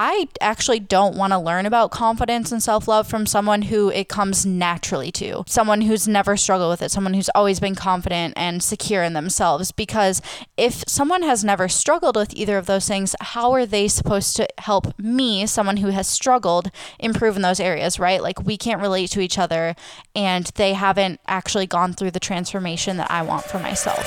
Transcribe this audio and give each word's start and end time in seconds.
I 0.00 0.28
actually 0.40 0.78
don't 0.78 1.16
want 1.16 1.32
to 1.32 1.40
learn 1.40 1.66
about 1.66 1.90
confidence 1.90 2.52
and 2.52 2.62
self 2.62 2.86
love 2.86 3.08
from 3.08 3.26
someone 3.26 3.62
who 3.62 3.90
it 3.90 4.08
comes 4.08 4.46
naturally 4.46 5.10
to, 5.12 5.42
someone 5.48 5.80
who's 5.80 6.06
never 6.06 6.36
struggled 6.36 6.70
with 6.70 6.82
it, 6.82 6.92
someone 6.92 7.14
who's 7.14 7.28
always 7.34 7.58
been 7.58 7.74
confident 7.74 8.34
and 8.36 8.62
secure 8.62 9.02
in 9.02 9.14
themselves. 9.14 9.72
Because 9.72 10.22
if 10.56 10.84
someone 10.86 11.24
has 11.24 11.42
never 11.42 11.68
struggled 11.68 12.14
with 12.14 12.32
either 12.34 12.58
of 12.58 12.66
those 12.66 12.86
things, 12.86 13.16
how 13.20 13.50
are 13.50 13.66
they 13.66 13.88
supposed 13.88 14.36
to 14.36 14.46
help 14.58 14.96
me, 15.00 15.46
someone 15.46 15.78
who 15.78 15.88
has 15.88 16.06
struggled, 16.06 16.70
improve 17.00 17.34
in 17.34 17.42
those 17.42 17.58
areas, 17.58 17.98
right? 17.98 18.22
Like 18.22 18.44
we 18.44 18.56
can't 18.56 18.80
relate 18.80 19.10
to 19.10 19.20
each 19.20 19.36
other 19.36 19.74
and 20.14 20.46
they 20.54 20.74
haven't 20.74 21.18
actually 21.26 21.66
gone 21.66 21.92
through 21.92 22.12
the 22.12 22.20
transformation 22.20 22.98
that 22.98 23.10
I 23.10 23.22
want 23.22 23.46
for 23.46 23.58
myself. 23.58 24.06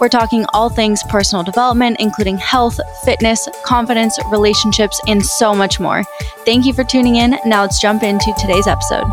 We're 0.00 0.08
talking 0.08 0.44
all 0.52 0.68
things 0.68 1.02
personal 1.04 1.44
development, 1.44 1.98
including 2.00 2.38
health, 2.38 2.78
fitness, 3.04 3.48
confidence, 3.64 4.18
relationships, 4.30 5.00
and 5.06 5.24
so 5.24 5.54
much 5.54 5.78
more. 5.78 6.02
Thank 6.44 6.66
you 6.66 6.72
for 6.72 6.84
tuning 6.84 7.16
in. 7.16 7.36
Now 7.46 7.62
let's 7.62 7.80
jump 7.80 8.02
into 8.02 8.34
today's 8.38 8.66
episode. 8.66 9.06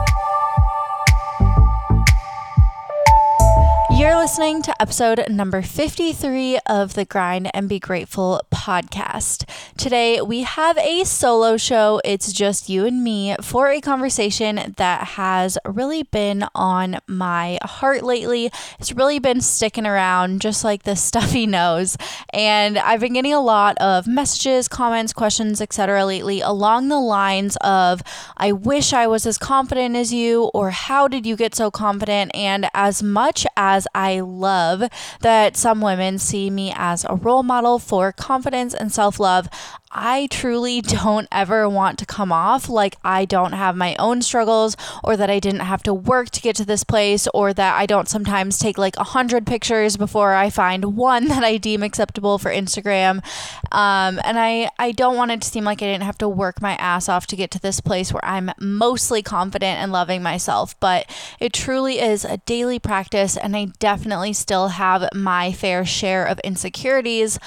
You're 4.02 4.18
listening 4.18 4.64
to 4.64 4.82
episode 4.82 5.24
number 5.30 5.62
53 5.62 6.58
of 6.66 6.96
the 6.96 7.06
Grind 7.06 7.52
and 7.54 7.70
Be 7.70 7.78
Grateful 7.78 8.42
podcast. 8.52 9.48
Today 9.78 10.20
we 10.22 10.42
have 10.42 10.76
a 10.80 11.04
solo 11.04 11.56
show. 11.56 12.02
It's 12.04 12.34
just 12.34 12.68
you 12.68 12.88
and 12.88 13.04
me 13.04 13.36
for 13.44 13.70
a 13.70 13.80
conversation 13.80 14.74
that 14.78 15.10
has 15.10 15.60
really 15.66 16.02
been 16.02 16.46
on 16.56 16.98
my 17.06 17.60
heart 17.62 18.02
lately. 18.02 18.50
It's 18.80 18.92
really 18.92 19.20
been 19.20 19.40
sticking 19.40 19.86
around 19.86 20.42
just 20.42 20.64
like 20.64 20.82
the 20.82 20.96
stuffy 21.08 21.46
nose. 21.46 21.96
And 22.34 22.80
I've 22.80 23.02
been 23.02 23.14
getting 23.14 23.34
a 23.34 23.40
lot 23.40 23.78
of 23.78 24.08
messages, 24.08 24.68
comments, 24.68 25.14
questions, 25.14 25.62
etc. 25.62 26.08
lately 26.08 26.42
along 26.42 26.88
the 26.88 27.00
lines 27.00 27.56
of 27.62 28.02
I 28.36 28.52
wish 28.52 28.94
I 28.94 29.06
was 29.06 29.28
as 29.28 29.38
confident 29.38 29.96
as 29.96 30.12
you 30.12 30.46
or 30.56 30.72
how 30.72 31.08
did 31.08 31.28
you 31.28 31.36
get 31.36 31.54
so 31.54 31.70
confident? 31.70 32.32
And 32.34 32.68
as 32.74 33.04
much 33.04 33.46
as 33.56 33.88
I 33.94 34.20
love 34.22 34.84
that 35.22 35.58
some 35.58 35.82
women 35.82 36.20
see 36.20 36.50
me 36.50 36.74
as 36.76 37.06
a 37.06 37.16
role 37.16 37.44
model 37.44 37.80
for 37.80 38.12
confidence 38.12 38.74
and 38.74 38.92
self 38.92 39.20
love. 39.20 39.48
I 39.94 40.28
truly 40.32 40.80
don't 40.82 41.28
ever 41.32 41.68
want 41.68 42.00
to 42.00 42.06
come 42.06 42.32
off 42.32 42.70
like 42.70 42.96
I 43.04 43.26
don't 43.26 43.52
have 43.52 43.76
my 43.76 43.96
own 43.98 44.22
struggles 44.22 44.78
or 45.04 45.18
that 45.18 45.30
I 45.30 45.40
didn't 45.40 45.62
have 45.62 45.84
to 45.84 45.94
work 45.94 46.30
to 46.32 46.42
get 46.42 46.56
to 46.58 46.66
this 46.66 46.86
place 46.86 47.28
or 47.34 47.54
that 47.54 47.76
I 47.76 47.86
don't 47.86 48.08
sometimes 48.08 48.58
take 48.58 48.78
like 48.78 48.96
a 48.98 49.04
hundred 49.04 49.46
pictures 49.46 49.98
before 49.98 50.34
I 50.34 50.50
find 50.50 50.96
one 50.96 51.28
that 51.30 51.44
I 51.44 51.58
deem 51.58 51.84
acceptable 51.84 52.38
for 52.38 52.52
Instagram. 52.52 53.24
Um, 53.72 54.20
and 54.24 54.40
I, 54.40 54.70
I 54.80 54.94
don't 54.94 55.18
want 55.18 55.32
it 55.32 55.42
to 55.42 55.48
seem 55.50 55.66
like 55.66 55.82
I 55.82 55.88
didn't 55.88 56.04
have 56.04 56.18
to 56.20 56.30
work 56.30 56.62
my 56.62 56.76
ass 56.76 57.10
off 57.10 57.28
to 57.28 57.36
get 57.36 57.52
to 57.52 57.60
this 57.60 57.82
place 57.82 58.14
where 58.14 58.24
I'm 58.24 58.52
mostly 58.60 59.22
confident 59.22 59.80
and 59.80 59.92
loving 59.92 60.24
myself. 60.24 60.80
But 60.80 61.10
it 61.40 61.52
truly 61.54 62.00
is 62.00 62.24
a 62.24 62.38
daily 62.38 62.80
practice, 62.80 63.36
and 63.36 63.56
I 63.56 63.66
definitely 63.80 64.34
still 64.34 64.70
have 64.70 65.10
my 65.14 65.52
fair 65.52 65.86
share 65.86 66.26
of 66.26 66.40
insecurities. 66.40 67.40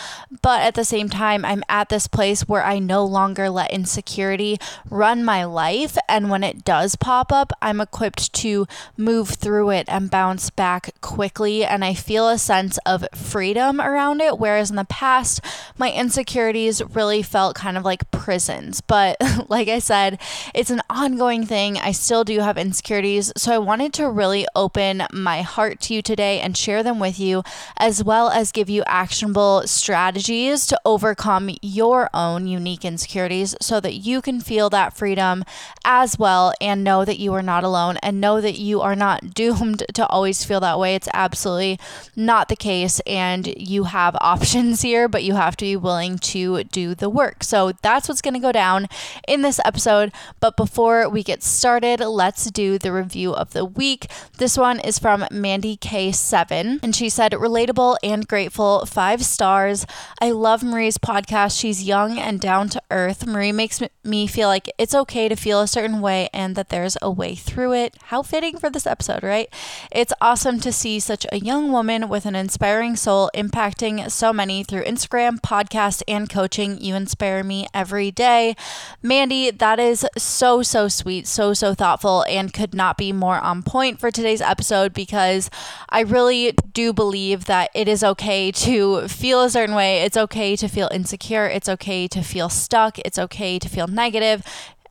But 0.43 0.63
at 0.63 0.75
the 0.75 0.85
same 0.85 1.09
time, 1.09 1.45
I'm 1.45 1.63
at 1.69 1.89
this 1.89 2.07
place 2.07 2.34
place 2.35 2.49
where 2.49 2.65
I 2.65 2.81
no 2.81 3.05
longer 3.05 3.49
let 3.49 3.71
insecurity 3.71 4.59
run 4.91 5.25
my 5.25 5.45
life. 5.45 5.97
And 6.09 6.31
when 6.31 6.43
it 6.43 6.65
does 6.65 6.97
pop 6.97 7.31
up, 7.31 7.53
I'm 7.63 7.81
equipped 7.81 8.33
to 8.35 8.67
move 8.97 9.29
through 9.31 9.71
it 9.71 9.87
and 9.89 10.11
bounce 10.11 10.51
back 10.51 11.01
quickly. 11.01 11.65
And 11.65 11.85
I 11.85 11.95
feel 11.95 12.29
a 12.29 12.39
sense 12.39 12.77
of 12.85 13.07
freedom 13.15 13.81
around 13.81 14.21
it. 14.21 14.39
Whereas 14.39 14.71
in 14.71 14.77
the 14.77 14.85
past, 14.85 15.41
my 15.79 15.93
insecurities 15.93 16.83
really 16.83 17.23
felt 17.23 17.55
kind 17.55 17.77
of 17.77 17.85
like 17.85 18.11
prisons. 18.11 18.81
But 18.81 19.17
like 19.49 19.69
I 19.69 19.79
said, 19.79 20.21
it's 20.55 20.71
an 20.71 20.83
ongoing 20.91 21.47
thing. 21.47 21.79
I 21.79 21.93
still 21.93 22.25
do 22.25 22.41
have 22.41 22.59
insecurities. 22.59 23.33
So 23.37 23.53
I 23.53 23.59
wanted 23.59 23.93
to 23.95 24.11
really 24.11 24.45
open 24.57 25.05
my 25.13 25.43
heart 25.43 25.81
to 25.83 25.95
you 25.95 26.03
today 26.03 26.41
and 26.41 26.57
share 26.57 26.83
them 26.83 26.99
with 26.99 27.21
you, 27.21 27.45
as 27.77 28.03
well 28.03 28.31
as 28.31 28.51
give 28.51 28.69
you 28.69 28.83
actionable 28.87 29.63
strategies 29.67 30.67
to 30.67 30.81
overcome 30.85 31.51
your 31.63 32.11
own 32.13 32.24
own 32.25 32.47
unique 32.47 32.85
insecurities 32.85 33.55
so 33.61 33.81
that 33.81 33.95
you 33.95 34.23
can 34.23 34.41
feel 34.41 34.71
that 34.71 34.97
freedom 34.97 35.45
as 35.85 36.19
well 36.19 36.55
and 36.61 36.83
know 36.83 37.05
that 37.05 37.19
you 37.19 37.33
are 37.35 37.43
not 37.43 37.65
alone 37.65 37.97
and 38.03 38.21
know 38.21 38.41
that 38.41 38.59
you 38.59 38.81
are 38.81 38.97
not 38.97 39.35
doomed 39.43 39.85
to 39.95 40.07
always 40.07 40.45
feel 40.45 40.61
that 40.61 40.79
way. 40.79 40.95
It's 40.95 41.09
absolutely 41.13 41.79
not 42.17 42.49
the 42.49 42.57
case. 42.57 43.01
And 43.07 43.47
you 43.57 43.85
have 43.85 44.17
options 44.21 44.83
here, 44.83 45.09
but 45.09 45.23
you 45.23 45.35
have 45.35 45.57
to 45.59 45.65
be 45.65 45.77
willing 45.77 46.19
to 46.19 46.65
do 46.65 46.95
the 46.95 47.11
work. 47.11 47.45
So 47.45 47.73
that's 47.83 48.09
what's 48.09 48.23
going 48.23 48.35
to 48.35 48.41
go 48.41 48.53
down 48.53 48.89
in 49.29 49.43
this 49.43 49.61
episode. 49.65 50.13
But 50.41 50.57
before 50.57 51.09
we 51.09 51.23
get 51.23 51.43
started, 51.43 52.01
let's 52.01 52.51
do 52.51 52.79
the 52.79 52.93
review 52.93 53.33
of 53.35 53.53
the 53.53 53.65
week. 53.65 54.11
This 54.39 54.57
one 54.57 54.81
is 54.81 54.99
from 54.99 55.27
Mandy 55.31 55.77
K7, 55.77 56.81
and 56.83 56.95
she 56.95 57.09
said, 57.09 57.33
relatable 57.33 57.97
and 58.03 58.27
grateful, 58.27 58.87
five 58.87 59.25
stars. 59.25 59.87
I 60.21 60.31
love 60.31 60.63
Marie's 60.63 60.99
podcast. 60.99 61.59
She's 61.59 61.85
young 61.85 62.14
and 62.19 62.41
down 62.41 62.69
to 62.71 62.83
earth. 62.91 63.27
Marie 63.27 63.53
makes 63.53 63.83
me 64.03 64.27
feel 64.27 64.49
like 64.49 64.71
it's 64.79 64.95
okay 64.95 65.29
to 65.29 65.37
feel 65.37 65.61
a 65.61 65.69
certain 65.69 66.01
way 66.01 66.29
and 66.33 66.57
that 66.57 66.69
there's 66.69 66.97
a 67.03 67.11
way 67.11 67.35
through 67.35 67.73
it. 67.73 67.97
How 68.05 68.23
fitting 68.23 68.59
for 68.59 68.71
this 68.71 68.87
episode, 68.87 69.23
right? 69.23 69.49
It's 69.91 70.13
awesome 70.21 70.61
to 70.61 70.73
see 70.73 71.01
such 71.01 71.27
a 71.33 71.39
young 71.39 71.73
woman 71.73 72.09
with 72.09 72.27
an 72.27 72.35
inspiring 72.35 72.97
soul 72.97 73.31
impacting 73.35 74.11
so 74.11 74.33
many 74.33 74.65
through 74.65 74.85
Instagram, 74.85 75.41
podcast, 75.41 76.03
and 76.07 76.29
coaching. 76.29 76.81
You 76.81 76.95
inspire 76.95 77.43
me 77.43 77.67
every 77.73 78.11
day. 78.11 78.57
Mandy, 79.03 79.51
that 79.51 79.79
is 79.79 80.07
so, 80.17 80.63
so 80.63 80.89
sweet, 80.89 81.27
so, 81.27 81.55
so 81.55 81.75
thoughtful, 81.75 82.25
and 82.29 82.53
could 82.53 82.75
not 82.75 82.97
be 82.97 83.13
more 83.13 83.39
on 83.39 83.63
point 83.63 84.01
for 84.01 84.11
today's 84.11 84.41
episode 84.41 84.93
because 84.93 85.51
I 85.89 86.01
really 86.01 86.53
do 86.73 86.93
believe 86.93 87.47
that 87.47 87.71
it 87.75 87.89
is 87.89 88.05
okay 88.05 88.51
to 88.53 89.09
feel 89.09 89.43
a 89.43 89.51
certain 89.51 89.75
way. 89.75 90.03
It's 90.03 90.17
okay 90.17 90.57
to 90.57 90.69
feel 90.69 90.89
insecure. 90.93 91.47
It's 91.47 91.69
okay 91.69 92.04
to 92.09 92.23
feel 92.23 92.49
stuck. 92.49 92.99
It's 93.01 93.19
okay 93.19 93.59
to 93.59 93.69
feel 93.69 93.87
negative 93.87 94.45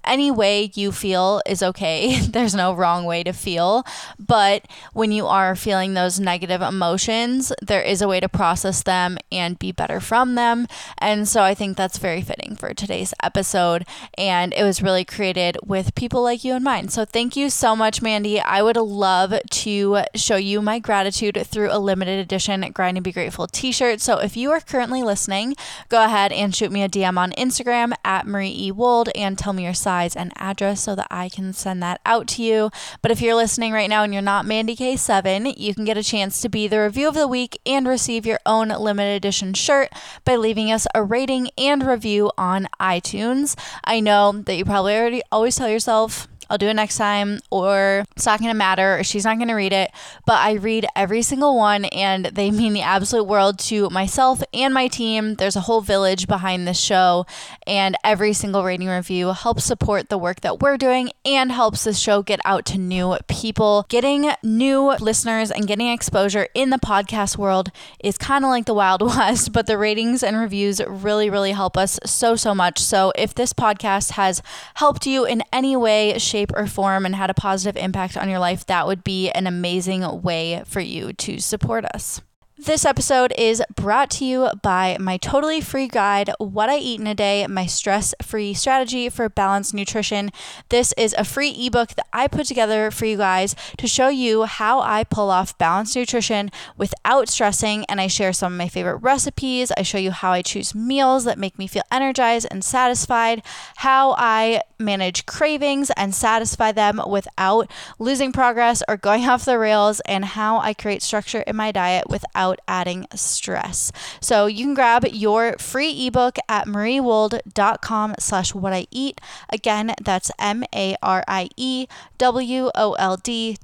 any 0.06 0.30
way 0.31 0.72
you 0.75 0.91
feel 0.91 1.41
is 1.46 1.64
okay. 1.64 2.19
There's 2.22 2.56
no 2.56 2.74
wrong 2.74 3.06
way 3.06 3.24
to 3.24 3.34
feel. 3.34 3.86
But 4.19 4.68
when 4.94 5.12
you 5.12 5.28
are 5.28 5.56
feeling 5.56 5.94
those 5.94 6.19
negative 6.19 6.62
emotions, 6.62 7.53
there 7.62 7.81
is 7.81 8.02
a 8.02 8.08
way 8.08 8.19
to 8.19 8.30
process 8.30 8.84
them 8.84 9.18
and 9.31 9.58
be 9.58 9.72
better 9.72 10.00
from 10.00 10.36
them. 10.36 10.68
And 10.97 11.28
so 11.28 11.42
I 11.42 11.53
think 11.53 11.78
that's 11.78 11.97
very 11.97 12.22
fitting 12.22 12.56
for 12.56 12.74
today's 12.74 13.13
episode. 13.24 13.86
And 14.18 14.53
it 14.53 14.63
was 14.63 14.81
really 14.81 15.06
created 15.06 15.58
with 15.63 15.96
people 15.96 16.22
like 16.24 16.44
you 16.44 16.53
in 16.56 16.63
mind. 16.63 16.92
So 16.92 17.06
thank 17.06 17.36
you 17.36 17.50
so 17.50 17.75
much, 17.75 18.02
Mandy. 18.02 18.40
I 18.40 18.62
would 18.62 18.78
love 18.78 19.34
to 19.50 20.03
show 20.16 20.36
you 20.36 20.62
my 20.62 20.80
gratitude 20.80 21.42
through 21.46 21.72
a 21.72 21.80
limited 21.80 22.19
edition 22.19 22.62
Grind 22.74 22.97
and 22.97 23.03
Be 23.03 23.12
Grateful 23.12 23.47
t 23.47 23.72
shirt. 23.72 24.02
So 24.02 24.18
if 24.18 24.36
you 24.36 24.52
are 24.52 24.59
currently 24.59 25.03
listening, 25.03 25.56
go 25.90 26.03
ahead 26.03 26.31
and 26.31 26.53
shoot 26.53 26.72
me 26.72 26.84
a 26.84 26.90
DM 26.90 27.18
on 27.18 27.31
Instagram 27.31 27.94
at 28.03 28.28
Marie 28.28 28.53
E. 28.56 28.72
Wold 28.72 29.09
and 29.16 29.38
tell 29.38 29.53
me 29.53 29.63
your 29.63 29.74
size 29.74 29.93
size 29.94 30.16
and 30.16 30.34
address 30.38 30.81
so 30.81 30.96
that 30.96 31.08
I 31.12 31.30
can 31.30 31.54
send 31.54 31.84
that 31.84 32.02
out 32.06 32.28
to 32.30 32.44
you. 32.44 32.72
But 33.01 33.12
if 33.12 33.22
you're 33.22 33.36
listening 33.36 33.74
right 33.74 33.90
now 33.90 34.04
and 34.04 34.12
you're 34.12 34.24
not 34.24 34.45
Mandy 34.45 34.75
K7, 34.75 35.54
you 35.56 35.75
can 35.75 35.86
get 35.86 35.98
a 35.98 36.04
chance 36.04 36.42
to 36.42 36.50
be 36.50 36.68
the 36.68 36.81
review 36.81 37.07
of 37.07 37.13
the 37.13 37.28
week 37.28 37.60
and 37.66 37.88
receive 37.88 38.25
your 38.25 38.40
own 38.45 38.69
limited 38.69 39.16
edition 39.16 39.54
shirt 39.54 39.90
by 40.25 40.36
leaving 40.36 40.72
us 40.72 40.88
a 40.95 41.04
rating 41.04 41.50
and 41.57 41.86
review 41.86 42.31
on 42.38 42.68
iTunes. 42.80 43.56
I 43.84 44.00
know 44.00 44.31
that 44.31 44.56
you 44.56 44.66
probably 44.66 44.95
already 44.95 45.22
always 45.31 45.56
tell 45.56 45.69
yourself, 45.69 46.28
I'll 46.54 46.60
do 46.60 46.68
it 46.68 46.76
next 46.76 46.98
time, 46.98 47.40
or 47.50 48.06
it's 48.16 48.28
not 48.28 48.40
going 48.40 48.52
to 48.52 48.56
matter, 48.56 49.00
or 49.00 49.04
she's 49.04 49.26
not 49.26 49.38
going 49.38 49.48
to 49.48 49.56
read 49.56 49.74
it. 49.74 49.90
But 50.28 50.36
I 50.36 50.52
read 50.52 50.86
every 50.96 51.24
single 51.24 51.58
one, 51.58 51.86
and 51.86 52.26
they 52.26 52.52
mean 52.62 52.74
the 52.74 52.84
absolute 52.84 53.24
world 53.24 53.58
to 53.60 53.90
myself 53.90 54.44
and 54.54 54.72
my 54.72 54.88
team. 54.88 55.34
There's 55.34 55.56
a 55.56 55.62
whole 55.62 55.82
village 55.82 56.28
behind 56.28 56.68
this 56.68 56.80
show, 56.80 57.26
and 57.66 57.98
every 58.04 58.34
single 58.34 58.64
rating 58.64 58.88
review 58.88 59.30
helps 59.30 59.64
support 59.64 60.10
the 60.10 60.18
work 60.20 60.42
that 60.42 60.60
we're 60.60 60.78
doing 60.78 61.10
and 61.26 61.52
helps 61.52 61.86
this 61.86 61.98
show 61.98 62.22
get 62.22 62.40
out 62.46 62.66
to 62.66 62.78
new 62.78 63.18
people. 63.28 63.88
Getting 63.90 64.30
new 64.44 64.92
listeners 65.00 65.50
and 65.50 65.66
getting 65.66 65.88
exposure 65.88 66.48
in 66.54 66.70
the 66.70 66.78
podcast 66.78 67.36
world 67.36 67.72
is 68.04 68.16
kind 68.20 68.46
of 68.46 68.50
like 68.50 68.66
the 68.66 68.76
Wild 68.76 69.02
West, 69.18 69.54
but 69.54 69.66
the 69.66 69.80
ratings 69.80 70.22
and 70.22 70.38
reviews 70.38 70.80
really, 70.86 71.32
really 71.32 71.54
help 71.54 71.78
us 71.78 72.00
so, 72.06 72.36
so 72.36 72.54
much. 72.54 72.78
So 72.78 73.12
if 73.16 73.34
this 73.34 73.54
podcast 73.54 74.12
has 74.12 74.44
helped 74.76 75.08
you 75.08 75.26
in 75.26 75.42
any 75.52 75.76
way, 75.76 76.16
shape, 76.20 76.43
shape, 76.44 76.56
or 76.57 76.68
form 76.68 77.06
and 77.06 77.16
had 77.16 77.30
a 77.30 77.34
positive 77.34 77.81
impact 77.81 78.18
on 78.18 78.30
your 78.30 78.40
life, 78.40 78.66
that 78.66 78.88
would 78.88 79.04
be 79.04 79.30
an 79.31 79.48
amazing 79.48 80.22
way 80.22 80.63
for 80.66 80.80
you 80.80 81.13
to 81.13 81.40
support 81.40 81.86
us. 81.86 82.22
This 82.56 82.86
episode 82.86 83.34
is 83.36 83.64
brought 83.76 84.12
to 84.12 84.26
you 84.26 84.48
by 84.62 84.96
my 85.00 85.18
totally 85.18 85.60
free 85.60 85.88
guide, 85.88 86.30
What 86.38 86.70
I 86.70 86.78
Eat 86.78 87.00
in 87.00 87.08
a 87.08 87.16
Day, 87.16 87.48
my 87.48 87.66
stress 87.66 88.14
free 88.22 88.54
strategy 88.54 89.10
for 89.10 89.28
balanced 89.28 89.74
nutrition. 89.74 90.30
This 90.70 90.94
is 90.96 91.16
a 91.18 91.24
free 91.24 91.50
ebook 91.50 91.96
that 91.96 92.06
I 92.14 92.28
put 92.28 92.46
together 92.46 92.92
for 92.92 93.08
you 93.08 93.18
guys 93.18 93.56
to 93.80 93.88
show 93.88 94.10
you 94.10 94.44
how 94.44 94.82
I 94.82 95.04
pull 95.04 95.32
off 95.32 95.58
balanced 95.58 95.96
nutrition 95.96 96.52
without 96.78 97.28
stressing. 97.28 97.86
And 97.86 98.00
I 98.00 98.06
share 98.06 98.32
some 98.32 98.54
of 98.54 98.58
my 98.60 98.68
favorite 98.68 98.98
recipes. 98.98 99.72
I 99.76 99.82
show 99.82 99.98
you 99.98 100.12
how 100.12 100.32
I 100.32 100.44
choose 100.44 100.76
meals 100.76 101.24
that 101.24 101.40
make 101.40 101.58
me 101.58 101.66
feel 101.66 101.84
energized 101.92 102.48
and 102.52 102.64
satisfied, 102.64 103.42
how 103.78 104.14
I 104.16 104.62
manage 104.78 105.26
cravings 105.26 105.90
and 105.98 106.14
satisfy 106.14 106.72
them 106.72 107.02
without 107.08 107.72
losing 107.98 108.32
progress 108.32 108.84
or 108.88 108.96
going 108.96 109.24
off 109.28 109.44
the 109.44 109.58
rails, 109.58 110.02
and 110.02 110.24
how 110.24 110.60
I 110.60 110.76
create 110.76 111.02
structure 111.02 111.42
in 111.42 111.56
my 111.56 111.72
diet 111.72 112.10
without 112.10 112.43
without 112.44 112.60
adding 112.68 113.07
stress. 113.16 113.92
So 114.19 114.45
you 114.45 114.66
can 114.66 114.74
grab 114.74 115.06
your 115.06 115.56
free 115.60 116.07
ebook 116.07 116.38
at 116.50 116.68
mariewold.com 116.68 118.16
slash 118.19 118.54
what 118.54 118.74
I 118.74 118.88
eat. 118.92 119.22
Again, 119.50 119.94
that's 120.01 120.30
M-A-R-I-E-W-O-L-D 120.40 120.98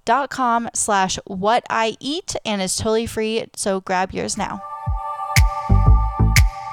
dot 0.05 0.29
com 0.29 0.69
slash 0.73 1.19
what 1.25 1.65
I 1.69 1.97
eat 1.99 2.35
and 2.45 2.61
it's 2.61 2.77
totally 2.77 3.05
free. 3.05 3.45
So 3.55 3.81
grab 3.81 4.13
yours 4.13 4.37
now. 4.37 4.68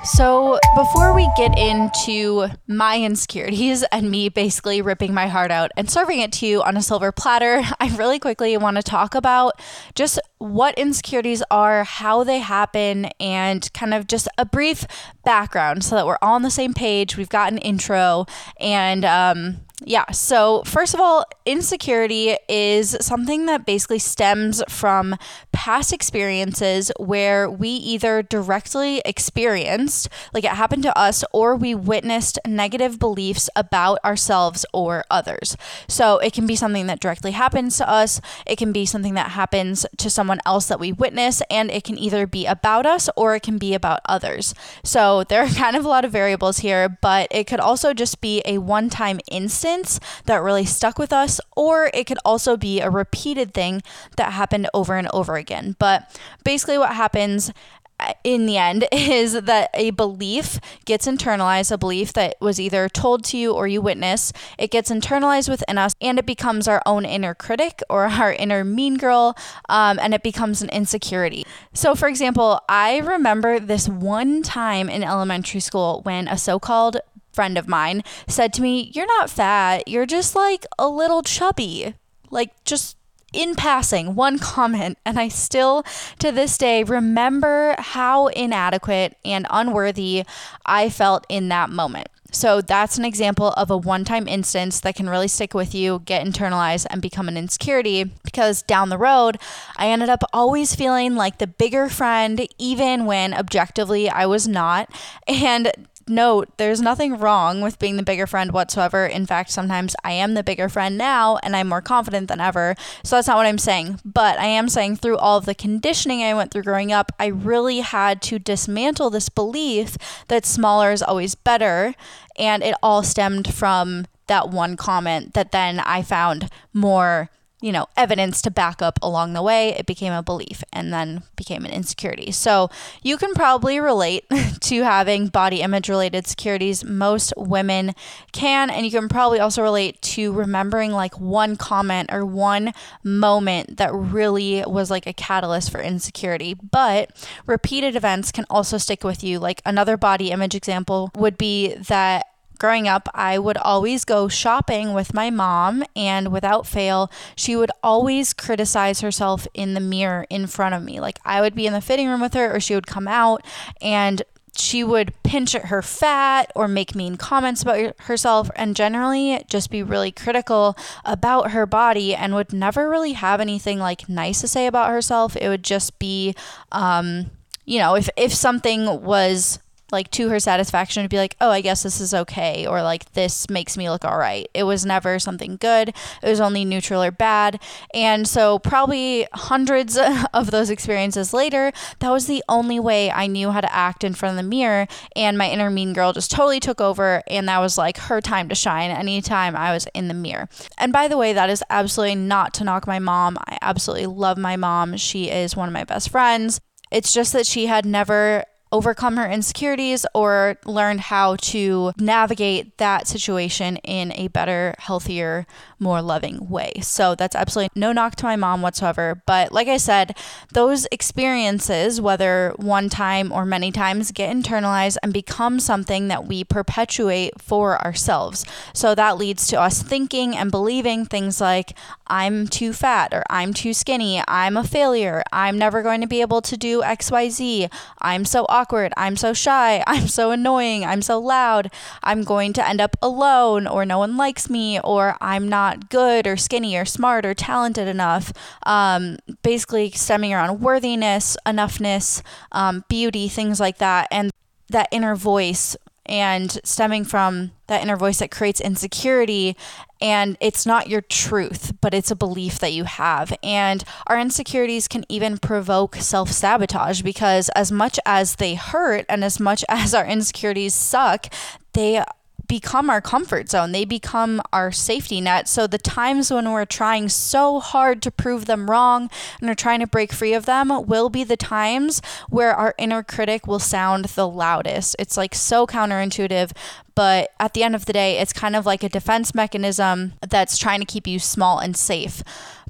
So, 0.06 0.60
before 0.76 1.12
we 1.12 1.28
get 1.36 1.58
into 1.58 2.46
my 2.68 3.02
insecurities 3.02 3.82
and 3.90 4.08
me 4.08 4.28
basically 4.28 4.80
ripping 4.80 5.12
my 5.12 5.26
heart 5.26 5.50
out 5.50 5.72
and 5.76 5.90
serving 5.90 6.20
it 6.20 6.30
to 6.34 6.46
you 6.46 6.62
on 6.62 6.76
a 6.76 6.82
silver 6.82 7.10
platter, 7.10 7.60
I 7.80 7.88
really 7.96 8.20
quickly 8.20 8.56
want 8.56 8.76
to 8.76 8.84
talk 8.84 9.16
about 9.16 9.60
just 9.96 10.20
what 10.38 10.78
insecurities 10.78 11.42
are, 11.50 11.82
how 11.82 12.22
they 12.22 12.38
happen, 12.38 13.06
and 13.18 13.68
kind 13.74 13.92
of 13.92 14.06
just 14.06 14.28
a 14.38 14.44
brief 14.44 14.86
background 15.24 15.82
so 15.82 15.96
that 15.96 16.06
we're 16.06 16.18
all 16.22 16.34
on 16.34 16.42
the 16.42 16.50
same 16.52 16.72
page. 16.72 17.16
We've 17.16 17.28
got 17.28 17.50
an 17.50 17.58
intro 17.58 18.26
and, 18.60 19.04
um, 19.04 19.56
yeah. 19.84 20.10
So, 20.12 20.62
first 20.64 20.94
of 20.94 21.00
all, 21.00 21.24
insecurity 21.46 22.36
is 22.48 22.96
something 23.00 23.46
that 23.46 23.64
basically 23.64 23.98
stems 23.98 24.62
from 24.68 25.16
past 25.52 25.92
experiences 25.92 26.92
where 26.98 27.48
we 27.48 27.68
either 27.68 28.22
directly 28.22 29.00
experienced, 29.04 30.08
like 30.34 30.44
it 30.44 30.50
happened 30.50 30.82
to 30.82 30.98
us, 30.98 31.24
or 31.32 31.56
we 31.56 31.74
witnessed 31.74 32.38
negative 32.46 32.98
beliefs 32.98 33.48
about 33.56 33.98
ourselves 34.04 34.66
or 34.72 35.04
others. 35.10 35.56
So, 35.88 36.18
it 36.18 36.32
can 36.32 36.46
be 36.46 36.56
something 36.56 36.86
that 36.86 37.00
directly 37.00 37.32
happens 37.32 37.76
to 37.78 37.88
us, 37.88 38.20
it 38.46 38.56
can 38.56 38.72
be 38.72 38.86
something 38.86 39.14
that 39.14 39.30
happens 39.30 39.86
to 39.96 40.10
someone 40.10 40.40
else 40.44 40.66
that 40.66 40.80
we 40.80 40.92
witness, 40.92 41.42
and 41.50 41.70
it 41.70 41.84
can 41.84 41.98
either 41.98 42.26
be 42.26 42.46
about 42.46 42.86
us 42.86 43.08
or 43.16 43.34
it 43.34 43.42
can 43.42 43.58
be 43.58 43.74
about 43.74 44.00
others. 44.06 44.54
So, 44.84 45.24
there 45.24 45.42
are 45.42 45.48
kind 45.64 45.76
of 45.76 45.84
a 45.84 45.88
lot 45.88 46.04
of 46.04 46.12
variables 46.12 46.58
here, 46.58 46.88
but 47.00 47.28
it 47.30 47.46
could 47.46 47.60
also 47.60 47.94
just 47.94 48.20
be 48.20 48.42
a 48.44 48.58
one 48.58 48.90
time 48.90 49.20
instance 49.30 49.46
instance 49.46 50.00
that 50.24 50.42
really 50.42 50.64
stuck 50.64 50.98
with 50.98 51.12
us, 51.12 51.35
or 51.56 51.90
it 51.94 52.06
could 52.06 52.18
also 52.24 52.56
be 52.56 52.80
a 52.80 52.90
repeated 52.90 53.54
thing 53.54 53.82
that 54.16 54.32
happened 54.32 54.68
over 54.74 54.96
and 54.96 55.08
over 55.12 55.36
again. 55.36 55.76
But 55.78 56.18
basically, 56.44 56.78
what 56.78 56.94
happens 56.94 57.52
uh, 57.98 58.12
in 58.24 58.44
the 58.44 58.58
end 58.58 58.86
is 58.92 59.32
that 59.32 59.70
a 59.72 59.90
belief 59.90 60.60
gets 60.84 61.06
internalized, 61.06 61.72
a 61.72 61.78
belief 61.78 62.12
that 62.12 62.36
was 62.40 62.60
either 62.60 62.88
told 62.88 63.24
to 63.24 63.38
you 63.38 63.52
or 63.52 63.66
you 63.66 63.80
witness. 63.80 64.32
It 64.58 64.70
gets 64.70 64.90
internalized 64.90 65.48
within 65.48 65.78
us 65.78 65.94
and 66.00 66.18
it 66.18 66.26
becomes 66.26 66.68
our 66.68 66.82
own 66.84 67.06
inner 67.06 67.34
critic 67.34 67.80
or 67.88 68.04
our 68.06 68.32
inner 68.32 68.64
mean 68.64 68.96
girl, 68.96 69.36
um, 69.68 69.98
and 69.98 70.12
it 70.12 70.22
becomes 70.22 70.60
an 70.60 70.68
insecurity. 70.70 71.46
So, 71.72 71.94
for 71.94 72.08
example, 72.08 72.60
I 72.68 72.98
remember 72.98 73.58
this 73.58 73.88
one 73.88 74.42
time 74.42 74.90
in 74.90 75.02
elementary 75.02 75.60
school 75.60 76.00
when 76.02 76.28
a 76.28 76.36
so 76.36 76.58
called 76.58 76.98
friend 77.36 77.56
of 77.56 77.68
mine 77.68 78.02
said 78.26 78.52
to 78.54 78.62
me, 78.62 78.90
You're 78.94 79.06
not 79.06 79.30
fat, 79.30 79.86
you're 79.86 80.06
just 80.06 80.34
like 80.34 80.66
a 80.78 80.88
little 80.88 81.22
chubby. 81.22 81.94
Like, 82.30 82.64
just 82.64 82.96
in 83.32 83.54
passing, 83.54 84.14
one 84.14 84.38
comment, 84.40 84.98
and 85.04 85.18
I 85.18 85.28
still 85.28 85.84
to 86.18 86.32
this 86.32 86.58
day 86.58 86.82
remember 86.82 87.76
how 87.78 88.26
inadequate 88.28 89.16
and 89.24 89.46
unworthy 89.50 90.24
I 90.64 90.88
felt 90.88 91.24
in 91.28 91.48
that 91.50 91.70
moment. 91.70 92.08
So 92.32 92.60
that's 92.60 92.98
an 92.98 93.04
example 93.04 93.52
of 93.52 93.70
a 93.70 93.76
one 93.76 94.04
time 94.04 94.28
instance 94.28 94.80
that 94.80 94.96
can 94.96 95.08
really 95.08 95.28
stick 95.28 95.54
with 95.54 95.74
you, 95.74 96.02
get 96.04 96.26
internalized, 96.26 96.86
and 96.90 97.00
become 97.00 97.28
an 97.28 97.36
insecurity 97.36 98.04
because 98.24 98.62
down 98.62 98.88
the 98.88 98.98
road, 98.98 99.38
I 99.76 99.88
ended 99.88 100.08
up 100.08 100.22
always 100.32 100.74
feeling 100.74 101.14
like 101.14 101.38
the 101.38 101.46
bigger 101.46 101.88
friend, 101.88 102.46
even 102.58 103.06
when 103.06 103.32
objectively 103.32 104.10
I 104.10 104.26
was 104.26 104.48
not. 104.48 104.90
And 105.26 105.72
note 106.08 106.48
there's 106.56 106.80
nothing 106.80 107.18
wrong 107.18 107.60
with 107.60 107.78
being 107.78 107.96
the 107.96 108.02
bigger 108.02 108.26
friend 108.26 108.52
whatsoever. 108.52 109.06
In 109.06 109.26
fact, 109.26 109.50
sometimes 109.50 109.94
I 110.04 110.12
am 110.12 110.34
the 110.34 110.42
bigger 110.42 110.68
friend 110.68 110.96
now 110.96 111.38
and 111.42 111.56
I'm 111.56 111.68
more 111.68 111.80
confident 111.80 112.28
than 112.28 112.40
ever. 112.40 112.74
So 113.02 113.16
that's 113.16 113.28
not 113.28 113.36
what 113.36 113.46
I'm 113.46 113.58
saying. 113.58 114.00
But 114.04 114.38
I 114.38 114.46
am 114.46 114.68
saying 114.68 114.96
through 114.96 115.18
all 115.18 115.38
of 115.38 115.46
the 115.46 115.54
conditioning 115.54 116.22
I 116.22 116.34
went 116.34 116.50
through 116.50 116.62
growing 116.62 116.92
up, 116.92 117.12
I 117.18 117.26
really 117.26 117.80
had 117.80 118.22
to 118.22 118.38
dismantle 118.38 119.10
this 119.10 119.28
belief 119.28 119.96
that 120.28 120.46
smaller 120.46 120.92
is 120.92 121.02
always 121.02 121.34
better. 121.34 121.94
And 122.38 122.62
it 122.62 122.74
all 122.82 123.02
stemmed 123.02 123.52
from 123.52 124.06
that 124.26 124.50
one 124.50 124.76
comment 124.76 125.34
that 125.34 125.52
then 125.52 125.80
I 125.80 126.02
found 126.02 126.50
more 126.72 127.30
you 127.62 127.72
know, 127.72 127.86
evidence 127.96 128.42
to 128.42 128.50
back 128.50 128.82
up 128.82 128.98
along 129.00 129.32
the 129.32 129.42
way, 129.42 129.70
it 129.70 129.86
became 129.86 130.12
a 130.12 130.22
belief 130.22 130.62
and 130.74 130.92
then 130.92 131.22
became 131.36 131.64
an 131.64 131.72
insecurity. 131.72 132.30
So 132.30 132.68
you 133.02 133.16
can 133.16 133.32
probably 133.32 133.80
relate 133.80 134.24
to 134.60 134.82
having 134.82 135.28
body 135.28 135.62
image 135.62 135.88
related 135.88 136.26
securities. 136.26 136.84
Most 136.84 137.32
women 137.34 137.94
can, 138.32 138.68
and 138.68 138.84
you 138.84 138.92
can 138.92 139.08
probably 139.08 139.40
also 139.40 139.62
relate 139.62 140.02
to 140.02 140.32
remembering 140.32 140.92
like 140.92 141.18
one 141.18 141.56
comment 141.56 142.10
or 142.12 142.26
one 142.26 142.74
moment 143.02 143.78
that 143.78 143.92
really 143.94 144.62
was 144.66 144.90
like 144.90 145.06
a 145.06 145.14
catalyst 145.14 145.70
for 145.70 145.80
insecurity. 145.80 146.52
But 146.54 147.10
repeated 147.46 147.96
events 147.96 148.32
can 148.32 148.44
also 148.50 148.76
stick 148.76 149.02
with 149.02 149.24
you. 149.24 149.38
Like 149.38 149.62
another 149.64 149.96
body 149.96 150.30
image 150.30 150.54
example 150.54 151.10
would 151.14 151.38
be 151.38 151.74
that 151.74 152.26
growing 152.58 152.88
up, 152.88 153.08
I 153.14 153.38
would 153.38 153.56
always 153.56 154.04
go 154.04 154.28
shopping 154.28 154.92
with 154.92 155.14
my 155.14 155.30
mom, 155.30 155.84
and 155.94 156.32
without 156.32 156.66
fail, 156.66 157.10
she 157.34 157.56
would 157.56 157.70
always 157.82 158.32
criticize 158.32 159.00
herself 159.00 159.46
in 159.54 159.74
the 159.74 159.80
mirror 159.80 160.26
in 160.30 160.46
front 160.46 160.74
of 160.74 160.82
me. 160.82 161.00
Like 161.00 161.18
I 161.24 161.40
would 161.40 161.54
be 161.54 161.66
in 161.66 161.72
the 161.72 161.80
fitting 161.80 162.08
room 162.08 162.20
with 162.20 162.34
her, 162.34 162.54
or 162.54 162.60
she 162.60 162.74
would 162.74 162.86
come 162.86 163.08
out 163.08 163.44
and 163.80 164.22
she 164.58 164.82
would 164.82 165.12
pinch 165.22 165.54
at 165.54 165.66
her 165.66 165.82
fat 165.82 166.50
or 166.54 166.68
make 166.68 166.94
mean 166.94 167.16
comments 167.16 167.62
about 167.62 167.94
herself 168.00 168.50
and 168.56 168.76
generally 168.76 169.44
just 169.48 169.70
be 169.70 169.82
really 169.82 170.10
critical 170.10 170.76
about 171.04 171.50
her 171.50 171.66
body 171.66 172.14
and 172.14 172.34
would 172.34 172.52
never 172.52 172.88
really 172.88 173.12
have 173.12 173.40
anything 173.40 173.78
like 173.78 174.08
nice 174.08 174.40
to 174.40 174.48
say 174.48 174.66
about 174.66 174.90
herself. 174.90 175.36
It 175.36 175.48
would 175.48 175.62
just 175.62 175.98
be, 175.98 176.34
um, 176.72 177.30
you 177.64 177.78
know, 177.78 177.96
if, 177.96 178.08
if 178.16 178.32
something 178.32 179.02
was 179.02 179.58
like 179.92 180.10
to 180.12 180.28
her 180.28 180.40
satisfaction 180.40 181.02
to 181.02 181.08
be 181.08 181.16
like, 181.16 181.36
oh, 181.40 181.50
I 181.50 181.60
guess 181.60 181.82
this 181.82 182.00
is 182.00 182.12
okay, 182.12 182.66
or 182.66 182.82
like 182.82 183.12
this 183.12 183.48
makes 183.48 183.76
me 183.76 183.88
look 183.88 184.04
all 184.04 184.18
right. 184.18 184.48
It 184.54 184.64
was 184.64 184.84
never 184.84 185.18
something 185.18 185.56
good. 185.56 185.88
It 185.88 186.28
was 186.28 186.40
only 186.40 186.64
neutral 186.64 187.02
or 187.02 187.10
bad. 187.10 187.60
And 187.94 188.26
so, 188.26 188.58
probably 188.58 189.26
hundreds 189.32 189.98
of 190.34 190.50
those 190.50 190.70
experiences 190.70 191.32
later, 191.32 191.72
that 192.00 192.10
was 192.10 192.26
the 192.26 192.42
only 192.48 192.80
way 192.80 193.10
I 193.10 193.26
knew 193.26 193.50
how 193.50 193.60
to 193.60 193.74
act 193.74 194.04
in 194.04 194.14
front 194.14 194.38
of 194.38 194.44
the 194.44 194.48
mirror. 194.48 194.86
And 195.14 195.38
my 195.38 195.48
inner 195.50 195.70
mean 195.70 195.92
girl 195.92 196.12
just 196.12 196.30
totally 196.30 196.60
took 196.60 196.80
over. 196.80 197.22
And 197.28 197.48
that 197.48 197.58
was 197.58 197.78
like 197.78 197.98
her 197.98 198.20
time 198.20 198.48
to 198.48 198.54
shine 198.54 198.90
anytime 198.90 199.56
I 199.56 199.72
was 199.72 199.86
in 199.94 200.08
the 200.08 200.14
mirror. 200.14 200.48
And 200.78 200.92
by 200.92 201.08
the 201.08 201.16
way, 201.16 201.32
that 201.32 201.50
is 201.50 201.62
absolutely 201.70 202.16
not 202.16 202.54
to 202.54 202.64
knock 202.64 202.86
my 202.86 202.98
mom. 202.98 203.38
I 203.46 203.58
absolutely 203.62 204.06
love 204.06 204.38
my 204.38 204.56
mom. 204.56 204.96
She 204.96 205.30
is 205.30 205.56
one 205.56 205.68
of 205.68 205.72
my 205.72 205.84
best 205.84 206.10
friends. 206.10 206.60
It's 206.90 207.12
just 207.12 207.32
that 207.32 207.46
she 207.46 207.66
had 207.66 207.84
never 207.84 208.44
overcome 208.76 209.16
her 209.16 209.28
insecurities 209.28 210.04
or 210.14 210.58
learned 210.66 211.00
how 211.00 211.36
to 211.36 211.92
navigate 211.98 212.76
that 212.76 213.08
situation 213.08 213.78
in 213.78 214.12
a 214.12 214.28
better, 214.28 214.74
healthier, 214.78 215.46
more 215.78 216.02
loving 216.02 216.48
way. 216.48 216.74
So 216.82 217.14
that's 217.14 217.34
absolutely 217.34 217.70
no 217.74 217.92
knock 217.92 218.16
to 218.16 218.26
my 218.26 218.36
mom 218.36 218.60
whatsoever. 218.60 219.22
But 219.26 219.50
like 219.50 219.68
I 219.68 219.78
said, 219.78 220.14
those 220.52 220.86
experiences, 220.92 222.00
whether 222.00 222.52
one 222.56 222.90
time 222.90 223.32
or 223.32 223.46
many 223.46 223.72
times, 223.72 224.12
get 224.12 224.34
internalized 224.34 224.98
and 225.02 225.12
become 225.12 225.58
something 225.58 226.08
that 226.08 226.26
we 226.26 226.44
perpetuate 226.44 227.40
for 227.40 227.82
ourselves. 227.82 228.44
So 228.74 228.94
that 228.94 229.16
leads 229.16 229.46
to 229.48 229.60
us 229.60 229.82
thinking 229.82 230.36
and 230.36 230.50
believing 230.50 231.06
things 231.06 231.40
like, 231.40 231.76
I'm 232.06 232.46
too 232.46 232.72
fat 232.72 233.12
or 233.12 233.24
I'm 233.28 233.52
too 233.52 233.72
skinny, 233.72 234.22
I'm 234.28 234.56
a 234.56 234.64
failure, 234.64 235.22
I'm 235.32 235.58
never 235.58 235.82
going 235.82 236.02
to 236.02 236.06
be 236.06 236.20
able 236.20 236.40
to 236.42 236.56
do 236.56 236.82
XYZ, 236.82 237.72
I'm 237.98 238.24
so 238.24 238.46
awkward 238.48 238.65
awkward. 238.66 238.92
I'm 238.96 239.16
so 239.16 239.32
shy. 239.32 239.82
I'm 239.86 240.08
so 240.08 240.30
annoying. 240.32 240.84
I'm 240.84 241.02
so 241.02 241.18
loud. 241.18 241.70
I'm 242.02 242.22
going 242.22 242.52
to 242.54 242.68
end 242.68 242.80
up 242.80 242.96
alone, 243.00 243.66
or 243.66 243.84
no 243.84 243.98
one 243.98 244.16
likes 244.16 244.50
me, 244.50 244.80
or 244.80 245.16
I'm 245.20 245.48
not 245.48 245.88
good, 245.88 246.26
or 246.26 246.36
skinny, 246.36 246.76
or 246.76 246.84
smart, 246.84 247.24
or 247.24 247.34
talented 247.34 247.86
enough. 247.86 248.32
Um, 248.64 249.18
basically, 249.42 249.90
stemming 249.92 250.32
around 250.34 250.60
worthiness, 250.60 251.36
enoughness, 251.46 252.22
um, 252.52 252.84
beauty, 252.88 253.28
things 253.28 253.60
like 253.60 253.78
that. 253.78 254.08
And 254.10 254.30
that 254.68 254.88
inner 254.90 255.14
voice 255.14 255.76
and 256.06 256.58
stemming 256.64 257.04
from 257.04 257.52
that 257.66 257.82
inner 257.82 257.96
voice 257.96 258.18
that 258.18 258.30
creates 258.30 258.60
insecurity. 258.60 259.56
And 260.00 260.36
it's 260.40 260.66
not 260.66 260.88
your 260.88 261.00
truth 261.00 261.72
but 261.80 261.94
it's 261.94 262.10
a 262.10 262.16
belief 262.16 262.58
that 262.58 262.72
you 262.72 262.84
have. 262.84 263.32
And 263.42 263.84
our 264.06 264.18
insecurities 264.18 264.88
can 264.88 265.04
even 265.08 265.38
provoke 265.38 265.96
self-sabotage 265.96 267.02
because 267.02 267.48
as 267.50 267.70
much 267.70 267.98
as 268.04 268.36
they 268.36 268.54
hurt 268.54 269.06
and 269.08 269.24
as 269.24 269.40
much 269.40 269.64
as 269.68 269.94
our 269.94 270.06
insecurities 270.06 270.74
suck 270.74 271.32
they 271.72 272.02
become 272.46 272.90
our 272.90 273.00
comfort 273.00 273.50
zone. 273.50 273.72
They 273.72 273.84
become 273.84 274.40
our 274.52 274.72
safety 274.72 275.20
net. 275.20 275.48
So 275.48 275.66
the 275.66 275.78
times 275.78 276.30
when 276.30 276.52
we're 276.52 276.64
trying 276.64 277.08
so 277.08 277.60
hard 277.60 278.02
to 278.02 278.10
prove 278.10 278.46
them 278.46 278.70
wrong 278.70 279.10
and 279.40 279.48
we're 279.48 279.54
trying 279.54 279.80
to 279.80 279.86
break 279.86 280.12
free 280.12 280.34
of 280.34 280.46
them 280.46 280.86
will 280.86 281.08
be 281.08 281.24
the 281.24 281.36
times 281.36 282.02
where 282.28 282.54
our 282.54 282.74
inner 282.78 283.02
critic 283.02 283.46
will 283.46 283.58
sound 283.58 284.06
the 284.06 284.28
loudest. 284.28 284.96
It's 284.98 285.16
like 285.16 285.34
so 285.34 285.66
counterintuitive, 285.66 286.52
but 286.94 287.30
at 287.38 287.54
the 287.54 287.62
end 287.62 287.74
of 287.74 287.86
the 287.86 287.92
day, 287.92 288.18
it's 288.18 288.32
kind 288.32 288.56
of 288.56 288.66
like 288.66 288.82
a 288.82 288.88
defense 288.88 289.34
mechanism 289.34 290.14
that's 290.26 290.58
trying 290.58 290.80
to 290.80 290.86
keep 290.86 291.06
you 291.06 291.18
small 291.18 291.58
and 291.58 291.76
safe. 291.76 292.22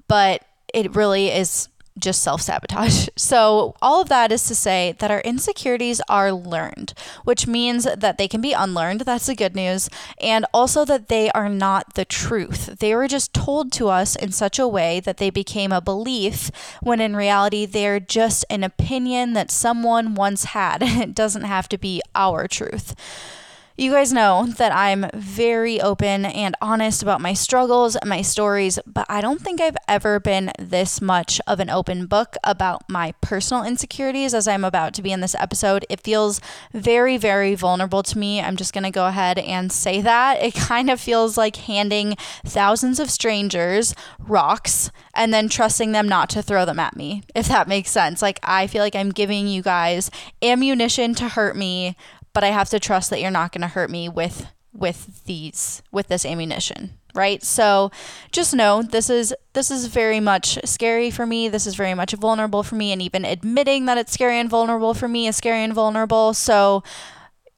But 0.08 0.44
it 0.72 0.94
really 0.94 1.28
is 1.28 1.68
just 1.98 2.22
self 2.22 2.42
sabotage. 2.42 3.08
So, 3.18 3.74
all 3.82 4.02
of 4.02 4.08
that 4.08 4.30
is 4.30 4.46
to 4.46 4.54
say 4.54 4.94
that 4.98 5.10
our 5.10 5.20
insecurities 5.20 6.00
are 6.08 6.32
learned, 6.32 6.92
which 7.24 7.46
means 7.46 7.84
that 7.84 8.18
they 8.18 8.28
can 8.28 8.40
be 8.40 8.52
unlearned. 8.52 9.00
That's 9.00 9.26
the 9.26 9.34
good 9.34 9.56
news. 9.56 9.88
And 10.20 10.46
also 10.54 10.84
that 10.84 11.08
they 11.08 11.30
are 11.30 11.48
not 11.48 11.94
the 11.94 12.04
truth. 12.04 12.78
They 12.78 12.94
were 12.94 13.08
just 13.08 13.32
told 13.34 13.72
to 13.72 13.88
us 13.88 14.14
in 14.14 14.32
such 14.32 14.58
a 14.58 14.68
way 14.68 15.00
that 15.00 15.16
they 15.16 15.30
became 15.30 15.72
a 15.72 15.80
belief 15.80 16.50
when 16.82 17.00
in 17.00 17.16
reality 17.16 17.66
they're 17.66 18.00
just 18.00 18.44
an 18.48 18.62
opinion 18.62 19.32
that 19.32 19.50
someone 19.50 20.14
once 20.14 20.44
had. 20.44 20.82
It 21.06 21.14
doesn't 21.14 21.44
have 21.44 21.68
to 21.68 21.78
be 21.78 22.00
our 22.14 22.48
truth. 22.48 22.94
You 23.78 23.90
guys 23.90 24.10
know 24.10 24.46
that 24.56 24.74
I'm 24.74 25.04
very 25.12 25.82
open 25.82 26.24
and 26.24 26.56
honest 26.62 27.02
about 27.02 27.20
my 27.20 27.34
struggles 27.34 27.94
and 27.94 28.08
my 28.08 28.22
stories, 28.22 28.78
but 28.86 29.04
I 29.10 29.20
don't 29.20 29.42
think 29.42 29.60
I've 29.60 29.76
ever 29.86 30.18
been 30.18 30.50
this 30.58 31.02
much 31.02 31.42
of 31.46 31.60
an 31.60 31.68
open 31.68 32.06
book 32.06 32.36
about 32.42 32.88
my 32.88 33.12
personal 33.20 33.64
insecurities 33.64 34.32
as 34.32 34.48
I'm 34.48 34.64
about 34.64 34.94
to 34.94 35.02
be 35.02 35.12
in 35.12 35.20
this 35.20 35.34
episode. 35.34 35.84
It 35.90 36.00
feels 36.00 36.40
very, 36.72 37.18
very 37.18 37.54
vulnerable 37.54 38.02
to 38.04 38.16
me. 38.16 38.40
I'm 38.40 38.56
just 38.56 38.72
going 38.72 38.84
to 38.84 38.90
go 38.90 39.08
ahead 39.08 39.38
and 39.38 39.70
say 39.70 40.00
that. 40.00 40.42
It 40.42 40.54
kind 40.54 40.88
of 40.88 40.98
feels 40.98 41.36
like 41.36 41.56
handing 41.56 42.16
thousands 42.46 42.98
of 42.98 43.10
strangers 43.10 43.94
rocks 44.18 44.90
and 45.12 45.34
then 45.34 45.50
trusting 45.50 45.92
them 45.92 46.08
not 46.08 46.30
to 46.30 46.42
throw 46.42 46.64
them 46.64 46.80
at 46.80 46.96
me, 46.96 47.24
if 47.34 47.46
that 47.48 47.68
makes 47.68 47.90
sense. 47.90 48.22
Like, 48.22 48.40
I 48.42 48.68
feel 48.68 48.82
like 48.82 48.96
I'm 48.96 49.10
giving 49.10 49.46
you 49.48 49.60
guys 49.60 50.10
ammunition 50.40 51.14
to 51.16 51.28
hurt 51.28 51.58
me 51.58 51.94
but 52.36 52.44
I 52.44 52.48
have 52.48 52.68
to 52.68 52.78
trust 52.78 53.08
that 53.08 53.22
you're 53.22 53.30
not 53.30 53.50
going 53.50 53.62
to 53.62 53.66
hurt 53.66 53.88
me 53.88 54.10
with 54.10 54.52
with 54.74 55.24
these 55.24 55.82
with 55.90 56.08
this 56.08 56.26
ammunition 56.26 56.98
right? 57.14 57.42
So 57.42 57.90
just 58.30 58.54
know 58.54 58.82
this 58.82 59.08
is 59.08 59.34
this 59.54 59.70
is 59.70 59.86
very 59.86 60.20
much 60.20 60.58
scary 60.66 61.10
for 61.10 61.24
me. 61.24 61.48
This 61.48 61.66
is 61.66 61.74
very 61.74 61.94
much 61.94 62.12
vulnerable 62.12 62.62
for 62.62 62.74
me 62.74 62.92
and 62.92 63.00
even 63.00 63.24
admitting 63.24 63.86
that 63.86 63.96
it's 63.96 64.12
scary 64.12 64.38
and 64.38 64.50
vulnerable 64.50 64.92
for 64.92 65.08
me 65.08 65.26
is 65.26 65.34
scary 65.34 65.64
and 65.64 65.72
vulnerable. 65.72 66.34
So 66.34 66.82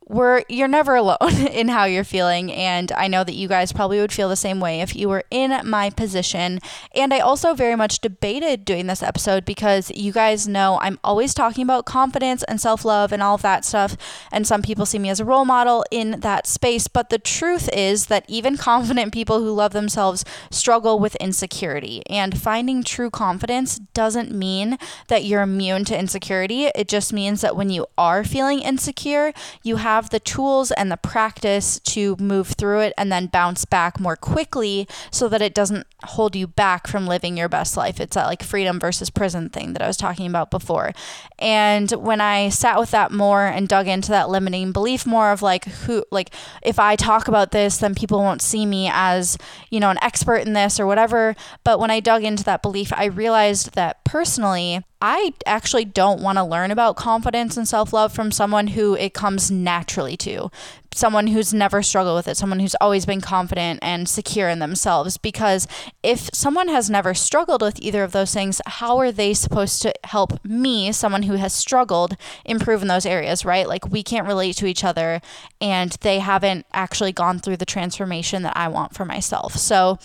we're 0.08 0.42
you're 0.48 0.68
never 0.68 0.96
alone 0.96 1.18
in 1.52 1.68
how 1.68 1.84
you're 1.84 2.04
feeling. 2.04 2.52
And 2.52 2.90
I 2.92 3.08
know 3.08 3.24
that 3.24 3.34
you 3.34 3.48
guys 3.48 3.72
probably 3.72 4.00
would 4.00 4.12
feel 4.12 4.28
the 4.28 4.36
same 4.36 4.60
way 4.60 4.80
if 4.80 4.96
you 4.96 5.08
were 5.08 5.24
in 5.30 5.60
my 5.64 5.90
position. 5.90 6.60
And 6.94 7.12
I 7.12 7.20
also 7.20 7.54
very 7.54 7.76
much 7.76 8.00
debated 8.00 8.64
doing 8.64 8.86
this 8.86 9.02
episode 9.02 9.44
because 9.44 9.90
you 9.90 10.12
guys 10.12 10.48
know 10.48 10.78
I'm 10.80 10.98
always 11.04 11.34
talking 11.34 11.62
about 11.62 11.86
confidence 11.86 12.42
and 12.44 12.60
self-love 12.60 13.12
and 13.12 13.22
all 13.22 13.34
of 13.34 13.42
that 13.42 13.64
stuff. 13.64 13.96
And 14.32 14.46
some 14.46 14.62
people 14.62 14.86
see 14.86 14.98
me 14.98 15.10
as 15.10 15.20
a 15.20 15.24
role 15.24 15.44
model 15.44 15.84
in 15.90 16.20
that 16.20 16.46
space. 16.46 16.88
But 16.88 17.10
the 17.10 17.18
truth 17.18 17.68
is 17.72 18.06
that 18.06 18.24
even 18.28 18.56
confident 18.68 19.12
people 19.12 19.40
who 19.40 19.52
love 19.52 19.72
themselves 19.72 20.24
struggle 20.50 20.98
with 20.98 21.16
insecurity. 21.16 22.02
And 22.08 22.38
finding 22.38 22.82
true 22.82 23.10
confidence 23.10 23.78
doesn't 23.94 24.32
mean 24.32 24.78
that 25.08 25.24
you're 25.24 25.42
immune 25.42 25.84
to 25.86 25.98
insecurity. 25.98 26.66
It 26.74 26.88
just 26.88 27.12
means 27.12 27.40
that 27.40 27.56
when 27.56 27.70
you 27.70 27.86
are 27.96 28.24
feeling 28.24 28.60
insecure 28.60 29.32
you 29.62 29.76
have 29.76 29.97
have 29.98 30.10
the 30.10 30.20
tools 30.20 30.70
and 30.70 30.92
the 30.92 30.96
practice 30.96 31.80
to 31.80 32.14
move 32.20 32.46
through 32.48 32.78
it 32.78 32.92
and 32.96 33.10
then 33.10 33.26
bounce 33.26 33.64
back 33.64 33.98
more 33.98 34.14
quickly 34.14 34.86
so 35.10 35.28
that 35.28 35.42
it 35.42 35.52
doesn't 35.52 35.84
hold 36.04 36.36
you 36.36 36.46
back 36.46 36.86
from 36.86 37.04
living 37.04 37.36
your 37.36 37.48
best 37.48 37.76
life. 37.76 37.98
It's 38.00 38.14
that 38.14 38.26
like 38.26 38.44
freedom 38.44 38.78
versus 38.78 39.10
prison 39.10 39.48
thing 39.48 39.72
that 39.72 39.82
I 39.82 39.88
was 39.88 39.96
talking 39.96 40.28
about 40.28 40.52
before. 40.52 40.92
And 41.40 41.90
when 41.90 42.20
I 42.20 42.48
sat 42.48 42.78
with 42.78 42.92
that 42.92 43.10
more 43.10 43.44
and 43.44 43.68
dug 43.68 43.88
into 43.88 44.10
that 44.10 44.28
limiting 44.28 44.70
belief 44.70 45.04
more 45.04 45.32
of 45.32 45.42
like 45.42 45.64
who 45.64 46.04
like 46.12 46.30
if 46.62 46.78
I 46.78 46.94
talk 46.94 47.26
about 47.26 47.50
this 47.50 47.78
then 47.78 47.96
people 47.96 48.20
won't 48.20 48.40
see 48.40 48.66
me 48.66 48.88
as, 48.92 49.36
you 49.68 49.80
know, 49.80 49.90
an 49.90 49.98
expert 50.00 50.46
in 50.46 50.52
this 50.52 50.78
or 50.78 50.86
whatever, 50.86 51.34
but 51.64 51.80
when 51.80 51.90
I 51.90 51.98
dug 51.98 52.22
into 52.22 52.44
that 52.44 52.62
belief, 52.62 52.92
I 52.92 53.06
realized 53.06 53.74
that 53.74 54.04
personally 54.04 54.84
I 55.00 55.34
actually 55.46 55.84
don't 55.84 56.20
want 56.20 56.38
to 56.38 56.44
learn 56.44 56.72
about 56.72 56.96
confidence 56.96 57.56
and 57.56 57.68
self 57.68 57.92
love 57.92 58.12
from 58.12 58.32
someone 58.32 58.68
who 58.68 58.94
it 58.96 59.14
comes 59.14 59.48
naturally 59.48 60.16
to, 60.18 60.50
someone 60.92 61.28
who's 61.28 61.54
never 61.54 61.84
struggled 61.84 62.16
with 62.16 62.26
it, 62.26 62.36
someone 62.36 62.58
who's 62.58 62.74
always 62.80 63.06
been 63.06 63.20
confident 63.20 63.78
and 63.80 64.08
secure 64.08 64.48
in 64.48 64.58
themselves. 64.58 65.16
Because 65.16 65.68
if 66.02 66.28
someone 66.34 66.66
has 66.66 66.90
never 66.90 67.14
struggled 67.14 67.62
with 67.62 67.80
either 67.80 68.02
of 68.02 68.10
those 68.10 68.34
things, 68.34 68.60
how 68.66 68.98
are 68.98 69.12
they 69.12 69.34
supposed 69.34 69.82
to 69.82 69.94
help 70.02 70.44
me, 70.44 70.90
someone 70.90 71.22
who 71.22 71.34
has 71.34 71.52
struggled, 71.52 72.16
improve 72.44 72.82
in 72.82 72.88
those 72.88 73.06
areas, 73.06 73.44
right? 73.44 73.68
Like 73.68 73.88
we 73.88 74.02
can't 74.02 74.26
relate 74.26 74.56
to 74.56 74.66
each 74.66 74.82
other 74.82 75.20
and 75.60 75.92
they 76.00 76.18
haven't 76.18 76.66
actually 76.72 77.12
gone 77.12 77.38
through 77.38 77.58
the 77.58 77.64
transformation 77.64 78.42
that 78.42 78.56
I 78.56 78.66
want 78.66 78.94
for 78.94 79.04
myself. 79.04 79.54
So, 79.54 79.98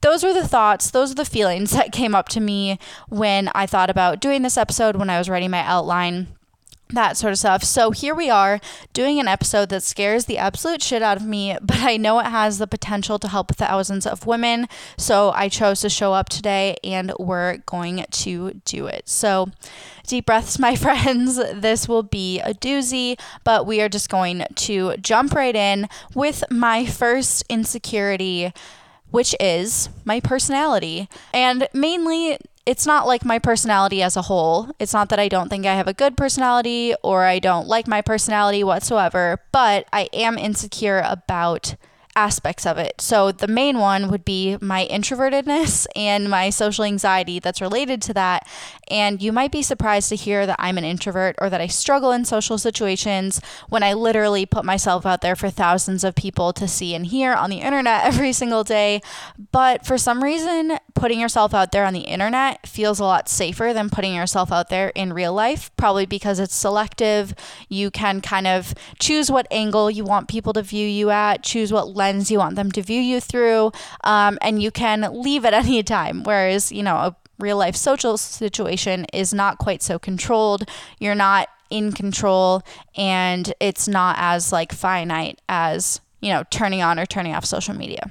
those 0.00 0.24
were 0.24 0.32
the 0.32 0.48
thoughts, 0.48 0.90
those 0.90 1.12
are 1.12 1.16
the 1.16 1.24
feelings 1.24 1.70
that 1.72 1.92
came 1.92 2.14
up 2.14 2.28
to 2.30 2.40
me 2.40 2.78
when 3.08 3.48
I 3.54 3.66
thought 3.66 3.90
about 3.90 4.20
doing 4.20 4.42
this 4.42 4.58
episode 4.58 4.96
when 4.96 5.10
I 5.10 5.18
was 5.18 5.28
writing 5.28 5.50
my 5.50 5.60
outline 5.60 6.28
that 6.94 7.16
sort 7.16 7.32
of 7.32 7.38
stuff. 7.38 7.62
So 7.62 7.90
here 7.90 8.14
we 8.14 8.30
are 8.30 8.60
doing 8.92 9.20
an 9.20 9.28
episode 9.28 9.68
that 9.70 9.82
scares 9.82 10.24
the 10.24 10.38
absolute 10.38 10.82
shit 10.82 11.02
out 11.02 11.16
of 11.16 11.24
me, 11.24 11.56
but 11.62 11.80
I 11.80 11.96
know 11.96 12.18
it 12.18 12.26
has 12.26 12.58
the 12.58 12.66
potential 12.66 13.18
to 13.18 13.28
help 13.28 13.54
thousands 13.54 14.06
of 14.06 14.26
women. 14.26 14.68
So 14.96 15.30
I 15.30 15.48
chose 15.48 15.80
to 15.82 15.88
show 15.88 16.12
up 16.12 16.28
today 16.28 16.76
and 16.84 17.12
we're 17.18 17.58
going 17.58 18.04
to 18.10 18.60
do 18.64 18.86
it. 18.86 19.08
So 19.08 19.50
deep 20.06 20.26
breaths, 20.26 20.58
my 20.58 20.76
friends. 20.80 21.36
This 21.36 21.88
will 21.88 22.02
be 22.02 22.40
a 22.40 22.54
doozy, 22.54 23.18
but 23.44 23.66
we 23.66 23.80
are 23.80 23.88
just 23.88 24.08
going 24.08 24.44
to 24.54 24.96
jump 24.96 25.32
right 25.34 25.56
in 25.56 25.88
with 26.14 26.44
my 26.50 26.86
first 26.86 27.44
insecurity 27.48 28.52
which 29.10 29.34
is 29.40 29.88
my 30.04 30.20
personality. 30.20 31.08
And 31.32 31.68
mainly, 31.72 32.38
it's 32.66 32.86
not 32.86 33.06
like 33.06 33.24
my 33.24 33.38
personality 33.38 34.02
as 34.02 34.16
a 34.16 34.22
whole. 34.22 34.70
It's 34.78 34.92
not 34.92 35.08
that 35.08 35.18
I 35.18 35.28
don't 35.28 35.48
think 35.48 35.66
I 35.66 35.74
have 35.74 35.88
a 35.88 35.94
good 35.94 36.16
personality 36.16 36.94
or 37.02 37.24
I 37.24 37.38
don't 37.38 37.66
like 37.66 37.88
my 37.88 38.02
personality 38.02 38.62
whatsoever, 38.62 39.40
but 39.50 39.86
I 39.92 40.08
am 40.12 40.38
insecure 40.38 41.02
about 41.04 41.74
aspects 42.16 42.66
of 42.66 42.76
it. 42.78 43.00
So 43.00 43.32
the 43.32 43.46
main 43.46 43.78
one 43.78 44.08
would 44.10 44.24
be 44.24 44.56
my 44.60 44.86
introvertedness 44.90 45.86
and 45.94 46.28
my 46.28 46.50
social 46.50 46.84
anxiety 46.84 47.38
that's 47.38 47.60
related 47.60 48.02
to 48.02 48.14
that. 48.14 48.48
And 48.90 49.22
you 49.22 49.32
might 49.32 49.52
be 49.52 49.62
surprised 49.62 50.08
to 50.08 50.16
hear 50.16 50.46
that 50.46 50.56
I'm 50.58 50.78
an 50.78 50.84
introvert 50.84 51.36
or 51.38 51.48
that 51.48 51.60
I 51.60 51.68
struggle 51.68 52.10
in 52.10 52.24
social 52.24 52.58
situations 52.58 53.40
when 53.68 53.82
I 53.82 53.92
literally 53.92 54.44
put 54.44 54.64
myself 54.64 55.06
out 55.06 55.20
there 55.20 55.36
for 55.36 55.50
thousands 55.50 56.02
of 56.02 56.14
people 56.14 56.52
to 56.54 56.66
see 56.66 56.94
and 56.94 57.06
hear 57.06 57.32
on 57.32 57.50
the 57.50 57.60
internet 57.60 58.04
every 58.10 58.32
single 58.32 58.64
day. 58.64 59.00
But 59.52 59.86
for 59.86 59.96
some 59.96 60.22
reason, 60.22 60.78
putting 60.94 61.20
yourself 61.20 61.54
out 61.54 61.72
there 61.72 61.84
on 61.84 61.94
the 61.94 62.00
internet 62.00 62.66
feels 62.66 63.00
a 63.00 63.04
lot 63.04 63.28
safer 63.28 63.72
than 63.72 63.90
putting 63.90 64.14
yourself 64.14 64.52
out 64.52 64.68
there 64.68 64.88
in 64.94 65.12
real 65.12 65.32
life, 65.32 65.70
probably 65.76 66.06
because 66.06 66.38
it's 66.38 66.54
selective. 66.54 67.34
You 67.68 67.90
can 67.90 68.20
kind 68.20 68.46
of 68.46 68.74
choose 68.98 69.30
what 69.30 69.46
angle 69.50 69.90
you 69.90 70.04
want 70.04 70.28
people 70.28 70.52
to 70.54 70.62
view 70.62 70.86
you 70.86 71.10
at, 71.10 71.42
choose 71.42 71.72
what 71.72 71.94
lens 71.94 72.30
you 72.30 72.38
want 72.38 72.56
them 72.56 72.70
to 72.72 72.82
view 72.82 73.00
you 73.00 73.20
through, 73.20 73.72
um, 74.04 74.38
and 74.40 74.62
you 74.62 74.70
can 74.70 75.08
leave 75.12 75.44
at 75.44 75.54
any 75.60 75.82
time. 75.82 76.22
Whereas, 76.22 76.72
you 76.72 76.82
know, 76.82 76.96
a 76.96 77.16
real 77.38 77.56
life 77.56 77.76
social 77.76 78.16
situation 78.16 79.06
is 79.12 79.32
not 79.32 79.58
quite 79.58 79.82
so 79.82 79.98
controlled. 79.98 80.68
You're 80.98 81.14
not 81.14 81.48
in 81.70 81.92
control, 81.92 82.62
and 82.96 83.52
it's 83.60 83.86
not 83.86 84.16
as 84.18 84.52
like 84.52 84.72
finite 84.72 85.40
as, 85.48 86.00
you 86.20 86.32
know, 86.32 86.44
turning 86.50 86.82
on 86.82 86.98
or 86.98 87.06
turning 87.06 87.34
off 87.34 87.44
social 87.44 87.74
media. 87.74 88.10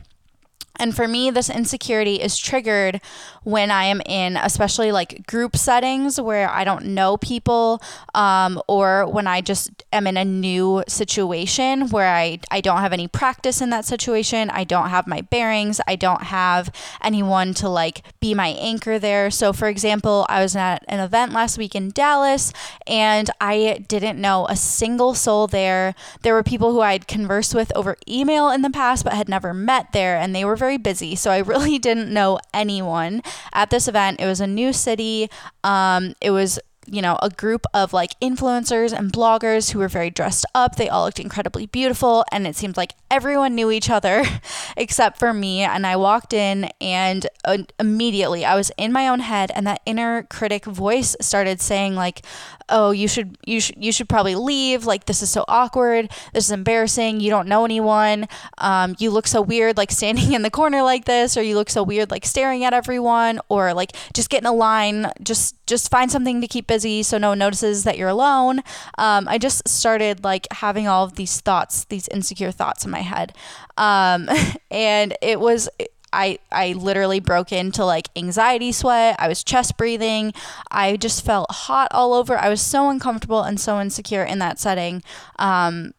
And 0.79 0.95
for 0.95 1.07
me, 1.07 1.29
this 1.29 1.49
insecurity 1.49 2.15
is 2.15 2.37
triggered 2.37 3.01
when 3.43 3.71
I 3.71 3.85
am 3.85 4.01
in, 4.05 4.37
especially 4.37 4.91
like 4.91 5.25
group 5.27 5.55
settings 5.55 6.19
where 6.19 6.49
I 6.49 6.63
don't 6.63 6.85
know 6.85 7.17
people, 7.17 7.81
um, 8.13 8.61
or 8.67 9.05
when 9.05 9.27
I 9.27 9.41
just 9.41 9.83
am 9.91 10.07
in 10.07 10.17
a 10.17 10.25
new 10.25 10.83
situation 10.87 11.89
where 11.89 12.13
I, 12.13 12.39
I 12.51 12.61
don't 12.61 12.79
have 12.79 12.93
any 12.93 13.07
practice 13.07 13.61
in 13.61 13.69
that 13.71 13.85
situation. 13.85 14.49
I 14.49 14.63
don't 14.63 14.89
have 14.89 15.07
my 15.07 15.21
bearings. 15.21 15.81
I 15.87 15.95
don't 15.95 16.23
have 16.23 16.71
anyone 17.03 17.53
to 17.55 17.69
like 17.69 18.03
be 18.19 18.33
my 18.33 18.49
anchor 18.49 18.99
there. 18.99 19.31
So, 19.31 19.53
for 19.53 19.67
example, 19.67 20.25
I 20.29 20.41
was 20.41 20.55
at 20.55 20.83
an 20.87 20.99
event 20.99 21.33
last 21.33 21.57
week 21.57 21.75
in 21.75 21.89
Dallas 21.89 22.53
and 22.87 23.29
I 23.41 23.85
didn't 23.87 24.19
know 24.19 24.45
a 24.47 24.55
single 24.55 25.13
soul 25.13 25.47
there. 25.47 25.95
There 26.21 26.33
were 26.33 26.43
people 26.43 26.71
who 26.71 26.81
I'd 26.81 27.07
conversed 27.07 27.53
with 27.55 27.75
over 27.75 27.97
email 28.07 28.49
in 28.49 28.61
the 28.61 28.69
past 28.69 29.03
but 29.03 29.13
had 29.13 29.29
never 29.29 29.53
met 29.53 29.91
there, 29.93 30.17
and 30.17 30.35
they 30.35 30.45
were 30.45 30.55
very 30.55 30.68
busy. 30.77 31.15
So, 31.15 31.31
I 31.31 31.37
really 31.49 31.79
didn't 31.79 32.11
know 32.13 32.39
anyone 32.53 33.21
at 33.53 33.69
this 33.69 33.87
event. 33.87 34.19
It 34.19 34.25
was 34.25 34.41
a 34.41 34.47
new 34.47 34.73
city. 34.73 35.29
Um, 35.63 36.13
it 36.21 36.31
was 36.31 36.59
you 36.91 37.01
know, 37.01 37.17
a 37.21 37.29
group 37.29 37.65
of 37.73 37.93
like 37.93 38.19
influencers 38.19 38.97
and 38.97 39.11
bloggers 39.11 39.71
who 39.71 39.79
were 39.79 39.87
very 39.87 40.09
dressed 40.09 40.45
up. 40.55 40.75
They 40.75 40.89
all 40.89 41.05
looked 41.05 41.19
incredibly 41.19 41.65
beautiful, 41.65 42.25
and 42.31 42.47
it 42.47 42.55
seemed 42.55 42.77
like 42.77 42.93
everyone 43.11 43.55
knew 43.55 43.71
each 43.71 43.89
other 43.89 44.23
except 44.77 45.19
for 45.19 45.33
me. 45.33 45.61
And 45.61 45.85
I 45.85 45.95
walked 45.95 46.33
in, 46.33 46.69
and 46.81 47.27
uh, 47.45 47.59
immediately 47.79 48.45
I 48.45 48.55
was 48.55 48.71
in 48.77 48.91
my 48.91 49.07
own 49.07 49.19
head, 49.19 49.51
and 49.53 49.67
that 49.67 49.81
inner 49.85 50.23
critic 50.23 50.65
voice 50.65 51.15
started 51.21 51.61
saying, 51.61 51.95
like, 51.95 52.25
oh 52.69 52.91
you 52.91 53.07
should 53.07 53.37
you 53.45 53.59
should 53.59 53.83
you 53.83 53.91
should 53.91 54.09
probably 54.09 54.35
leave. 54.35 54.85
Like 54.85 55.05
this 55.05 55.21
is 55.21 55.29
so 55.29 55.45
awkward. 55.47 56.11
This 56.33 56.45
is 56.45 56.51
embarrassing. 56.51 57.19
You 57.19 57.29
don't 57.29 57.47
know 57.47 57.65
anyone. 57.65 58.27
Um, 58.57 58.95
you 58.99 59.11
look 59.11 59.27
so 59.27 59.41
weird 59.41 59.77
like 59.77 59.91
standing 59.91 60.33
in 60.33 60.41
the 60.41 60.51
corner 60.51 60.81
like 60.81 61.05
this 61.05 61.37
or 61.37 61.41
you 61.41 61.55
look 61.55 61.69
so 61.69 61.83
weird 61.83 62.11
like 62.11 62.25
staring 62.25 62.63
at 62.63 62.73
everyone 62.73 63.39
or 63.49 63.73
like 63.73 63.95
just 64.13 64.29
get 64.29 64.41
in 64.41 64.47
a 64.47 64.53
line. 64.53 65.11
Just 65.21 65.55
just 65.65 65.91
find 65.91 66.11
something 66.11 66.41
to 66.41 66.47
keep 66.47 66.67
busy 66.67 67.03
so 67.03 67.17
no 67.17 67.29
one 67.29 67.39
notices 67.39 67.83
that 67.83 67.97
you're 67.97 68.09
alone. 68.09 68.59
Um, 68.97 69.27
i 69.27 69.37
just 69.37 69.67
started 69.67 70.23
like 70.23 70.47
having 70.51 70.87
all 70.87 71.03
of 71.03 71.15
these 71.15 71.41
thoughts 71.41 71.85
these 71.85 72.07
insecure 72.09 72.51
thoughts 72.51 72.85
in 72.85 72.91
my 72.91 73.01
head. 73.01 73.33
Um, 73.77 74.29
and 74.71 75.15
it 75.21 75.39
was 75.39 75.69
I 76.13 76.39
I 76.51 76.73
literally 76.73 77.19
broke 77.19 77.51
into 77.51 77.85
like 77.85 78.09
anxiety 78.15 78.71
sweat. 78.71 79.15
I 79.19 79.27
was 79.27 79.43
chest 79.43 79.77
breathing. 79.77 80.33
I 80.71 80.97
just 80.97 81.25
felt 81.25 81.51
hot 81.51 81.89
all 81.91 82.13
over. 82.13 82.37
I 82.37 82.49
was 82.49 82.61
so 82.61 82.89
uncomfortable 82.89 83.43
and 83.43 83.59
so 83.59 83.79
insecure 83.79 84.23
in 84.23 84.39
that 84.39 84.59
setting. 84.59 85.03
Um, 85.37 85.93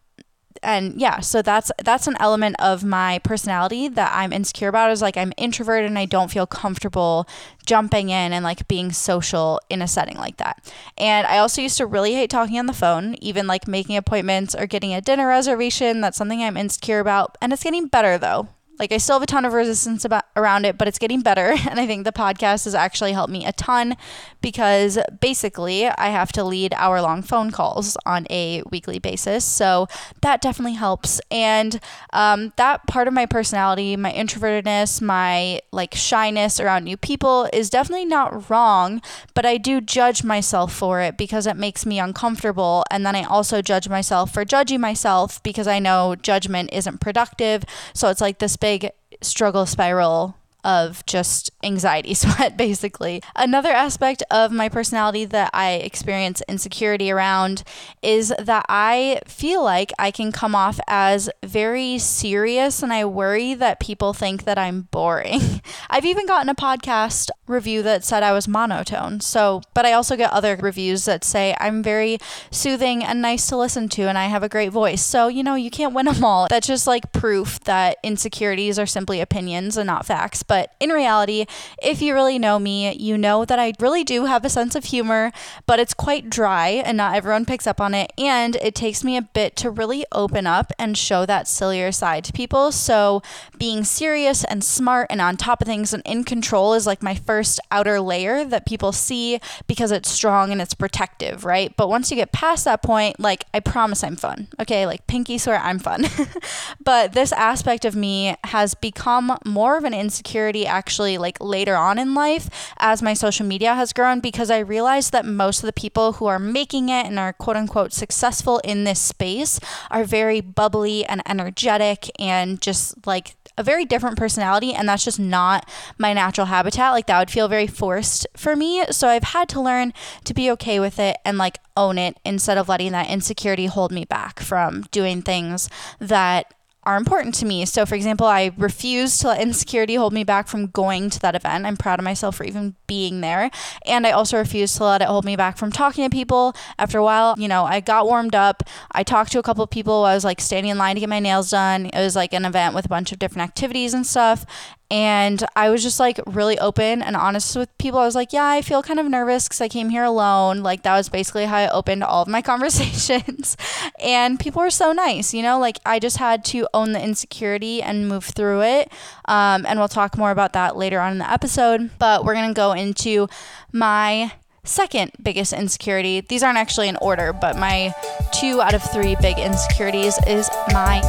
and 0.63 0.99
yeah, 0.99 1.21
so 1.21 1.41
that's 1.41 1.71
that's 1.83 2.07
an 2.07 2.15
element 2.19 2.55
of 2.59 2.83
my 2.83 3.19
personality 3.19 3.87
that 3.87 4.11
I'm 4.13 4.31
insecure 4.31 4.67
about. 4.67 4.91
Is 4.91 5.01
like 5.01 5.17
I'm 5.17 5.33
introverted 5.37 5.89
and 5.89 5.97
I 5.97 6.05
don't 6.05 6.29
feel 6.29 6.45
comfortable 6.45 7.27
jumping 7.65 8.09
in 8.09 8.33
and 8.33 8.43
like 8.43 8.67
being 8.67 8.91
social 8.91 9.59
in 9.69 9.81
a 9.81 9.87
setting 9.87 10.17
like 10.17 10.37
that. 10.37 10.71
And 10.97 11.25
I 11.25 11.39
also 11.39 11.61
used 11.61 11.77
to 11.77 11.85
really 11.85 12.13
hate 12.13 12.29
talking 12.29 12.59
on 12.59 12.67
the 12.67 12.73
phone, 12.73 13.15
even 13.21 13.47
like 13.47 13.67
making 13.67 13.97
appointments 13.97 14.53
or 14.53 14.67
getting 14.67 14.93
a 14.93 15.01
dinner 15.01 15.27
reservation. 15.27 16.01
That's 16.01 16.17
something 16.17 16.43
I'm 16.43 16.57
insecure 16.57 16.99
about, 16.99 17.37
and 17.41 17.51
it's 17.53 17.63
getting 17.63 17.87
better 17.87 18.17
though. 18.17 18.49
Like 18.79 18.91
I 18.91 18.97
still 18.97 19.15
have 19.15 19.23
a 19.23 19.27
ton 19.27 19.45
of 19.45 19.53
resistance 19.53 20.05
about 20.05 20.23
around 20.35 20.65
it, 20.65 20.77
but 20.77 20.87
it's 20.87 20.99
getting 20.99 21.21
better. 21.21 21.55
And 21.71 21.79
I 21.79 21.87
think 21.87 22.03
the 22.03 22.11
podcast 22.11 22.65
has 22.65 22.75
actually 22.75 23.13
helped 23.13 23.31
me 23.31 23.45
a 23.45 23.53
ton 23.53 23.95
because 24.41 24.99
basically 25.21 25.87
I 25.87 26.09
have 26.09 26.33
to 26.33 26.43
lead 26.43 26.73
hour 26.75 27.01
long 27.01 27.21
phone 27.21 27.51
calls 27.51 27.95
on 28.05 28.27
a 28.29 28.61
weekly 28.71 28.99
basis. 28.99 29.45
So 29.45 29.87
that 30.21 30.41
definitely 30.41 30.73
helps. 30.73 31.21
And 31.29 31.79
um, 32.11 32.51
that 32.57 32.87
part 32.87 33.07
of 33.07 33.13
my 33.13 33.25
personality, 33.25 33.95
my 33.95 34.11
introvertedness, 34.11 35.01
my 35.01 35.61
like 35.71 35.93
shyness 35.95 36.59
around 36.59 36.83
new 36.83 36.97
people 36.97 37.47
is 37.53 37.69
definitely 37.69 38.05
not 38.05 38.49
wrong, 38.49 39.01
but 39.33 39.45
I 39.45 39.57
do 39.57 39.79
judge 39.79 40.23
myself 40.23 40.73
for 40.73 40.99
it 40.99 41.17
because 41.17 41.47
it 41.47 41.55
makes 41.55 41.85
me 41.85 41.99
uncomfortable. 41.99 42.83
And 42.91 43.05
then 43.05 43.15
I 43.15 43.23
also 43.23 43.61
judge 43.61 43.87
myself 43.87 44.33
for 44.33 44.43
judging 44.43 44.81
myself 44.81 45.41
because 45.43 45.67
I 45.67 45.79
know 45.79 46.15
judgment 46.15 46.71
isn't 46.73 46.99
productive. 46.99 47.63
So 47.93 48.09
it's 48.09 48.21
like 48.21 48.39
this 48.39 48.57
big 48.57 48.70
big 48.79 48.91
struggle 49.21 49.65
spiral 49.65 50.33
of 50.63 51.05
just 51.05 51.51
anxiety 51.63 52.13
sweat, 52.21 52.57
basically. 52.57 53.21
Another 53.35 53.71
aspect 53.71 54.23
of 54.31 54.51
my 54.51 54.69
personality 54.69 55.25
that 55.25 55.49
I 55.53 55.73
experience 55.73 56.41
insecurity 56.47 57.11
around 57.11 57.63
is 58.01 58.33
that 58.39 58.65
I 58.69 59.21
feel 59.25 59.63
like 59.63 59.91
I 59.99 60.11
can 60.11 60.31
come 60.31 60.55
off 60.55 60.79
as 60.87 61.29
very 61.43 61.97
serious 61.97 62.83
and 62.83 62.93
I 62.93 63.05
worry 63.05 63.53
that 63.55 63.79
people 63.79 64.13
think 64.13 64.43
that 64.43 64.57
I'm 64.57 64.83
boring. 64.91 65.61
I've 65.89 66.05
even 66.05 66.25
gotten 66.25 66.49
a 66.49 66.55
podcast 66.55 67.29
review 67.47 67.83
that 67.83 68.03
said 68.03 68.23
I 68.23 68.31
was 68.31 68.47
monotone. 68.47 69.19
So, 69.19 69.61
but 69.73 69.85
I 69.85 69.93
also 69.93 70.15
get 70.15 70.31
other 70.31 70.55
reviews 70.55 71.05
that 71.05 71.23
say 71.23 71.55
I'm 71.59 71.83
very 71.83 72.17
soothing 72.49 73.03
and 73.03 73.21
nice 73.21 73.47
to 73.47 73.57
listen 73.57 73.89
to 73.89 74.03
and 74.03 74.17
I 74.17 74.25
have 74.25 74.43
a 74.43 74.49
great 74.49 74.69
voice. 74.69 75.03
So, 75.03 75.27
you 75.27 75.43
know, 75.43 75.55
you 75.55 75.69
can't 75.69 75.93
win 75.93 76.05
them 76.05 76.23
all. 76.23 76.47
That's 76.49 76.67
just 76.67 76.87
like 76.87 77.11
proof 77.11 77.59
that 77.61 77.97
insecurities 78.03 78.79
are 78.79 78.85
simply 78.85 79.21
opinions 79.21 79.77
and 79.77 79.87
not 79.87 80.05
facts. 80.05 80.43
But 80.51 80.75
in 80.81 80.89
reality, 80.89 81.45
if 81.81 82.01
you 82.01 82.13
really 82.13 82.37
know 82.37 82.59
me, 82.59 82.93
you 82.97 83.17
know 83.17 83.45
that 83.45 83.57
I 83.57 83.71
really 83.79 84.03
do 84.03 84.25
have 84.25 84.43
a 84.43 84.49
sense 84.49 84.75
of 84.75 84.83
humor, 84.83 85.31
but 85.65 85.79
it's 85.79 85.93
quite 85.93 86.29
dry 86.29 86.67
and 86.67 86.97
not 86.97 87.15
everyone 87.15 87.45
picks 87.45 87.65
up 87.65 87.79
on 87.79 87.93
it. 87.93 88.11
And 88.17 88.57
it 88.57 88.75
takes 88.75 89.01
me 89.01 89.15
a 89.15 89.21
bit 89.21 89.55
to 89.55 89.69
really 89.69 90.05
open 90.11 90.45
up 90.45 90.73
and 90.77 90.97
show 90.97 91.25
that 91.25 91.47
sillier 91.47 91.93
side 91.93 92.25
to 92.25 92.33
people. 92.33 92.73
So 92.73 93.21
being 93.57 93.85
serious 93.85 94.43
and 94.43 94.61
smart 94.61 95.07
and 95.09 95.21
on 95.21 95.37
top 95.37 95.61
of 95.61 95.67
things 95.67 95.93
and 95.93 96.03
in 96.05 96.25
control 96.25 96.73
is 96.73 96.85
like 96.85 97.01
my 97.01 97.15
first 97.15 97.61
outer 97.71 98.01
layer 98.01 98.43
that 98.43 98.65
people 98.65 98.91
see 98.91 99.39
because 99.67 99.89
it's 99.89 100.09
strong 100.09 100.51
and 100.51 100.61
it's 100.61 100.73
protective, 100.73 101.45
right? 101.45 101.73
But 101.77 101.87
once 101.87 102.11
you 102.11 102.17
get 102.17 102.33
past 102.33 102.65
that 102.65 102.83
point, 102.83 103.21
like 103.21 103.45
I 103.53 103.61
promise 103.61 104.03
I'm 104.03 104.17
fun. 104.17 104.49
Okay, 104.59 104.85
like 104.85 105.07
pinky 105.07 105.37
swear 105.37 105.59
I'm 105.59 105.79
fun. 105.79 106.07
but 106.83 107.13
this 107.13 107.31
aspect 107.31 107.85
of 107.85 107.95
me 107.95 108.35
has 108.43 108.73
become 108.73 109.37
more 109.45 109.77
of 109.77 109.85
an 109.85 109.93
insecurity 110.41 110.65
actually 110.65 111.17
like 111.17 111.37
later 111.39 111.75
on 111.75 111.99
in 111.99 112.13
life 112.13 112.49
as 112.77 113.01
my 113.01 113.13
social 113.13 113.45
media 113.45 113.75
has 113.75 113.93
grown 113.93 114.19
because 114.19 114.49
I 114.49 114.59
realized 114.59 115.11
that 115.11 115.25
most 115.25 115.59
of 115.59 115.67
the 115.67 115.73
people 115.73 116.13
who 116.13 116.25
are 116.25 116.39
making 116.39 116.89
it 116.89 117.05
and 117.05 117.19
are 117.19 117.33
quote 117.33 117.57
unquote 117.57 117.93
successful 117.93 118.59
in 118.63 118.83
this 118.83 118.99
space 118.99 119.59
are 119.91 120.03
very 120.03 120.41
bubbly 120.41 121.05
and 121.05 121.21
energetic 121.29 122.09
and 122.19 122.59
just 122.59 123.05
like 123.05 123.35
a 123.57 123.63
very 123.63 123.85
different 123.85 124.17
personality 124.17 124.73
and 124.73 124.89
that's 124.89 125.03
just 125.03 125.19
not 125.19 125.69
my 125.97 126.13
natural 126.13 126.47
habitat. 126.47 126.93
Like 126.93 127.05
that 127.07 127.19
would 127.19 127.31
feel 127.31 127.47
very 127.47 127.67
forced 127.67 128.25
for 128.35 128.55
me. 128.55 128.83
So 128.89 129.07
i've 129.07 129.35
had 129.35 129.47
to 129.49 129.61
learn 129.61 129.93
to 130.23 130.33
be 130.33 130.49
okay 130.51 130.79
with 130.79 130.97
it 130.99 131.17
and 131.23 131.37
like 131.37 131.59
own 131.77 131.97
it 131.97 132.17
instead 132.25 132.57
of 132.57 132.67
letting 132.67 132.93
that 132.93 133.09
insecurity 133.09 133.67
hold 133.67 133.91
me 133.91 134.05
back 134.05 134.39
from 134.39 134.83
doing 134.91 135.21
things 135.21 135.69
that 135.99 136.53
are 136.83 136.97
important 136.97 137.35
to 137.35 137.45
me. 137.45 137.65
So, 137.65 137.85
for 137.85 137.95
example, 137.95 138.25
I 138.25 138.51
refuse 138.57 139.17
to 139.19 139.27
let 139.27 139.41
insecurity 139.41 139.95
hold 139.95 140.13
me 140.13 140.23
back 140.23 140.47
from 140.47 140.67
going 140.67 141.09
to 141.11 141.19
that 141.19 141.35
event. 141.35 141.65
I'm 141.65 141.77
proud 141.77 141.99
of 141.99 142.03
myself 142.03 142.35
for 142.35 142.43
even 142.43 142.75
being 142.87 143.21
there. 143.21 143.51
And 143.85 144.07
I 144.07 144.11
also 144.11 144.37
refuse 144.37 144.75
to 144.75 144.85
let 144.85 145.01
it 145.01 145.07
hold 145.07 145.23
me 145.23 145.35
back 145.35 145.57
from 145.57 145.71
talking 145.71 146.03
to 146.03 146.09
people. 146.09 146.55
After 146.79 146.97
a 146.97 147.03
while, 147.03 147.35
you 147.37 147.47
know, 147.47 147.65
I 147.65 147.81
got 147.81 148.05
warmed 148.05 148.35
up. 148.35 148.63
I 148.91 149.03
talked 149.03 149.31
to 149.33 149.39
a 149.39 149.43
couple 149.43 149.63
of 149.63 149.69
people. 149.69 150.05
I 150.05 150.15
was 150.15 150.25
like 150.25 150.41
standing 150.41 150.71
in 150.71 150.77
line 150.77 150.95
to 150.95 150.99
get 150.99 151.09
my 151.09 151.19
nails 151.19 151.51
done. 151.51 151.85
It 151.85 151.99
was 151.99 152.15
like 152.15 152.33
an 152.33 152.45
event 152.45 152.73
with 152.73 152.85
a 152.85 152.89
bunch 152.89 153.11
of 153.11 153.19
different 153.19 153.47
activities 153.47 153.93
and 153.93 154.05
stuff. 154.05 154.45
And 154.91 155.41
I 155.55 155.69
was 155.69 155.83
just 155.83 156.01
like 156.01 156.19
really 156.27 156.59
open 156.59 157.01
and 157.01 157.15
honest 157.15 157.55
with 157.55 157.69
people. 157.77 157.97
I 157.97 158.05
was 158.05 158.13
like, 158.13 158.33
yeah, 158.33 158.45
I 158.45 158.61
feel 158.61 158.83
kind 158.83 158.99
of 158.99 159.05
nervous 159.05 159.47
because 159.47 159.61
I 159.61 159.69
came 159.69 159.87
here 159.87 160.03
alone. 160.03 160.63
Like, 160.63 160.83
that 160.83 160.97
was 160.97 161.07
basically 161.07 161.45
how 161.45 161.55
I 161.55 161.69
opened 161.69 162.03
all 162.03 162.23
of 162.23 162.27
my 162.27 162.41
conversations. 162.41 163.55
and 164.03 164.37
people 164.37 164.61
were 164.61 164.69
so 164.69 164.91
nice, 164.91 165.33
you 165.33 165.43
know? 165.43 165.57
Like, 165.57 165.79
I 165.85 165.97
just 165.97 166.17
had 166.17 166.43
to 166.45 166.67
own 166.73 166.91
the 166.91 167.01
insecurity 167.01 167.81
and 167.81 168.09
move 168.09 168.25
through 168.25 168.63
it. 168.63 168.91
Um, 169.25 169.65
and 169.65 169.79
we'll 169.79 169.87
talk 169.87 170.17
more 170.17 170.29
about 170.31 170.51
that 170.53 170.75
later 170.75 170.99
on 170.99 171.13
in 171.13 171.17
the 171.19 171.31
episode. 171.31 171.91
But 171.97 172.25
we're 172.25 172.35
going 172.35 172.49
to 172.49 172.53
go 172.53 172.73
into 172.73 173.29
my 173.71 174.33
second 174.65 175.13
biggest 175.23 175.53
insecurity. 175.53 176.19
These 176.19 176.43
aren't 176.43 176.57
actually 176.57 176.89
in 176.89 176.97
order, 176.97 177.31
but 177.31 177.57
my 177.57 177.93
two 178.33 178.61
out 178.61 178.73
of 178.73 178.83
three 178.83 179.15
big 179.21 179.39
insecurities 179.39 180.19
is 180.27 180.49
my 180.73 181.01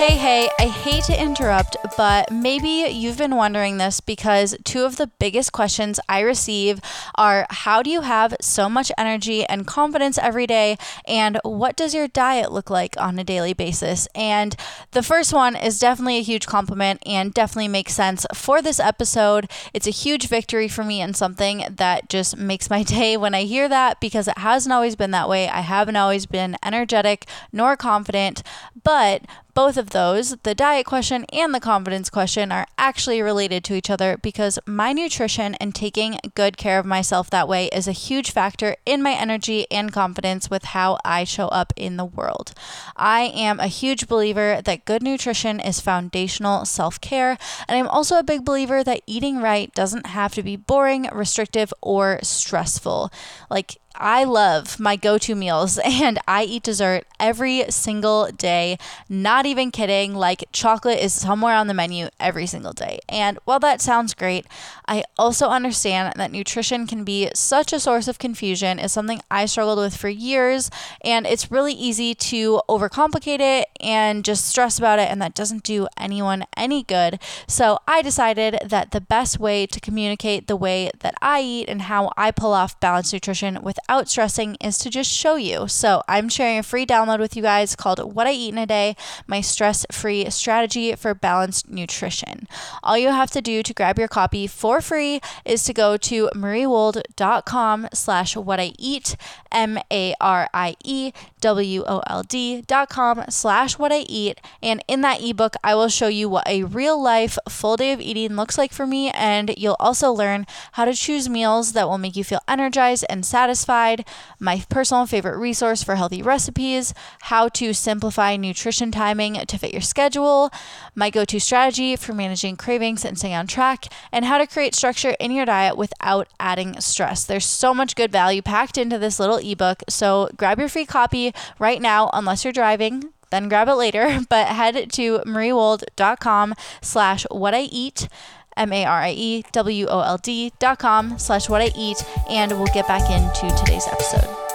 Hey, 0.00 0.16
hey, 0.16 0.48
I 0.58 0.68
hate 0.68 1.04
to 1.04 1.22
interrupt, 1.22 1.76
but 1.98 2.32
maybe 2.32 2.90
you've 2.90 3.18
been 3.18 3.36
wondering 3.36 3.76
this 3.76 4.00
because 4.00 4.56
two 4.64 4.86
of 4.86 4.96
the 4.96 5.08
biggest 5.18 5.52
questions 5.52 6.00
I 6.08 6.20
receive 6.20 6.80
are 7.16 7.46
how 7.50 7.82
do 7.82 7.90
you 7.90 8.00
have 8.00 8.34
so 8.40 8.70
much 8.70 8.90
energy 8.96 9.44
and 9.44 9.66
confidence 9.66 10.16
every 10.16 10.46
day? 10.46 10.78
And 11.06 11.38
what 11.44 11.76
does 11.76 11.94
your 11.94 12.08
diet 12.08 12.50
look 12.50 12.70
like 12.70 12.96
on 12.96 13.18
a 13.18 13.24
daily 13.24 13.52
basis? 13.52 14.08
And 14.14 14.56
the 14.92 15.02
first 15.02 15.34
one 15.34 15.54
is 15.54 15.78
definitely 15.78 16.16
a 16.16 16.22
huge 16.22 16.46
compliment 16.46 17.02
and 17.04 17.34
definitely 17.34 17.68
makes 17.68 17.92
sense 17.92 18.24
for 18.32 18.62
this 18.62 18.80
episode. 18.80 19.50
It's 19.74 19.86
a 19.86 19.90
huge 19.90 20.28
victory 20.28 20.66
for 20.66 20.82
me 20.82 21.02
and 21.02 21.14
something 21.14 21.62
that 21.68 22.08
just 22.08 22.38
makes 22.38 22.70
my 22.70 22.82
day 22.84 23.18
when 23.18 23.34
I 23.34 23.42
hear 23.42 23.68
that 23.68 24.00
because 24.00 24.28
it 24.28 24.38
hasn't 24.38 24.72
always 24.72 24.96
been 24.96 25.10
that 25.10 25.28
way. 25.28 25.46
I 25.46 25.60
haven't 25.60 25.96
always 25.96 26.24
been 26.24 26.56
energetic 26.64 27.26
nor 27.52 27.76
confident, 27.76 28.42
but 28.82 29.26
both 29.54 29.76
of 29.76 29.90
those, 29.90 30.36
the 30.42 30.54
diet 30.54 30.86
question 30.86 31.24
and 31.32 31.54
the 31.54 31.60
confidence 31.60 32.10
question, 32.10 32.52
are 32.52 32.66
actually 32.78 33.22
related 33.22 33.64
to 33.64 33.74
each 33.74 33.90
other 33.90 34.16
because 34.16 34.58
my 34.66 34.92
nutrition 34.92 35.54
and 35.56 35.74
taking 35.74 36.18
good 36.34 36.56
care 36.56 36.78
of 36.78 36.86
myself 36.86 37.30
that 37.30 37.48
way 37.48 37.66
is 37.72 37.86
a 37.86 37.92
huge 37.92 38.30
factor 38.30 38.76
in 38.86 39.02
my 39.02 39.12
energy 39.12 39.66
and 39.70 39.92
confidence 39.92 40.50
with 40.50 40.64
how 40.64 40.98
I 41.04 41.24
show 41.24 41.48
up 41.48 41.72
in 41.76 41.96
the 41.96 42.04
world. 42.04 42.52
I 42.96 43.32
am 43.34 43.60
a 43.60 43.66
huge 43.66 44.08
believer 44.08 44.60
that 44.64 44.84
good 44.84 45.02
nutrition 45.02 45.60
is 45.60 45.80
foundational 45.80 46.64
self 46.64 47.00
care, 47.00 47.38
and 47.68 47.78
I'm 47.78 47.88
also 47.88 48.18
a 48.18 48.22
big 48.22 48.44
believer 48.44 48.84
that 48.84 49.02
eating 49.06 49.38
right 49.38 49.72
doesn't 49.74 50.06
have 50.06 50.34
to 50.34 50.42
be 50.42 50.56
boring, 50.56 51.08
restrictive, 51.12 51.72
or 51.80 52.18
stressful. 52.22 53.10
Like, 53.48 53.78
I 53.94 54.24
love 54.24 54.80
my 54.80 54.96
go 54.96 55.18
to 55.18 55.34
meals 55.34 55.78
and 55.84 56.18
I 56.26 56.44
eat 56.44 56.62
dessert 56.62 57.06
every 57.18 57.64
single 57.70 58.30
day. 58.32 58.78
Not 59.08 59.46
even 59.46 59.70
kidding. 59.70 60.14
Like, 60.14 60.44
chocolate 60.52 60.98
is 60.98 61.12
somewhere 61.12 61.54
on 61.54 61.66
the 61.66 61.74
menu 61.74 62.08
every 62.18 62.46
single 62.46 62.72
day. 62.72 63.00
And 63.08 63.38
while 63.44 63.60
that 63.60 63.80
sounds 63.80 64.14
great, 64.14 64.46
I 64.90 65.04
also 65.16 65.46
understand 65.46 66.14
that 66.16 66.32
nutrition 66.32 66.88
can 66.88 67.04
be 67.04 67.30
such 67.32 67.72
a 67.72 67.78
source 67.78 68.08
of 68.08 68.18
confusion. 68.18 68.80
It's 68.80 68.92
something 68.92 69.20
I 69.30 69.46
struggled 69.46 69.78
with 69.78 69.96
for 69.96 70.08
years. 70.08 70.68
And 71.04 71.28
it's 71.28 71.48
really 71.48 71.72
easy 71.72 72.12
to 72.16 72.60
overcomplicate 72.68 73.38
it 73.38 73.68
and 73.80 74.24
just 74.24 74.46
stress 74.46 74.80
about 74.80 74.98
it. 74.98 75.08
And 75.08 75.22
that 75.22 75.36
doesn't 75.36 75.62
do 75.62 75.86
anyone 75.96 76.44
any 76.56 76.82
good. 76.82 77.20
So 77.46 77.78
I 77.86 78.02
decided 78.02 78.58
that 78.66 78.90
the 78.90 79.00
best 79.00 79.38
way 79.38 79.64
to 79.66 79.78
communicate 79.78 80.48
the 80.48 80.56
way 80.56 80.90
that 80.98 81.14
I 81.22 81.40
eat 81.40 81.68
and 81.68 81.82
how 81.82 82.10
I 82.16 82.32
pull 82.32 82.52
off 82.52 82.80
balanced 82.80 83.12
nutrition 83.12 83.62
without 83.62 84.08
stressing 84.08 84.56
is 84.60 84.76
to 84.78 84.90
just 84.90 85.10
show 85.10 85.36
you. 85.36 85.68
So 85.68 86.02
I'm 86.08 86.28
sharing 86.28 86.58
a 86.58 86.64
free 86.64 86.84
download 86.84 87.20
with 87.20 87.36
you 87.36 87.42
guys 87.42 87.76
called 87.76 88.12
What 88.12 88.26
I 88.26 88.32
Eat 88.32 88.52
in 88.52 88.58
a 88.58 88.66
Day, 88.66 88.96
my 89.28 89.40
stress 89.40 89.86
free 89.92 90.28
strategy 90.30 90.96
for 90.96 91.14
balanced 91.14 91.70
nutrition. 91.70 92.48
All 92.82 92.98
you 92.98 93.10
have 93.10 93.30
to 93.30 93.40
do 93.40 93.62
to 93.62 93.72
grab 93.72 93.96
your 93.96 94.08
copy 94.08 94.48
for 94.48 94.79
free 94.80 95.20
is 95.44 95.64
to 95.64 95.72
go 95.72 95.96
to 95.96 96.28
mariewold.com 96.34 97.88
slash 97.92 98.36
what 98.36 98.60
I 98.60 98.72
eat, 98.78 99.16
M 99.52 99.78
A 99.90 100.14
R 100.20 100.48
I 100.52 100.76
E 100.84 101.12
W 101.40 101.84
O 101.86 102.02
L 102.06 102.22
D 102.22 102.62
dot 102.62 102.88
com 102.88 103.24
slash 103.28 103.78
what 103.78 103.92
I 103.92 104.00
eat. 104.00 104.40
And 104.62 104.84
in 104.86 105.00
that 105.00 105.22
ebook, 105.22 105.54
I 105.64 105.74
will 105.74 105.88
show 105.88 106.08
you 106.08 106.28
what 106.28 106.46
a 106.48 106.64
real 106.64 107.00
life 107.00 107.38
full 107.48 107.76
day 107.76 107.92
of 107.92 108.00
eating 108.00 108.36
looks 108.36 108.58
like 108.58 108.72
for 108.72 108.86
me. 108.86 109.10
And 109.10 109.54
you'll 109.56 109.76
also 109.80 110.12
learn 110.12 110.46
how 110.72 110.84
to 110.84 110.94
choose 110.94 111.28
meals 111.28 111.72
that 111.72 111.88
will 111.88 111.98
make 111.98 112.16
you 112.16 112.24
feel 112.24 112.40
energized 112.46 113.04
and 113.08 113.24
satisfied 113.24 114.06
my 114.38 114.64
personal 114.68 115.06
favorite 115.06 115.38
resource 115.38 115.82
for 115.82 115.96
healthy 115.96 116.22
recipes, 116.22 116.94
how 117.22 117.48
to 117.48 117.72
simplify 117.72 118.36
nutrition 118.36 118.90
timing 118.90 119.34
to 119.34 119.58
fit 119.58 119.72
your 119.72 119.80
schedule, 119.80 120.50
my 120.94 121.10
go 121.10 121.24
to 121.24 121.40
strategy 121.40 121.96
for 121.96 122.12
managing 122.12 122.56
cravings 122.56 123.04
and 123.04 123.18
staying 123.18 123.34
on 123.34 123.46
track, 123.46 123.86
and 124.12 124.24
how 124.24 124.38
to 124.38 124.46
create 124.46 124.74
structure 124.74 125.16
in 125.18 125.30
your 125.30 125.46
diet 125.46 125.76
without 125.76 126.28
adding 126.38 126.80
stress. 126.80 127.24
There's 127.24 127.46
so 127.46 127.72
much 127.72 127.96
good 127.96 128.12
value 128.12 128.42
packed 128.42 128.76
into 128.76 128.98
this 128.98 129.18
little 129.18 129.36
ebook, 129.36 129.82
so 129.88 130.28
grab 130.36 130.58
your 130.58 130.68
free 130.68 130.84
copy 130.84 131.29
right 131.58 131.80
now, 131.80 132.10
unless 132.12 132.44
you're 132.44 132.52
driving 132.52 133.12
then 133.30 133.48
grab 133.48 133.68
it 133.68 133.74
later 133.74 134.18
but 134.28 134.48
head 134.48 134.90
to 134.90 135.20
mariewold.com 135.20 136.52
slash 136.82 137.24
what 137.30 137.54
i 137.54 137.60
eat 137.60 138.08
M-A-R-I-E-W-O-L-D 138.56 140.52
dot 140.58 140.78
com 140.78 141.18
slash 141.18 141.48
what 141.48 141.62
I 141.62 141.70
eat, 141.76 142.04
and 142.28 142.52
we'll 142.52 142.66
get 142.74 142.86
back 142.86 143.10
into 143.10 143.48
today's 143.56 143.86
episode. 143.88 144.49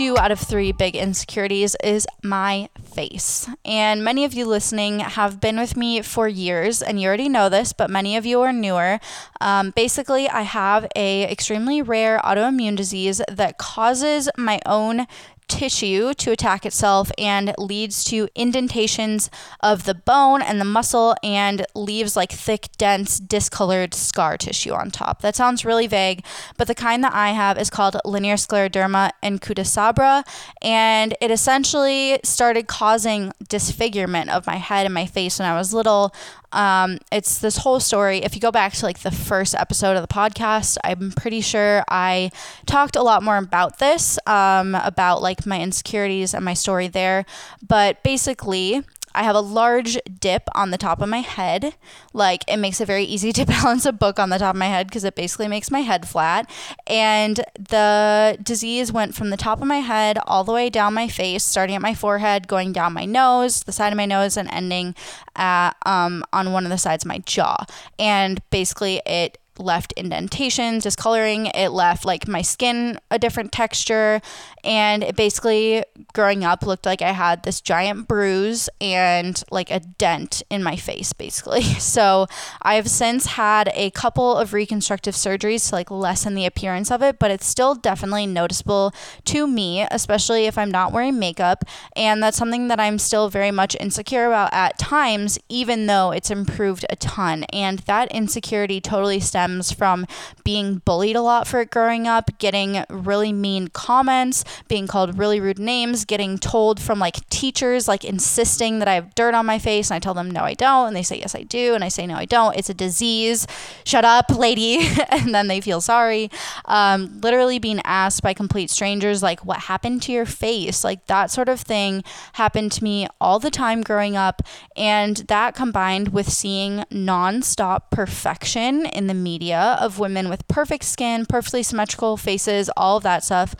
Two 0.00 0.16
out 0.16 0.32
of 0.32 0.40
three 0.40 0.72
big 0.72 0.96
insecurities 0.96 1.76
is 1.84 2.06
my 2.22 2.70
face. 2.94 3.46
And 3.66 4.02
many 4.02 4.24
of 4.24 4.32
you 4.32 4.46
listening 4.46 5.00
have 5.00 5.42
been 5.42 5.58
with 5.58 5.76
me 5.76 6.00
for 6.00 6.26
years, 6.26 6.80
and 6.80 6.98
you 6.98 7.06
already 7.06 7.28
know 7.28 7.50
this, 7.50 7.74
but 7.74 7.90
many 7.90 8.16
of 8.16 8.24
you 8.24 8.40
are 8.40 8.50
newer. 8.50 8.98
Um, 9.42 9.72
basically, 9.76 10.26
I 10.26 10.40
have 10.40 10.86
a 10.96 11.30
extremely 11.30 11.82
rare 11.82 12.18
autoimmune 12.24 12.76
disease 12.76 13.20
that 13.28 13.58
causes 13.58 14.30
my 14.38 14.58
own 14.64 15.06
tissue 15.50 16.14
to 16.14 16.30
attack 16.30 16.64
itself 16.64 17.10
and 17.18 17.52
leads 17.58 18.04
to 18.04 18.28
indentations 18.34 19.28
of 19.60 19.84
the 19.84 19.94
bone 19.94 20.40
and 20.40 20.60
the 20.60 20.64
muscle 20.64 21.14
and 21.22 21.66
leaves 21.74 22.16
like 22.16 22.32
thick, 22.32 22.68
dense, 22.78 23.18
discolored 23.18 23.92
scar 23.92 24.38
tissue 24.38 24.72
on 24.72 24.90
top. 24.90 25.20
That 25.20 25.36
sounds 25.36 25.64
really 25.64 25.86
vague, 25.86 26.24
but 26.56 26.68
the 26.68 26.74
kind 26.74 27.04
that 27.04 27.12
I 27.12 27.30
have 27.32 27.58
is 27.58 27.68
called 27.68 27.96
linear 28.04 28.36
scleroderma 28.36 29.10
en 29.22 29.38
coup 29.38 29.54
de 29.54 29.64
sabre, 29.64 30.24
and 30.62 31.14
it 31.20 31.30
essentially 31.30 32.20
started 32.24 32.68
causing 32.68 33.32
disfigurement 33.48 34.30
of 34.30 34.46
my 34.46 34.56
head 34.56 34.86
and 34.86 34.94
my 34.94 35.06
face 35.06 35.38
when 35.38 35.48
I 35.48 35.56
was 35.56 35.74
little. 35.74 36.14
Um, 36.52 36.98
it's 37.12 37.38
this 37.38 37.58
whole 37.58 37.78
story. 37.78 38.18
If 38.18 38.34
you 38.34 38.40
go 38.40 38.50
back 38.50 38.72
to 38.72 38.84
like 38.84 39.00
the 39.00 39.12
first 39.12 39.54
episode 39.54 39.96
of 39.96 40.02
the 40.02 40.12
podcast, 40.12 40.78
I'm 40.82 41.12
pretty 41.12 41.40
sure 41.40 41.84
I 41.88 42.32
talked 42.66 42.96
a 42.96 43.02
lot 43.02 43.22
more 43.22 43.36
about 43.36 43.78
this, 43.78 44.18
um, 44.26 44.74
about 44.74 45.22
like 45.22 45.39
my 45.46 45.60
insecurities 45.60 46.34
and 46.34 46.44
my 46.44 46.54
story 46.54 46.88
there. 46.88 47.24
But 47.66 48.02
basically, 48.02 48.84
I 49.14 49.24
have 49.24 49.34
a 49.34 49.40
large 49.40 49.98
dip 50.20 50.48
on 50.54 50.70
the 50.70 50.78
top 50.78 51.00
of 51.00 51.08
my 51.08 51.20
head. 51.20 51.74
Like 52.12 52.44
it 52.46 52.58
makes 52.58 52.80
it 52.80 52.86
very 52.86 53.04
easy 53.04 53.32
to 53.32 53.44
balance 53.46 53.84
a 53.84 53.92
book 53.92 54.18
on 54.18 54.30
the 54.30 54.38
top 54.38 54.54
of 54.54 54.58
my 54.58 54.66
head 54.66 54.86
because 54.86 55.04
it 55.04 55.14
basically 55.14 55.48
makes 55.48 55.70
my 55.70 55.80
head 55.80 56.06
flat. 56.06 56.48
And 56.86 57.44
the 57.58 58.38
disease 58.42 58.92
went 58.92 59.14
from 59.14 59.30
the 59.30 59.36
top 59.36 59.60
of 59.60 59.66
my 59.66 59.80
head 59.80 60.18
all 60.26 60.44
the 60.44 60.52
way 60.52 60.70
down 60.70 60.94
my 60.94 61.08
face, 61.08 61.42
starting 61.44 61.76
at 61.76 61.82
my 61.82 61.94
forehead, 61.94 62.48
going 62.48 62.72
down 62.72 62.92
my 62.92 63.04
nose, 63.04 63.64
the 63.64 63.72
side 63.72 63.92
of 63.92 63.96
my 63.96 64.06
nose, 64.06 64.36
and 64.36 64.50
ending 64.50 64.94
at, 65.34 65.72
um, 65.84 66.24
on 66.32 66.52
one 66.52 66.64
of 66.64 66.70
the 66.70 66.78
sides 66.78 67.04
of 67.04 67.08
my 67.08 67.18
jaw. 67.18 67.64
And 67.98 68.40
basically, 68.50 69.02
it 69.06 69.38
left 69.60 69.92
indentations, 69.92 70.84
discoloring. 70.84 71.46
It 71.46 71.68
left 71.68 72.04
like 72.04 72.26
my 72.26 72.42
skin 72.42 72.98
a 73.10 73.18
different 73.18 73.52
texture. 73.52 74.20
And 74.64 75.02
it 75.02 75.16
basically, 75.16 75.84
growing 76.12 76.44
up, 76.44 76.64
looked 76.64 76.86
like 76.86 77.02
I 77.02 77.12
had 77.12 77.42
this 77.42 77.60
giant 77.60 78.08
bruise 78.08 78.68
and 78.80 79.42
like 79.50 79.70
a 79.70 79.80
dent 79.80 80.42
in 80.50 80.62
my 80.62 80.76
face, 80.76 81.12
basically. 81.12 81.62
So 81.90 82.26
I've 82.62 82.88
since 82.88 83.26
had 83.26 83.70
a 83.74 83.90
couple 83.90 84.36
of 84.36 84.52
reconstructive 84.52 85.14
surgeries 85.14 85.68
to 85.68 85.74
like 85.74 85.90
lessen 85.90 86.34
the 86.34 86.46
appearance 86.46 86.90
of 86.90 87.02
it, 87.02 87.18
but 87.18 87.30
it's 87.30 87.46
still 87.46 87.74
definitely 87.74 88.26
noticeable 88.26 88.92
to 89.24 89.46
me, 89.46 89.86
especially 89.90 90.46
if 90.46 90.56
I'm 90.56 90.70
not 90.70 90.92
wearing 90.92 91.18
makeup. 91.18 91.64
And 91.96 92.22
that's 92.22 92.36
something 92.36 92.68
that 92.68 92.78
I'm 92.78 92.98
still 92.98 93.28
very 93.28 93.50
much 93.50 93.76
insecure 93.80 94.26
about 94.26 94.52
at 94.52 94.78
times, 94.78 95.38
even 95.48 95.86
though 95.86 96.12
it's 96.12 96.30
improved 96.30 96.86
a 96.90 96.96
ton. 96.96 97.44
And 97.52 97.80
that 97.80 98.12
insecurity 98.12 98.80
totally 98.80 99.20
stems 99.20 99.49
stems 99.50 99.72
from 99.72 100.06
being 100.44 100.78
bullied 100.84 101.16
a 101.16 101.22
lot 101.22 101.46
for 101.46 101.64
growing 101.64 102.06
up, 102.06 102.38
getting 102.38 102.84
really 102.88 103.32
mean 103.32 103.68
comments, 103.68 104.44
being 104.68 104.86
called 104.86 105.18
really 105.18 105.40
rude 105.40 105.58
names, 105.58 106.04
getting 106.04 106.38
told 106.38 106.80
from 106.80 106.98
like 106.98 107.28
teachers, 107.28 107.88
like 107.88 108.04
insisting 108.04 108.78
that 108.78 108.88
I 108.88 108.94
have 108.94 109.14
dirt 109.14 109.34
on 109.34 109.46
my 109.46 109.58
face. 109.58 109.90
And 109.90 109.96
I 109.96 109.98
tell 109.98 110.14
them, 110.14 110.30
no, 110.30 110.42
I 110.42 110.54
don't. 110.54 110.88
And 110.88 110.96
they 110.96 111.02
say, 111.02 111.18
yes, 111.18 111.34
I 111.34 111.42
do. 111.42 111.74
And 111.74 111.82
I 111.84 111.88
say, 111.88 112.06
no, 112.06 112.14
I 112.14 112.24
don't. 112.24 112.56
It's 112.56 112.70
a 112.70 112.74
disease. 112.74 113.46
Shut 113.84 114.04
up, 114.04 114.30
lady. 114.30 114.88
and 115.10 115.34
then 115.34 115.48
they 115.48 115.60
feel 115.60 115.80
sorry. 115.80 116.30
Um, 116.66 117.20
literally 117.20 117.58
being 117.58 117.80
asked 117.84 118.22
by 118.22 118.34
complete 118.34 118.70
strangers, 118.70 119.22
like, 119.22 119.44
what 119.44 119.58
happened 119.60 120.02
to 120.02 120.12
your 120.12 120.26
face? 120.26 120.84
Like 120.84 121.06
that 121.06 121.30
sort 121.30 121.48
of 121.48 121.60
thing 121.60 122.04
happened 122.34 122.72
to 122.72 122.84
me 122.84 123.08
all 123.20 123.38
the 123.38 123.50
time 123.50 123.82
growing 123.82 124.16
up. 124.16 124.42
And 124.76 125.16
that 125.28 125.54
combined 125.54 126.08
with 126.08 126.28
seeing 126.30 126.84
nonstop 126.90 127.90
perfection 127.90 128.86
in 128.86 129.06
the 129.06 129.14
media 129.14 129.29
media 129.32 129.62
of 129.80 129.98
women 129.98 130.28
with 130.28 130.46
perfect 130.48 130.84
skin, 130.84 131.26
perfectly 131.26 131.62
symmetrical 131.62 132.16
faces, 132.16 132.70
all 132.76 132.96
of 132.96 133.02
that 133.02 133.22
stuff. 133.24 133.54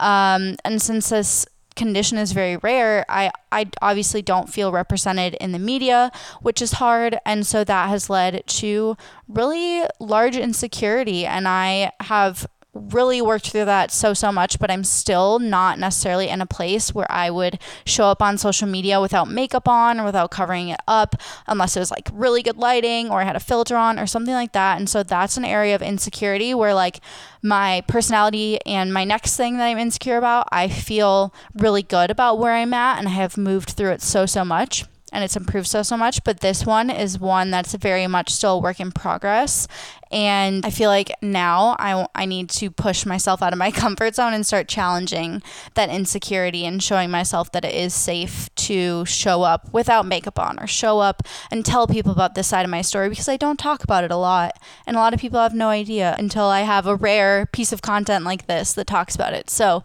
Um, 0.00 0.56
and 0.64 0.82
since 0.82 1.08
this 1.08 1.46
condition 1.76 2.18
is 2.18 2.32
very 2.32 2.56
rare, 2.58 3.04
I, 3.08 3.32
I 3.50 3.70
obviously 3.82 4.22
don't 4.22 4.48
feel 4.48 4.70
represented 4.70 5.34
in 5.40 5.52
the 5.52 5.58
media, 5.58 6.10
which 6.40 6.60
is 6.62 6.72
hard. 6.72 7.18
And 7.24 7.46
so 7.46 7.64
that 7.64 7.88
has 7.88 8.10
led 8.10 8.46
to 8.60 8.96
really 9.28 9.84
large 9.98 10.36
insecurity. 10.36 11.26
And 11.26 11.48
I 11.48 11.92
have 12.00 12.46
really 12.74 13.22
worked 13.22 13.50
through 13.50 13.64
that 13.64 13.90
so 13.90 14.12
so 14.12 14.32
much 14.32 14.58
but 14.58 14.70
i'm 14.70 14.84
still 14.84 15.38
not 15.38 15.78
necessarily 15.78 16.28
in 16.28 16.40
a 16.40 16.46
place 16.46 16.92
where 16.92 17.10
i 17.10 17.30
would 17.30 17.58
show 17.86 18.06
up 18.06 18.20
on 18.20 18.36
social 18.36 18.66
media 18.66 19.00
without 19.00 19.28
makeup 19.28 19.68
on 19.68 20.00
or 20.00 20.04
without 20.04 20.30
covering 20.30 20.68
it 20.68 20.80
up 20.88 21.14
unless 21.46 21.76
it 21.76 21.80
was 21.80 21.90
like 21.90 22.08
really 22.12 22.42
good 22.42 22.56
lighting 22.56 23.10
or 23.10 23.20
i 23.20 23.24
had 23.24 23.36
a 23.36 23.40
filter 23.40 23.76
on 23.76 23.98
or 23.98 24.06
something 24.06 24.34
like 24.34 24.52
that. 24.52 24.78
And 24.78 24.88
so 24.88 25.02
that's 25.02 25.36
an 25.36 25.44
area 25.44 25.74
of 25.74 25.82
insecurity 25.82 26.54
where 26.54 26.74
like 26.74 27.00
my 27.42 27.82
personality 27.86 28.58
and 28.66 28.92
my 28.92 29.04
next 29.04 29.36
thing 29.36 29.56
that 29.56 29.66
i'm 29.66 29.78
insecure 29.78 30.16
about 30.16 30.48
i 30.50 30.68
feel 30.68 31.34
really 31.54 31.82
good 31.82 32.10
about 32.10 32.38
where 32.38 32.52
i'm 32.52 32.74
at 32.74 32.98
and 32.98 33.08
i 33.08 33.12
have 33.12 33.36
moved 33.36 33.70
through 33.70 33.90
it 33.90 34.02
so 34.02 34.26
so 34.26 34.44
much 34.44 34.84
and 35.12 35.22
it's 35.22 35.36
improved 35.36 35.68
so 35.68 35.82
so 35.82 35.96
much. 35.96 36.24
But 36.24 36.40
this 36.40 36.66
one 36.66 36.90
is 36.90 37.20
one 37.20 37.52
that's 37.52 37.72
very 37.74 38.08
much 38.08 38.30
still 38.30 38.54
a 38.54 38.58
work 38.58 38.80
in 38.80 38.90
progress 38.90 39.68
And 40.14 40.64
I 40.64 40.70
feel 40.70 40.90
like 40.90 41.12
now 41.20 41.74
I, 41.80 42.06
I 42.14 42.24
need 42.24 42.48
to 42.50 42.70
push 42.70 43.04
myself 43.04 43.42
out 43.42 43.52
of 43.52 43.58
my 43.58 43.70
comfort 43.72 44.14
zone 44.14 44.32
and 44.32 44.46
start 44.46 44.68
challenging 44.68 45.42
that 45.74 45.90
insecurity 45.90 46.64
and 46.64 46.80
showing 46.80 47.10
myself 47.10 47.50
that 47.50 47.64
it 47.64 47.74
is 47.74 47.92
safe 47.92 48.48
to 48.54 49.04
show 49.06 49.42
up 49.42 49.72
without 49.72 50.06
makeup 50.06 50.38
on 50.38 50.60
or 50.60 50.68
show 50.68 51.00
up 51.00 51.24
and 51.50 51.66
tell 51.66 51.88
people 51.88 52.12
about 52.12 52.36
this 52.36 52.46
side 52.46 52.64
of 52.64 52.70
my 52.70 52.80
story 52.80 53.08
because 53.08 53.28
I 53.28 53.36
don't 53.36 53.58
talk 53.58 53.82
about 53.82 54.04
it 54.04 54.12
a 54.12 54.16
lot. 54.16 54.56
And 54.86 54.96
a 54.96 55.00
lot 55.00 55.14
of 55.14 55.20
people 55.20 55.40
have 55.40 55.52
no 55.52 55.68
idea 55.68 56.14
until 56.16 56.44
I 56.44 56.60
have 56.60 56.86
a 56.86 56.94
rare 56.94 57.46
piece 57.46 57.72
of 57.72 57.82
content 57.82 58.24
like 58.24 58.46
this 58.46 58.72
that 58.74 58.86
talks 58.86 59.16
about 59.16 59.32
it. 59.32 59.50
So 59.50 59.82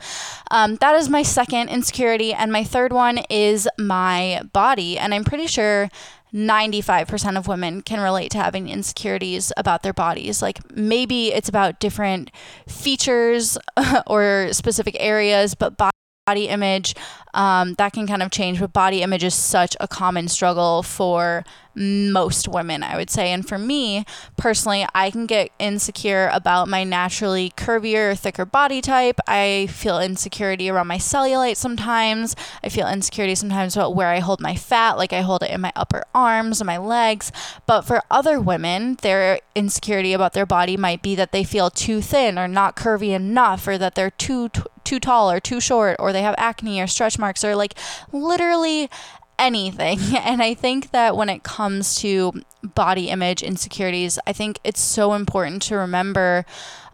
um, 0.51 0.75
that 0.75 0.93
is 0.93 1.09
my 1.09 1.23
second 1.23 1.69
insecurity. 1.69 2.33
And 2.33 2.51
my 2.51 2.63
third 2.63 2.93
one 2.93 3.21
is 3.31 3.67
my 3.79 4.43
body. 4.53 4.99
And 4.99 5.11
I'm 5.11 5.23
pretty 5.23 5.47
sure 5.47 5.89
95% 6.33 7.37
of 7.37 7.47
women 7.47 7.81
can 7.81 7.99
relate 7.99 8.31
to 8.31 8.37
having 8.37 8.69
insecurities 8.69 9.51
about 9.57 9.83
their 9.83 9.93
bodies. 9.93 10.41
Like 10.41 10.59
maybe 10.75 11.33
it's 11.33 11.49
about 11.49 11.79
different 11.79 12.31
features 12.67 13.57
or 14.07 14.49
specific 14.51 14.95
areas, 14.99 15.55
but 15.55 15.77
body 15.77 15.91
image 16.37 16.95
um, 17.33 17.75
that 17.75 17.93
can 17.93 18.07
kind 18.07 18.23
of 18.23 18.31
change 18.31 18.59
but 18.59 18.73
body 18.73 19.01
image 19.01 19.23
is 19.23 19.35
such 19.35 19.75
a 19.79 19.87
common 19.87 20.27
struggle 20.27 20.81
for 20.83 21.43
most 21.75 22.47
women 22.47 22.83
i 22.83 22.97
would 22.97 23.09
say. 23.09 23.31
And 23.31 23.47
for 23.47 23.57
me 23.57 24.03
personally 24.35 24.85
i 24.93 25.11
can 25.11 25.25
get 25.25 25.51
insecure 25.59 26.29
about 26.33 26.67
my 26.67 26.83
naturally 26.83 27.51
curvier 27.55 28.17
thicker 28.17 28.45
body 28.45 28.81
type. 28.81 29.19
I 29.27 29.67
feel 29.67 29.99
insecurity 29.99 30.69
around 30.69 30.87
my 30.87 30.97
cellulite 30.97 31.55
sometimes. 31.55 32.35
I 32.63 32.69
feel 32.69 32.87
insecurity 32.87 33.35
sometimes 33.35 33.75
about 33.75 33.95
where 33.95 34.09
i 34.09 34.19
hold 34.19 34.41
my 34.41 34.55
fat 34.55 34.97
like 34.97 35.13
i 35.13 35.21
hold 35.21 35.43
it 35.43 35.51
in 35.51 35.61
my 35.61 35.71
upper 35.75 36.03
arms 36.13 36.59
and 36.59 36.67
my 36.67 36.77
legs. 36.77 37.31
But 37.65 37.83
for 37.83 38.01
other 38.09 38.41
women 38.41 38.97
their 39.01 39.39
insecurity 39.55 40.13
about 40.13 40.33
their 40.33 40.45
body 40.45 40.75
might 40.75 41.01
be 41.01 41.15
that 41.15 41.31
they 41.31 41.43
feel 41.43 41.69
too 41.69 42.01
thin 42.01 42.37
or 42.37 42.47
not 42.47 42.75
curvy 42.75 43.11
enough 43.11 43.67
or 43.67 43.77
that 43.77 43.95
they're 43.95 44.11
too 44.11 44.49
too 44.89 44.99
tall 44.99 45.29
or 45.29 45.39
too 45.39 45.61
short 45.61 45.95
or 45.99 46.11
they 46.11 46.23
have 46.23 46.33
acne 46.37 46.81
or 46.81 46.87
stretch 46.87 47.19
marks 47.19 47.43
or 47.43 47.55
like 47.55 47.75
literally 48.11 48.89
anything. 49.37 49.99
And 50.29 50.41
I 50.41 50.53
think 50.53 50.91
that 50.91 51.15
when 51.15 51.29
it 51.29 51.43
comes 51.43 51.95
to 52.01 52.33
body 52.63 53.09
image 53.09 53.43
insecurities, 53.43 54.19
I 54.27 54.33
think 54.33 54.59
it's 54.63 54.81
so 54.81 55.13
important 55.13 55.61
to 55.63 55.75
remember 55.75 56.45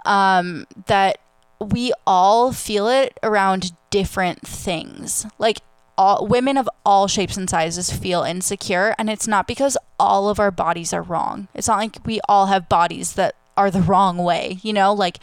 um, 0.05 0.67
that 0.87 1.17
we 1.59 1.93
all 2.05 2.51
feel 2.51 2.87
it 2.87 3.17
around 3.23 3.71
different 3.89 4.45
things. 4.45 5.25
Like 5.39 5.59
all 5.97 6.27
women 6.27 6.57
of 6.57 6.69
all 6.85 7.07
shapes 7.07 7.37
and 7.37 7.49
sizes 7.49 7.89
feel 7.89 8.23
insecure 8.23 8.93
and 8.97 9.09
it's 9.09 9.27
not 9.27 9.47
because 9.47 9.77
all 9.97 10.27
of 10.27 10.39
our 10.39 10.51
bodies 10.51 10.91
are 10.91 11.01
wrong. 11.01 11.47
It's 11.53 11.69
not 11.69 11.77
like 11.77 12.05
we 12.05 12.19
all 12.27 12.47
have 12.47 12.67
bodies 12.67 13.13
that 13.13 13.35
are 13.57 13.71
the 13.71 13.81
wrong 13.81 14.17
way, 14.17 14.59
you 14.61 14.73
know? 14.73 14.93
Like 14.93 15.19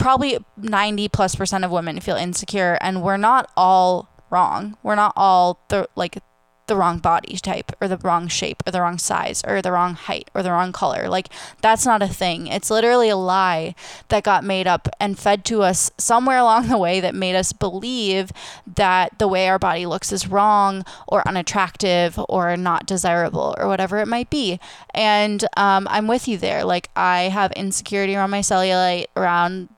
probably 0.00 0.38
90 0.56 1.08
plus 1.08 1.34
percent 1.34 1.64
of 1.64 1.70
women 1.70 2.00
feel 2.00 2.16
insecure 2.16 2.78
and 2.80 3.02
we're 3.02 3.16
not 3.16 3.50
all 3.56 4.08
wrong. 4.30 4.76
We're 4.82 4.96
not 4.96 5.12
all 5.16 5.60
the 5.68 5.88
like 5.94 6.18
the 6.66 6.76
wrong 6.76 6.98
body 7.00 7.36
type 7.36 7.72
or 7.80 7.88
the 7.88 7.96
wrong 7.98 8.28
shape 8.28 8.62
or 8.64 8.70
the 8.70 8.80
wrong 8.80 8.96
size 8.96 9.42
or 9.44 9.60
the 9.60 9.72
wrong 9.72 9.94
height 9.94 10.30
or 10.34 10.42
the 10.42 10.52
wrong 10.52 10.70
color. 10.72 11.08
Like 11.08 11.28
that's 11.60 11.84
not 11.84 12.00
a 12.00 12.06
thing. 12.06 12.46
It's 12.46 12.70
literally 12.70 13.08
a 13.08 13.16
lie 13.16 13.74
that 14.08 14.22
got 14.22 14.44
made 14.44 14.68
up 14.68 14.88
and 15.00 15.18
fed 15.18 15.44
to 15.46 15.62
us 15.62 15.90
somewhere 15.98 16.38
along 16.44 16.68
the 16.68 16.78
way 16.78 17.00
that 17.00 17.14
made 17.14 17.34
us 17.34 17.52
believe 17.52 18.30
that 18.76 19.18
the 19.18 19.26
way 19.26 19.48
our 19.48 19.58
body 19.58 19.84
looks 19.84 20.12
is 20.12 20.28
wrong 20.28 20.84
or 21.08 21.26
unattractive 21.26 22.18
or 22.28 22.56
not 22.56 22.86
desirable 22.86 23.54
or 23.58 23.66
whatever 23.66 23.98
it 23.98 24.06
might 24.06 24.30
be. 24.30 24.60
And 24.94 25.44
um, 25.56 25.88
i'm 25.90 26.06
with 26.06 26.28
you 26.28 26.38
there. 26.38 26.64
Like 26.64 26.88
i 26.94 27.22
have 27.22 27.50
insecurity 27.52 28.14
around 28.14 28.30
my 28.30 28.40
cellulite 28.40 29.06
around 29.16 29.68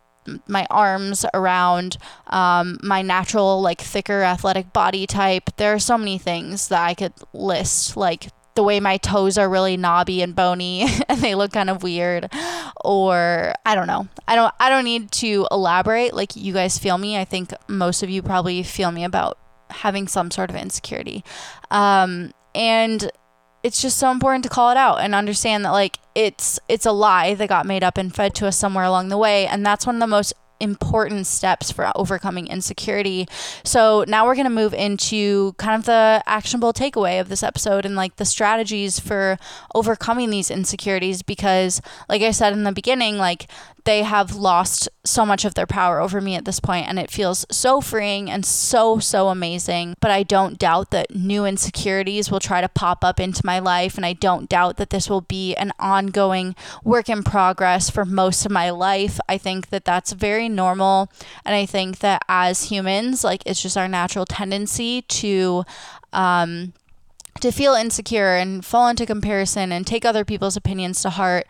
my 0.47 0.67
arms 0.71 1.25
around 1.35 1.99
um, 2.29 2.79
my 2.83 3.03
natural 3.03 3.61
like 3.61 3.81
thicker 3.81 4.23
athletic 4.23 4.73
body 4.73 5.07
type. 5.07 5.51
There 5.57 5.73
are 5.75 5.79
so 5.79 5.99
many 5.99 6.19
things 6.19 6.69
that 6.69 6.85
i 6.85 6.95
could 6.95 7.13
list 7.33 7.97
like 7.97 8.29
the 8.55 8.63
way 8.63 8.81
my 8.81 8.99
toes 8.99 9.39
are 9.39 9.49
really 9.49 9.79
knobby 9.79 10.21
and 10.21 10.37
bony 10.37 10.87
and 11.09 11.21
they 11.21 11.35
look 11.35 11.53
kind 11.53 11.71
of 11.71 11.83
weird. 11.83 12.31
Or 12.85 13.55
i 13.65 13.75
don't 13.75 13.87
know. 13.87 14.09
I 14.29 14.35
don't 14.35 14.55
i 14.61 14.69
don't 14.69 14.85
need 14.85 15.11
to 15.13 15.47
elaborate. 15.51 16.15
Like 16.15 16.37
you 16.37 16.53
guys 16.53 16.79
feel 16.79 16.99
me. 16.99 17.17
I 17.19 17.25
think 17.25 17.53
most 17.69 18.03
of 18.03 18.11
you 18.11 18.23
probably 18.23 18.63
feel 18.63 18.93
me 18.93 19.05
about 19.05 19.39
having 19.71 20.07
some 20.07 20.31
sort 20.31 20.51
of 20.51 20.57
insecurity. 20.57 21.25
Um, 21.71 22.33
and 22.55 23.11
it's 23.62 23.81
just 23.81 23.98
so 23.98 24.11
important 24.11 24.42
to 24.44 24.51
call 24.51 24.70
it 24.70 24.77
out 24.77 24.96
and 24.96 25.14
understand 25.14 25.64
that 25.64 25.70
like 25.70 25.98
it's 26.14 26.59
it's 26.68 26.87
a 26.87 26.92
lie 26.92 27.35
that 27.35 27.48
got 27.48 27.64
made 27.66 27.85
up 27.85 27.96
and 27.96 28.14
fed 28.14 28.35
to 28.35 28.46
us 28.46 28.57
somewhere 28.57 28.85
along 28.85 29.09
the 29.09 29.18
way 29.18 29.46
and 29.46 29.64
that's 29.64 29.87
one 29.87 29.96
of 29.96 30.01
the 30.01 30.07
most 30.07 30.35
important 30.62 31.27
steps 31.27 31.72
for 31.72 31.90
overcoming 31.96 32.46
insecurity. 32.46 33.27
So 33.64 34.05
now 34.07 34.25
we're 34.25 34.37
going 34.37 34.46
to 34.46 34.51
move 34.51 34.72
into 34.72 35.55
kind 35.55 35.79
of 35.79 35.85
the 35.87 36.22
actionable 36.25 36.72
takeaway 36.72 37.20
of 37.20 37.29
this 37.29 37.42
episode 37.42 37.85
and 37.85 37.96
like 37.96 38.16
the 38.16 38.25
strategies 38.25 39.01
for 39.01 39.38
overcoming 39.75 40.31
these 40.31 40.51
insecurities 40.51 41.22
because 41.22 41.83
like 42.09 42.22
I 42.22 42.31
said 42.31 42.53
in 42.53 42.62
the 42.62 42.72
beginning 42.72 43.18
like 43.18 43.48
they 43.85 44.03
have 44.03 44.35
lost 44.35 44.88
so 45.05 45.27
much 45.27 45.45
of 45.45 45.55
their 45.55 45.66
power 45.66 46.01
over 46.01 46.21
me 46.21 46.35
at 46.37 46.45
this 46.45 46.61
point 46.61 46.88
and 46.88 46.99
it 46.99 47.11
feels 47.11 47.45
so 47.51 47.81
freeing 47.81 48.31
and 48.31 48.45
so 48.45 48.99
so 48.99 49.29
amazing. 49.29 49.95
But 50.01 50.11
i 50.11 50.23
don't 50.23 50.59
doubt 50.59 50.90
that 50.90 51.14
new 51.14 51.45
insecurities 51.45 52.31
will 52.31 52.40
try 52.40 52.61
to 52.61 52.68
pop 52.68 53.05
up 53.05 53.18
into 53.18 53.42
my 53.45 53.59
life 53.59 53.97
and 53.97 54.07
i 54.07 54.12
don't 54.12 54.49
doubt 54.49 54.77
that 54.77 54.90
this 54.90 55.09
will 55.09 55.21
be 55.23 55.55
an 55.57 55.73
ongoing 55.79 56.55
work 56.85 57.09
in 57.09 57.23
progress 57.23 57.90
for 57.90 58.05
most 58.05 58.45
of 58.47 58.53
my 58.53 58.71
life. 58.71 59.18
I 59.29 59.38
think 59.38 59.71
that 59.71 59.85
that's 59.85 60.12
very 60.12 60.49
normal 60.49 61.11
and 61.45 61.55
i 61.55 61.66
think 61.66 61.99
that 61.99 62.23
as 62.29 62.64
humans 62.64 63.25
like 63.25 63.42
it's 63.47 63.62
just 63.62 63.77
our 63.77 63.88
natural 63.88 64.25
tendency 64.27 65.03
to 65.03 65.64
um 66.12 66.73
to 67.40 67.51
feel 67.51 67.75
insecure 67.75 68.37
and 68.37 68.64
fall 68.64 68.88
into 68.88 69.07
comparison 69.07 69.73
and 69.73 69.87
take 69.87 70.05
other 70.05 70.25
people's 70.25 70.57
opinions 70.57 71.03
to 71.03 71.11
heart 71.11 71.47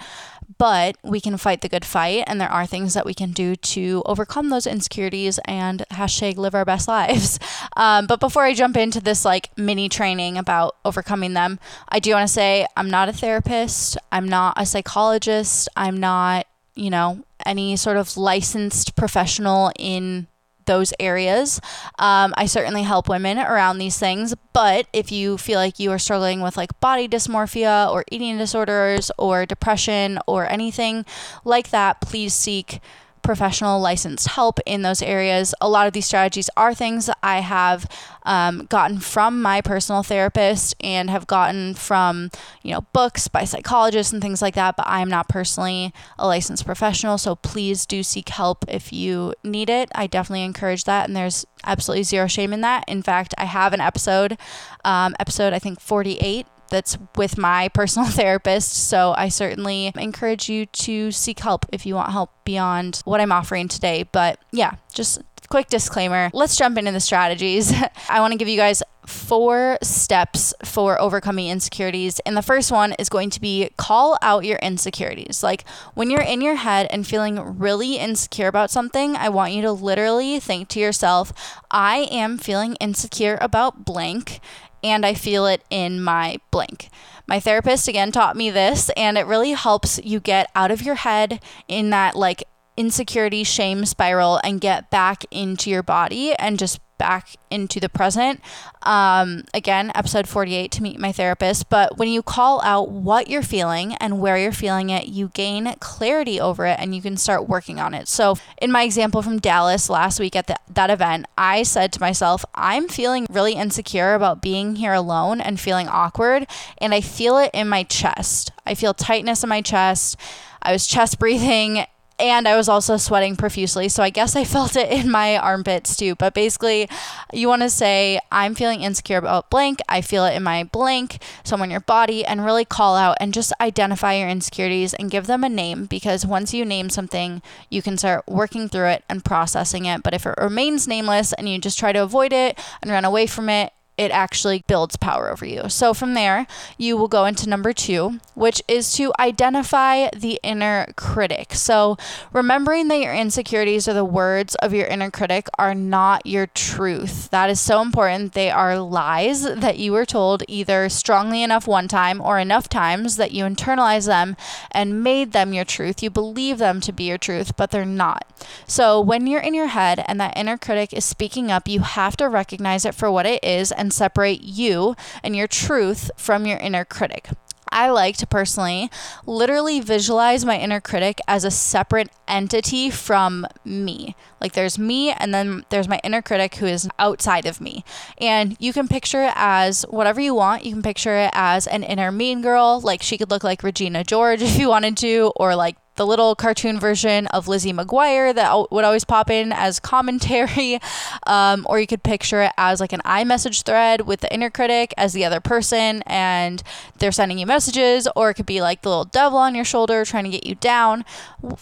but 0.59 0.97
we 1.03 1.21
can 1.21 1.37
fight 1.37 1.61
the 1.61 1.69
good 1.69 1.85
fight 1.85 2.25
and 2.27 2.41
there 2.41 2.49
are 2.49 2.67
things 2.67 2.95
that 2.95 3.07
we 3.07 3.15
can 3.15 3.33
do 3.33 3.57
to 3.57 4.03
overcome 4.07 4.49
those 4.49 4.67
insecurities 4.67 5.41
and 5.45 5.85
hashtag 5.91 6.37
live 6.37 6.55
our 6.55 6.65
best 6.65 6.89
lives. 6.89 7.39
Um, 7.75 8.07
but 8.07 8.21
before 8.21 8.45
i 8.45 8.53
jump 8.53 8.77
into 8.77 9.01
this 9.01 9.25
like 9.25 9.51
mini 9.57 9.89
training 9.89 10.37
about 10.37 10.77
overcoming 10.85 11.33
them 11.33 11.59
i 11.89 11.99
do 11.99 12.13
want 12.13 12.27
to 12.27 12.33
say 12.33 12.67
i'm 12.77 12.91
not 12.91 13.09
a 13.09 13.15
therapist 13.15 13.97
i'm 14.11 14.29
not 14.29 14.55
a 14.59 14.67
psychologist 14.67 15.71
i'm 15.75 15.97
not 15.97 16.47
you 16.75 16.91
know 16.91 17.25
any 17.47 17.77
sort 17.77 17.97
of 17.97 18.17
licensed 18.17 18.95
professional 18.95 19.73
in 19.79 20.27
those 20.67 20.93
areas. 21.01 21.61
Um, 21.99 22.35
I 22.37 22.47
certainly 22.47 22.83
help 22.83 23.09
women 23.09 23.39
around 23.39 23.79
these 23.79 23.99
things, 23.99 24.35
but 24.53 24.87
if 24.93 25.13
you 25.13 25.39
feel 25.39 25.59
like 25.59 25.79
you 25.79 25.91
are 25.91 25.99
struggling 25.99 26.41
with 26.41 26.57
like 26.57 26.79
body 26.81 27.09
dysmorphia 27.09 27.91
or 27.91 28.05
eating 28.11 28.39
disorders 28.39 29.11
or 29.19 29.47
depression 29.47 30.19
or 30.27 30.49
anything 30.51 31.05
like 31.45 31.71
that, 31.71 32.01
please 32.01 32.35
seek 32.35 32.81
professional 33.23 33.81
licensed 33.81 34.29
help 34.29 34.59
in 34.67 34.83
those 34.83 35.03
areas. 35.03 35.55
A 35.61 35.69
lot 35.69 35.87
of 35.87 35.93
these 35.93 36.07
strategies 36.07 36.51
are 36.57 36.75
things 36.75 37.09
I 37.23 37.41
have 37.41 37.89
um, 38.25 38.67
gotten 38.67 38.99
from 39.01 39.43
my 39.43 39.61
personal 39.61 40.03
therapist 40.03 40.75
and 40.81 41.11
have 41.11 41.27
gotten 41.27 41.75
from, 41.75 42.31
you 42.63 42.73
know, 42.73 42.83
books 42.93 43.29
by 43.29 43.45
psychologists 43.45 44.13
and 44.13 44.23
things 44.23 44.43
like 44.43 44.55
that, 44.55 44.77
but 44.77 44.87
I'm 44.87 45.09
not 45.09 45.29
personally 45.29 45.93
a 46.19 46.27
licensed 46.27 46.65
professional. 46.65 47.19
So 47.19 47.37
please 47.37 47.87
do 47.87 48.03
seek 48.03 48.29
help 48.29 48.65
if 48.69 48.93
you 48.93 49.35
need 49.43 49.71
it. 49.71 49.91
I 49.95 50.07
definitely 50.07 50.45
encourage 50.45 50.85
that. 50.85 51.09
And 51.09 51.17
there's 51.17 51.47
absolutely 51.65 52.05
zero 52.05 52.27
shame 52.27 52.53
in 52.53 52.61
that. 52.63 52.85
In 52.89 53.03
fact, 53.03 53.35
I 53.39 53.45
have 53.45 53.73
an 53.73 53.81
episode, 53.81 54.39
um, 54.85 55.15
episode 55.19 55.53
I 55.53 55.59
think 55.59 55.81
48 55.81 56.47
that's 56.73 56.99
with 57.15 57.39
my 57.39 57.69
personal 57.69 58.09
therapist. 58.11 58.89
So 58.89 59.15
I 59.17 59.29
certainly 59.29 59.93
encourage 59.97 60.49
you 60.49 60.67
to 60.67 61.13
seek 61.13 61.39
help 61.39 61.67
if 61.73 61.87
you 61.87 61.95
want 61.95 62.11
help 62.11 62.31
beyond 62.45 63.01
what 63.05 63.21
I'm 63.21 63.31
offering 63.31 63.69
today. 63.69 64.03
But 64.11 64.41
yeah, 64.51 64.75
just 64.93 65.23
quick 65.53 65.69
disclaimer. 65.69 66.31
Let's 66.33 66.57
jump 66.57 66.79
into 66.79 66.93
the 66.93 67.01
strategies. 67.01 67.75
I 68.09 68.21
want 68.21 68.33
to 68.33 68.39
give 68.39 68.49
you 68.49 68.57
guys 68.57 68.83
four 69.05 69.77
steps 69.83 70.55
for 70.65 70.99
overcoming 70.99 71.49
insecurities. 71.49 72.21
And 72.21 72.35
the 72.35 72.43
first 72.43 72.73
one 72.73 72.95
is 72.99 73.11
going 73.11 73.29
to 73.31 73.41
be 73.41 73.69
call 73.77 74.17
out 74.23 74.47
your 74.47 74.59
insecurities. 74.61 75.43
Like 75.43 75.69
when 75.93 76.09
you're 76.09 76.23
in 76.23 76.41
your 76.41 76.55
head 76.55 76.87
and 76.91 77.07
feeling 77.07 77.59
really 77.59 77.99
insecure 77.99 78.49
about 78.49 78.71
something, 78.71 79.15
I 79.15 79.29
want 79.29 79.53
you 79.53 79.61
to 79.61 79.73
literally 79.73 80.41
think 80.41 80.69
to 80.69 80.81
yourself, 80.81 81.35
I 81.71 82.09
am 82.11 82.39
feeling 82.39 82.77
insecure 82.77 83.37
about 83.43 83.85
blank 83.85 84.41
and 84.83 85.05
I 85.07 85.15
feel 85.15 85.47
it 85.47 85.63
in 85.71 86.03
my 86.03 86.39
blank. 86.51 86.89
My 87.27 87.41
therapist 87.41 87.89
again 87.89 88.13
taught 88.13 88.37
me 88.37 88.51
this, 88.51 88.91
and 88.97 89.17
it 89.17 89.27
really 89.27 89.53
helps 89.53 90.01
you 90.03 90.21
get 90.21 90.51
out 90.55 90.71
of 90.71 90.83
your 90.83 90.97
head 90.97 91.43
in 91.69 91.91
that 91.91 92.17
like 92.17 92.45
insecurity 92.77 93.45
shame 93.45 93.85
spiral 93.85 94.41
and 94.43 94.61
get 94.61 94.91
back 94.91 95.25
into 95.31 95.71
your 95.71 95.83
body 95.83 96.35
and 96.35 96.59
just 96.59 96.81
back 97.03 97.35
into 97.51 97.81
the 97.81 97.89
present. 97.89 98.41
Um, 98.83 99.43
again, 99.53 99.91
episode 99.93 100.29
48 100.29 100.71
to 100.71 100.83
meet 100.85 101.01
my 101.01 101.11
therapist. 101.11 101.69
But 101.69 101.99
when 101.99 102.07
you 102.07 102.23
call 102.23 102.63
out 102.63 102.91
what 102.91 103.27
you're 103.27 103.43
feeling 103.43 103.97
and 103.97 104.21
where 104.21 104.39
you're 104.39 104.53
feeling 104.53 104.89
it, 104.91 105.09
you 105.09 105.33
gain 105.35 105.75
clarity 105.81 106.41
over 106.41 106.65
it 106.65 106.79
and 106.79 106.95
you 106.95 107.03
can 107.03 107.17
start 107.17 107.49
working 107.49 107.81
on 107.81 107.93
it. 107.93 108.07
So, 108.07 108.37
in 108.61 108.71
my 108.71 108.85
example 108.85 109.21
from 109.21 109.41
Dallas 109.41 109.91
last 109.91 110.21
week 110.21 110.37
at 110.37 110.47
the, 110.47 110.55
that 110.73 110.91
event, 110.91 111.27
I 111.37 111.65
said 111.65 111.93
to 111.95 112.01
myself, 112.01 112.45
I'm 112.55 112.87
feeling 112.87 113.27
really 113.29 113.55
insecure 113.55 114.15
about 114.15 114.41
being 114.41 114.77
here 114.77 114.93
alone 114.93 115.41
and 115.41 115.59
feeling 115.59 115.89
awkward. 115.89 116.47
And 116.79 116.95
I 116.95 117.01
feel 117.01 117.37
it 117.37 117.51
in 117.53 117.69
my 117.69 117.83
chest. 117.83 118.53
I 118.65 118.77
feel 118.77 118.95
tightness 118.95 119.43
in 119.43 119.49
my 119.49 119.61
chest. 119.61 120.17
I 120.63 120.71
was 120.71 120.87
chest 120.87 121.19
breathing 121.19 121.85
and 122.19 122.47
I 122.47 122.57
was 122.57 122.69
also 122.69 122.97
sweating 122.97 123.37
profusely. 123.37 123.89
So 123.89 124.03
I 124.03 124.11
guess 124.11 124.37
I 124.37 124.45
felt 124.57 124.77
it 124.77 124.91
in 124.91 125.11
my 125.11 125.37
armpits 125.37 125.97
too. 125.97 126.15
But 126.15 126.35
basically, 126.35 126.89
you 127.33 127.49
want 127.49 127.63
to 127.63 127.71
say, 127.71 128.21
I'm 128.31 128.55
feeling 128.55 128.83
insecure 128.83 129.19
about 129.19 129.51
blank. 129.51 129.81
I 129.89 130.01
feel 130.01 130.25
it 130.25 130.35
in 130.35 130.43
my 130.43 130.65
blank, 130.65 131.23
somewhere 131.45 131.65
in 131.65 131.71
your 131.71 131.81
body, 131.81 132.25
and 132.25 132.45
really 132.45 132.65
call 132.65 132.97
out 132.97 133.17
and 133.21 133.35
just 133.35 133.53
identify 133.61 134.15
your 134.15 134.29
insecurities 134.29 134.95
and 134.95 135.11
give 135.11 135.27
them 135.27 135.45
a 135.45 135.49
name 135.49 135.87
because 135.87 136.27
once 136.27 136.55
you 136.55 136.65
name 136.65 136.91
something, 136.91 137.43
you 137.71 137.83
can 137.83 137.97
start 137.97 138.25
working 138.27 138.69
through 138.69 138.89
it 138.89 139.05
and 139.09 139.25
processing 139.25 139.87
it. 139.87 140.03
But 140.03 140.15
if 140.15 140.27
it 140.27 140.35
remains 140.39 140.89
nameless 140.89 141.33
and 141.33 141.49
you 141.49 141.59
just 141.59 141.79
try 141.79 141.93
to 141.93 142.03
avoid 142.03 142.33
it 142.33 142.59
and 142.83 142.91
run 142.91 143.05
away 143.05 143.27
from 143.27 143.49
it, 143.49 143.73
it 143.97 144.11
actually 144.11 144.65
builds 144.67 144.97
power 144.97 145.31
over 145.31 145.45
you. 145.45 145.69
So 145.69 145.93
from 145.93 146.15
there, 146.15 146.47
you 146.79 146.97
will 146.97 147.09
go 147.09 147.27
into 147.27 147.49
number 147.49 147.73
two, 147.73 148.21
which 148.35 148.63
is 148.67 148.93
to 148.95 149.13
identify 149.19 150.09
the 150.11 150.41
inner 150.43 150.87
critic. 150.97 151.55
So 151.55 151.97
remembering 152.33 152.89
that 152.89 153.01
your 153.01 153.15
insecurities 153.15 153.87
or 153.87 153.93
the 153.93 154.05
words 154.05 154.55
of 154.57 154.73
your 154.73 154.87
inner 154.87 155.11
critic 155.11 155.49
are 155.59 155.75
not 155.75 156.27
your 156.27 156.47
truth. 156.47 157.29
That 157.31 157.51
is 157.51 157.61
so 157.61 157.83
important. 157.83 158.33
They 158.33 158.51
are 158.51 158.79
lies 158.79 159.43
that 159.43 159.79
you 159.79 159.93
were 159.93 160.07
told 160.07 160.43
either 160.49 160.89
strongly 160.89 161.43
enough 161.43 161.67
one 161.67 161.87
time 161.87 162.21
or 162.21 162.39
enough 162.39 162.69
times 162.69 163.17
that 163.17 163.33
you 163.33 163.45
internalize 163.45 164.07
them 164.07 164.37
and 164.71 165.03
made 165.03 165.33
them 165.33 165.53
your 165.53 165.65
truth. 165.65 166.03
You 166.03 166.11
believe 166.11 166.59
them 166.59 166.81
to 166.81 166.93
be 166.93 167.05
your 167.05 167.19
truth, 167.19 167.57
but 167.57 167.71
they're 167.71 167.85
not. 167.85 168.27
So 168.67 169.01
when 169.01 169.27
you're 169.27 169.41
in 169.41 169.55
your 169.55 169.69
head 169.69 170.03
and 170.07 170.21
that 170.21 170.37
inner 170.37 170.57
critic 170.57 170.93
is 170.93 171.05
speaking 171.05 171.51
up, 171.51 171.69
you 171.69 171.81
have 171.81 172.17
to 172.17 172.29
recognize 172.29 172.85
it 172.85 172.95
for 172.95 173.11
what 173.11 173.27
it 173.27 173.43
is 173.45 173.71
and 173.83 173.93
separate 173.93 174.43
you 174.43 174.95
and 175.25 175.35
your 175.35 175.49
truth 175.49 176.09
from 176.17 176.47
your 176.47 176.59
inner 176.59 176.85
critic. 176.85 177.29
I 177.73 177.89
like 177.91 178.17
to 178.19 178.27
personally 178.27 178.91
literally 179.27 179.81
visualize 179.81 180.45
my 180.45 180.59
inner 180.59 180.81
critic 180.81 181.21
as 181.27 181.43
a 181.43 181.51
separate 181.51 182.11
entity 182.29 182.91
from 182.91 183.47
me. 183.65 184.15
Like 184.41 184.53
there's 184.53 184.79
me, 184.79 185.11
and 185.11 185.33
then 185.35 185.65
there's 185.71 185.89
my 185.89 185.99
inner 186.05 186.23
critic 186.23 186.57
who 186.57 186.67
is 186.67 186.89
outside 186.99 187.47
of 187.47 187.61
me. 187.61 187.85
And 188.19 188.57
you 188.61 188.73
can 188.73 188.89
picture 188.89 189.25
it 189.25 189.33
as 189.35 189.83
whatever 189.89 190.21
you 190.21 190.35
want. 190.35 190.65
You 190.65 190.73
can 190.73 190.83
picture 190.83 191.17
it 191.17 191.31
as 191.33 191.67
an 191.67 191.83
inner 191.83 192.13
mean 192.13 192.43
girl. 192.43 192.81
Like 192.81 193.03
she 193.03 193.17
could 193.17 193.31
look 193.31 193.43
like 193.43 193.63
Regina 193.63 194.05
George 194.05 194.43
if 194.43 194.59
you 194.59 194.69
wanted 194.69 194.97
to, 194.99 195.33
or 195.37 195.57
like 195.57 195.77
the 195.97 196.07
little 196.07 196.35
cartoon 196.35 196.81
version 196.81 197.27
of 197.29 197.49
Lizzie 197.49 197.73
McGuire 197.73 198.35
that 198.35 198.71
would 198.71 198.85
always 198.85 199.05
pop 199.05 199.31
in 199.31 199.53
as 199.53 199.79
commentary. 199.81 200.79
Um, 201.25 201.67
or 201.69 201.79
you 201.79 201.87
could 201.87 202.03
picture 202.03 202.43
it 202.43 202.53
as 202.57 202.81
like 202.81 202.93
an 202.93 203.01
iMessage 203.05 203.63
thread 203.63 204.03
with 204.03 204.21
the 204.21 204.33
inner 204.33 204.51
critic 204.51 204.93
as 204.97 205.13
the 205.13 205.25
other 205.25 205.41
person 205.41 206.03
and 206.07 206.63
they're 206.99 207.13
sending 207.13 207.39
you 207.39 207.47
messages. 207.47 208.09
Or 208.17 208.31
it 208.31 208.35
could 208.35 208.47
be 208.47 208.61
like 208.61 208.83
the 208.83 208.89
little 208.89 209.05
devil 209.05 209.39
on 209.39 209.55
your 209.55 209.65
shoulder 209.65 210.05
trying 210.05 210.25
to 210.25 210.31
get 210.31 210.47
you 210.47 210.55
down. 210.57 211.05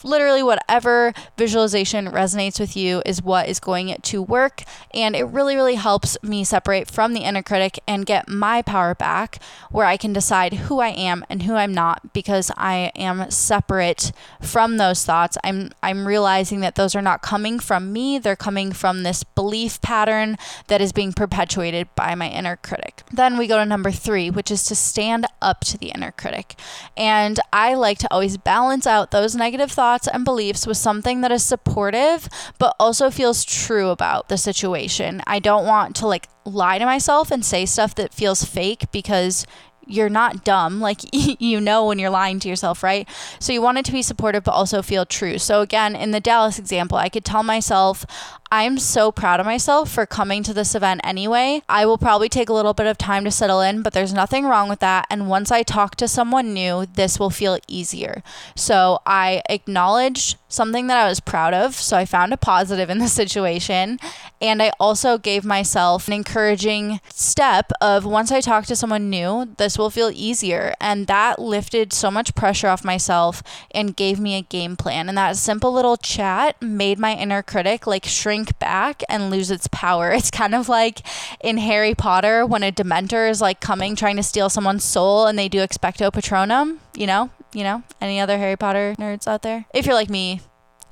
Literally, 0.02 0.42
whatever 0.42 1.12
visualization 1.36 2.06
resonates 2.06 2.58
with 2.58 2.76
you 2.76 3.02
is 3.04 3.22
what 3.22 3.48
is 3.48 3.60
going 3.60 3.96
to 4.00 4.22
work. 4.22 4.62
And 4.94 5.14
it 5.14 5.24
really, 5.24 5.56
really 5.56 5.74
helps 5.74 6.16
me 6.22 6.44
separate 6.44 6.90
from 6.90 7.12
the 7.12 7.20
inner 7.20 7.42
critic 7.42 7.80
and 7.86 8.06
get 8.06 8.28
my 8.28 8.62
power 8.62 8.94
back 8.94 9.40
where 9.70 9.86
I 9.86 9.96
can 9.96 10.12
decide 10.12 10.54
who 10.54 10.80
I 10.80 10.88
am 10.88 11.24
and 11.28 11.42
who 11.42 11.54
I'm 11.54 11.74
not 11.74 12.12
because 12.12 12.50
I 12.56 12.92
am 12.96 13.30
separate 13.30 14.12
from 14.40 14.76
those 14.76 15.04
thoughts 15.04 15.36
i'm 15.44 15.70
i'm 15.82 16.06
realizing 16.06 16.60
that 16.60 16.74
those 16.74 16.94
are 16.94 17.02
not 17.02 17.22
coming 17.22 17.58
from 17.58 17.92
me. 17.92 18.18
They're 18.18 18.36
coming 18.36 18.72
from 18.72 19.02
this 19.02 19.22
belief 19.22 19.80
pattern 19.80 20.36
that 20.68 20.80
is 20.80 20.92
being 20.92 21.12
perpetuated 21.12 21.88
by 21.94 22.14
my 22.14 22.28
inner 22.28 22.56
critic. 22.56 23.02
Then 23.12 23.38
we 23.38 23.46
go 23.46 23.58
to 23.58 23.64
number 23.64 23.90
3 23.90 24.30
which 24.30 24.50
is 24.50 24.64
to 24.64 24.74
stand 24.74 25.26
up 25.40 25.60
to 25.60 25.78
the 25.78 25.88
inner 25.88 26.12
critic. 26.12 26.58
And 26.96 27.38
i 27.52 27.74
like 27.74 27.98
to 27.98 28.12
always 28.12 28.36
balance 28.36 28.86
out 28.86 29.10
those 29.10 29.34
negative 29.34 29.70
thoughts 29.70 30.08
and 30.08 30.24
beliefs 30.24 30.66
with 30.66 30.76
something 30.76 31.20
that 31.20 31.32
is 31.32 31.42
supportive 31.42 32.28
but 32.58 32.74
also 32.80 33.10
feels 33.10 33.44
true 33.44 33.90
about 33.90 34.28
the 34.28 34.38
situation. 34.38 35.22
I 35.26 35.38
don't 35.38 35.66
want 35.66 35.96
to 35.96 36.06
like 36.06 36.28
lie 36.44 36.78
to 36.78 36.84
myself 36.84 37.30
and 37.30 37.44
say 37.44 37.66
stuff 37.66 37.94
that 37.96 38.14
feels 38.14 38.44
fake 38.44 38.90
because 38.90 39.46
you're 39.92 40.08
not 40.08 40.44
dumb. 40.44 40.80
Like 40.80 41.00
you 41.12 41.60
know 41.60 41.86
when 41.86 41.98
you're 41.98 42.10
lying 42.10 42.40
to 42.40 42.48
yourself, 42.48 42.82
right? 42.82 43.08
So 43.38 43.52
you 43.52 43.62
want 43.62 43.78
it 43.78 43.84
to 43.86 43.92
be 43.92 44.02
supportive 44.02 44.44
but 44.44 44.52
also 44.52 44.82
feel 44.82 45.04
true. 45.06 45.38
So 45.38 45.60
again, 45.60 45.96
in 45.96 46.10
the 46.10 46.20
Dallas 46.20 46.58
example, 46.58 46.98
I 46.98 47.08
could 47.08 47.24
tell 47.24 47.42
myself, 47.42 48.04
I'm 48.52 48.80
so 48.80 49.12
proud 49.12 49.38
of 49.38 49.46
myself 49.46 49.92
for 49.92 50.06
coming 50.06 50.42
to 50.42 50.52
this 50.52 50.74
event 50.74 51.02
anyway. 51.04 51.62
I 51.68 51.86
will 51.86 51.98
probably 51.98 52.28
take 52.28 52.48
a 52.48 52.52
little 52.52 52.74
bit 52.74 52.88
of 52.88 52.98
time 52.98 53.22
to 53.24 53.30
settle 53.30 53.60
in, 53.60 53.82
but 53.82 53.92
there's 53.92 54.12
nothing 54.12 54.44
wrong 54.44 54.68
with 54.68 54.80
that. 54.80 55.06
And 55.08 55.28
once 55.28 55.52
I 55.52 55.62
talk 55.62 55.94
to 55.96 56.08
someone 56.08 56.52
new, 56.52 56.86
this 56.86 57.20
will 57.20 57.30
feel 57.30 57.60
easier. 57.68 58.24
So 58.56 59.02
I 59.06 59.42
acknowledged 59.48 60.36
something 60.48 60.88
that 60.88 60.98
I 60.98 61.08
was 61.08 61.20
proud 61.20 61.54
of. 61.54 61.76
So 61.76 61.96
I 61.96 62.04
found 62.04 62.32
a 62.32 62.36
positive 62.36 62.90
in 62.90 62.98
the 62.98 63.08
situation. 63.20 64.00
And 64.40 64.60
I 64.60 64.72
also 64.80 65.16
gave 65.16 65.44
myself 65.44 66.08
an 66.08 66.14
encouraging 66.14 67.00
step 67.12 67.70
of 67.80 68.04
once 68.04 68.32
I 68.32 68.40
talk 68.40 68.66
to 68.66 68.74
someone 68.74 69.10
new, 69.10 69.54
this 69.58 69.78
will 69.78 69.90
feel 69.90 70.10
easier. 70.12 70.74
And 70.80 71.06
that 71.06 71.38
lifted 71.38 71.92
so 71.92 72.10
much 72.10 72.34
pressure 72.34 72.66
off 72.66 72.84
myself 72.84 73.44
and 73.70 73.94
gave 73.94 74.18
me 74.18 74.36
a 74.36 74.42
game 74.42 74.76
plan. 74.76 75.08
And 75.08 75.16
that 75.16 75.36
simple 75.36 75.72
little 75.72 75.96
chat 75.96 76.60
made 76.60 76.98
my 76.98 77.14
inner 77.14 77.44
critic 77.44 77.86
like 77.86 78.06
shrink 78.06 78.39
shrink 78.40 78.58
back 78.58 79.02
and 79.08 79.30
lose 79.30 79.50
its 79.50 79.68
power. 79.68 80.10
It's 80.20 80.30
kind 80.30 80.54
of 80.54 80.68
like 80.68 81.00
in 81.40 81.56
Harry 81.56 81.94
Potter 81.94 82.44
when 82.44 82.62
a 82.62 82.70
Dementor 82.70 83.30
is 83.30 83.40
like 83.40 83.60
coming 83.60 83.96
trying 83.96 84.16
to 84.16 84.22
steal 84.22 84.50
someone's 84.50 84.84
soul 84.84 85.26
and 85.26 85.38
they 85.38 85.48
do 85.48 85.58
expecto 85.58 86.10
patronum, 86.10 86.78
you 86.94 87.06
know? 87.06 87.30
You 87.54 87.64
know? 87.64 87.82
Any 88.00 88.20
other 88.20 88.36
Harry 88.36 88.56
Potter 88.56 88.94
nerds 88.98 89.26
out 89.26 89.42
there? 89.42 89.64
If 89.72 89.86
you're 89.86 89.94
like 89.94 90.10
me, 90.10 90.42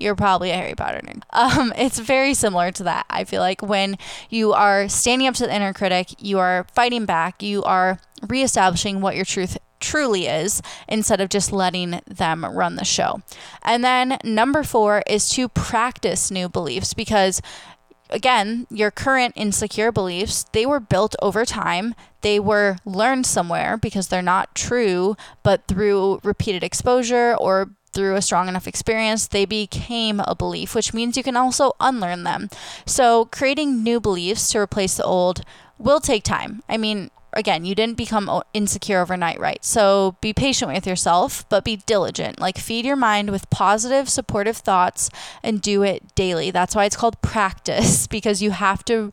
you're 0.00 0.16
probably 0.16 0.50
a 0.50 0.54
Harry 0.54 0.74
Potter 0.74 1.00
nerd. 1.04 1.22
Um, 1.32 1.72
it's 1.76 1.98
very 1.98 2.32
similar 2.34 2.72
to 2.72 2.84
that. 2.84 3.04
I 3.10 3.24
feel 3.24 3.42
like 3.42 3.60
when 3.60 3.98
you 4.30 4.52
are 4.52 4.88
standing 4.88 5.28
up 5.28 5.34
to 5.34 5.46
the 5.46 5.54
inner 5.54 5.72
critic, 5.74 6.14
you 6.18 6.38
are 6.38 6.66
fighting 6.74 7.04
back, 7.04 7.42
you 7.42 7.62
are 7.64 8.00
reestablishing 8.26 9.00
what 9.00 9.14
your 9.14 9.24
truth 9.24 9.58
truly 9.80 10.26
is 10.26 10.62
instead 10.88 11.20
of 11.20 11.28
just 11.28 11.52
letting 11.52 12.00
them 12.06 12.44
run 12.44 12.76
the 12.76 12.84
show. 12.84 13.22
And 13.62 13.84
then 13.84 14.18
number 14.24 14.62
four 14.62 15.02
is 15.06 15.28
to 15.30 15.48
practice 15.48 16.30
new 16.30 16.48
beliefs 16.48 16.94
because 16.94 17.40
again, 18.10 18.66
your 18.70 18.90
current 18.90 19.34
insecure 19.36 19.92
beliefs, 19.92 20.44
they 20.52 20.66
were 20.66 20.80
built 20.80 21.14
over 21.20 21.44
time. 21.44 21.94
They 22.22 22.40
were 22.40 22.76
learned 22.84 23.26
somewhere 23.26 23.76
because 23.76 24.08
they're 24.08 24.22
not 24.22 24.54
true, 24.54 25.16
but 25.42 25.66
through 25.68 26.20
repeated 26.22 26.64
exposure 26.64 27.34
or 27.38 27.70
through 27.92 28.16
a 28.16 28.22
strong 28.22 28.48
enough 28.48 28.66
experience, 28.66 29.26
they 29.26 29.44
became 29.44 30.20
a 30.20 30.34
belief, 30.34 30.74
which 30.74 30.92
means 30.92 31.16
you 31.16 31.22
can 31.22 31.36
also 31.36 31.72
unlearn 31.80 32.22
them. 32.24 32.48
So, 32.86 33.24
creating 33.26 33.82
new 33.82 33.98
beliefs 33.98 34.50
to 34.50 34.58
replace 34.58 34.96
the 34.96 35.04
old 35.04 35.42
will 35.78 36.00
take 36.00 36.22
time. 36.22 36.62
I 36.68 36.76
mean, 36.76 37.10
again, 37.32 37.64
you 37.64 37.74
didn't 37.74 37.96
become 37.96 38.28
oh, 38.28 38.42
insecure 38.54 39.00
overnight, 39.00 39.38
right? 39.38 39.64
So 39.64 40.16
be 40.20 40.32
patient 40.32 40.72
with 40.72 40.86
yourself, 40.86 41.48
but 41.48 41.64
be 41.64 41.76
diligent. 41.76 42.40
Like 42.40 42.58
feed 42.58 42.84
your 42.84 42.96
mind 42.96 43.30
with 43.30 43.50
positive, 43.50 44.08
supportive 44.08 44.56
thoughts 44.56 45.10
and 45.42 45.60
do 45.60 45.82
it 45.82 46.14
daily. 46.14 46.50
That's 46.50 46.74
why 46.74 46.84
it's 46.84 46.96
called 46.96 47.20
practice 47.22 48.06
because 48.08 48.42
you 48.42 48.52
have 48.52 48.84
to 48.86 49.12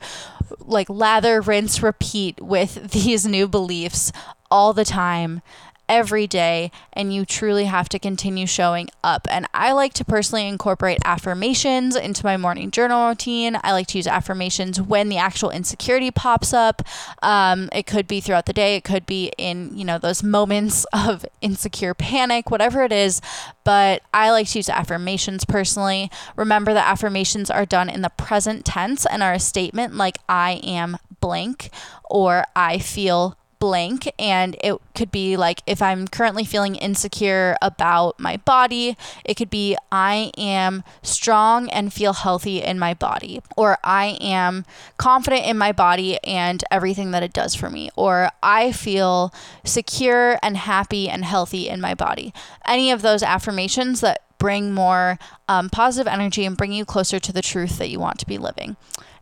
like 0.60 0.90
lather, 0.90 1.42
rinse, 1.42 1.82
repeat 1.82 2.42
with 2.42 2.92
these 2.92 3.26
new 3.26 3.48
beliefs 3.48 4.12
all 4.52 4.74
the 4.74 4.86
time 4.86 5.42
every 5.88 6.28
day 6.28 6.72
and 6.94 7.14
you 7.14 7.26
truly 7.26 7.66
have 7.66 7.90
to 7.90 8.00
continue 8.00 8.48
showing 8.48 8.90
up. 9.04 9.28
And 9.30 9.48
I 9.54 9.72
like 9.72 9.94
to 9.96 10.06
personally 10.06 10.48
incorporate 10.48 11.00
affirmations 11.06 11.96
into 11.96 12.26
my 12.26 12.38
morning 12.38 12.72
journal 12.72 13.08
routine. 13.08 13.60
I 13.64 13.72
like 13.72 13.88
to 13.88 13.98
use 13.98 14.08
affirmations 14.08 14.82
when 14.82 15.10
the 15.10 15.18
actual 15.18 15.50
insecurity 15.50 16.12
pops 16.12 16.54
up. 16.54 16.82
Um, 17.22 17.70
it 17.72 17.86
could 17.86 18.08
be 18.08 18.20
throughout 18.22 18.46
the 18.46 18.54
day, 18.54 18.76
it 18.76 18.84
could 18.84 19.06
be 19.06 19.32
in, 19.38 19.78
you 19.78 19.86
know, 19.86 19.98
those 19.98 20.24
moments 20.24 20.86
of 20.94 21.26
insecure 21.42 21.94
panic, 21.94 22.50
whatever 22.50 22.84
it 22.84 22.92
is. 22.92 23.22
But 23.64 24.02
I 24.14 24.32
like 24.32 24.48
to 24.50 24.60
use 24.60 24.70
affirmations 24.70 25.46
personally. 25.46 26.12
Remember 26.36 26.74
that 26.74 26.90
affirmations 26.90 27.50
are 27.50 27.66
done 27.66 27.90
in 27.90 28.02
the 28.02 28.10
present 28.10 28.66
tense 28.66 29.06
and 29.06 29.24
are 29.24 29.34
a 29.34 29.40
statement 29.40 29.96
like 29.96 30.18
I 30.30 30.62
am 30.64 30.98
blank 31.20 31.70
or 32.10 32.46
I 32.56 32.78
feel 32.78 33.38
blank 33.60 34.12
and 34.20 34.56
it 34.64 34.76
could 34.94 35.12
be 35.12 35.38
like 35.38 35.62
if 35.66 35.82
I'm 35.82 36.08
currently 36.08 36.44
feeling 36.44 36.76
insecure 36.76 37.56
about 37.62 38.20
my 38.20 38.38
body, 38.38 38.98
it 39.24 39.36
could 39.36 39.50
be 39.50 39.78
I 39.92 40.32
am 40.38 40.84
strong 41.02 41.70
and 41.70 41.94
feel 41.94 42.14
healthy 42.14 42.62
in 42.62 42.80
my 42.80 42.94
body 42.94 43.42
or 43.56 43.78
I 43.84 44.18
am 44.22 44.66
confident 44.98 45.46
in 45.46 45.58
my 45.58 45.72
body 45.72 46.18
and 46.24 46.64
everything 46.72 47.12
that 47.12 47.24
it 47.24 47.34
does 47.34 47.56
for 47.56 47.70
me 47.70 47.90
or 47.96 48.30
I 48.44 48.72
feel 48.72 49.34
secure 49.64 50.38
and 50.42 50.58
happy 50.58 51.10
and 51.10 51.26
healthy 51.26 51.68
in 51.70 51.82
my 51.82 51.94
body. 51.94 52.34
Any 52.66 52.92
of 52.92 53.02
those 53.02 53.24
affirmations 53.24 54.02
that 54.02 54.22
bring 54.38 54.74
more 54.74 55.18
um, 55.48 55.70
positive 55.70 56.12
energy 56.12 56.46
and 56.46 56.58
bring 56.58 56.72
you 56.72 56.86
closer 56.86 57.20
to 57.20 57.32
the 57.32 57.42
truth 57.42 57.78
that 57.78 57.90
you 57.90 58.00
want 58.00 58.20
to 58.20 58.26
be 58.26 58.38
living. 58.38 58.76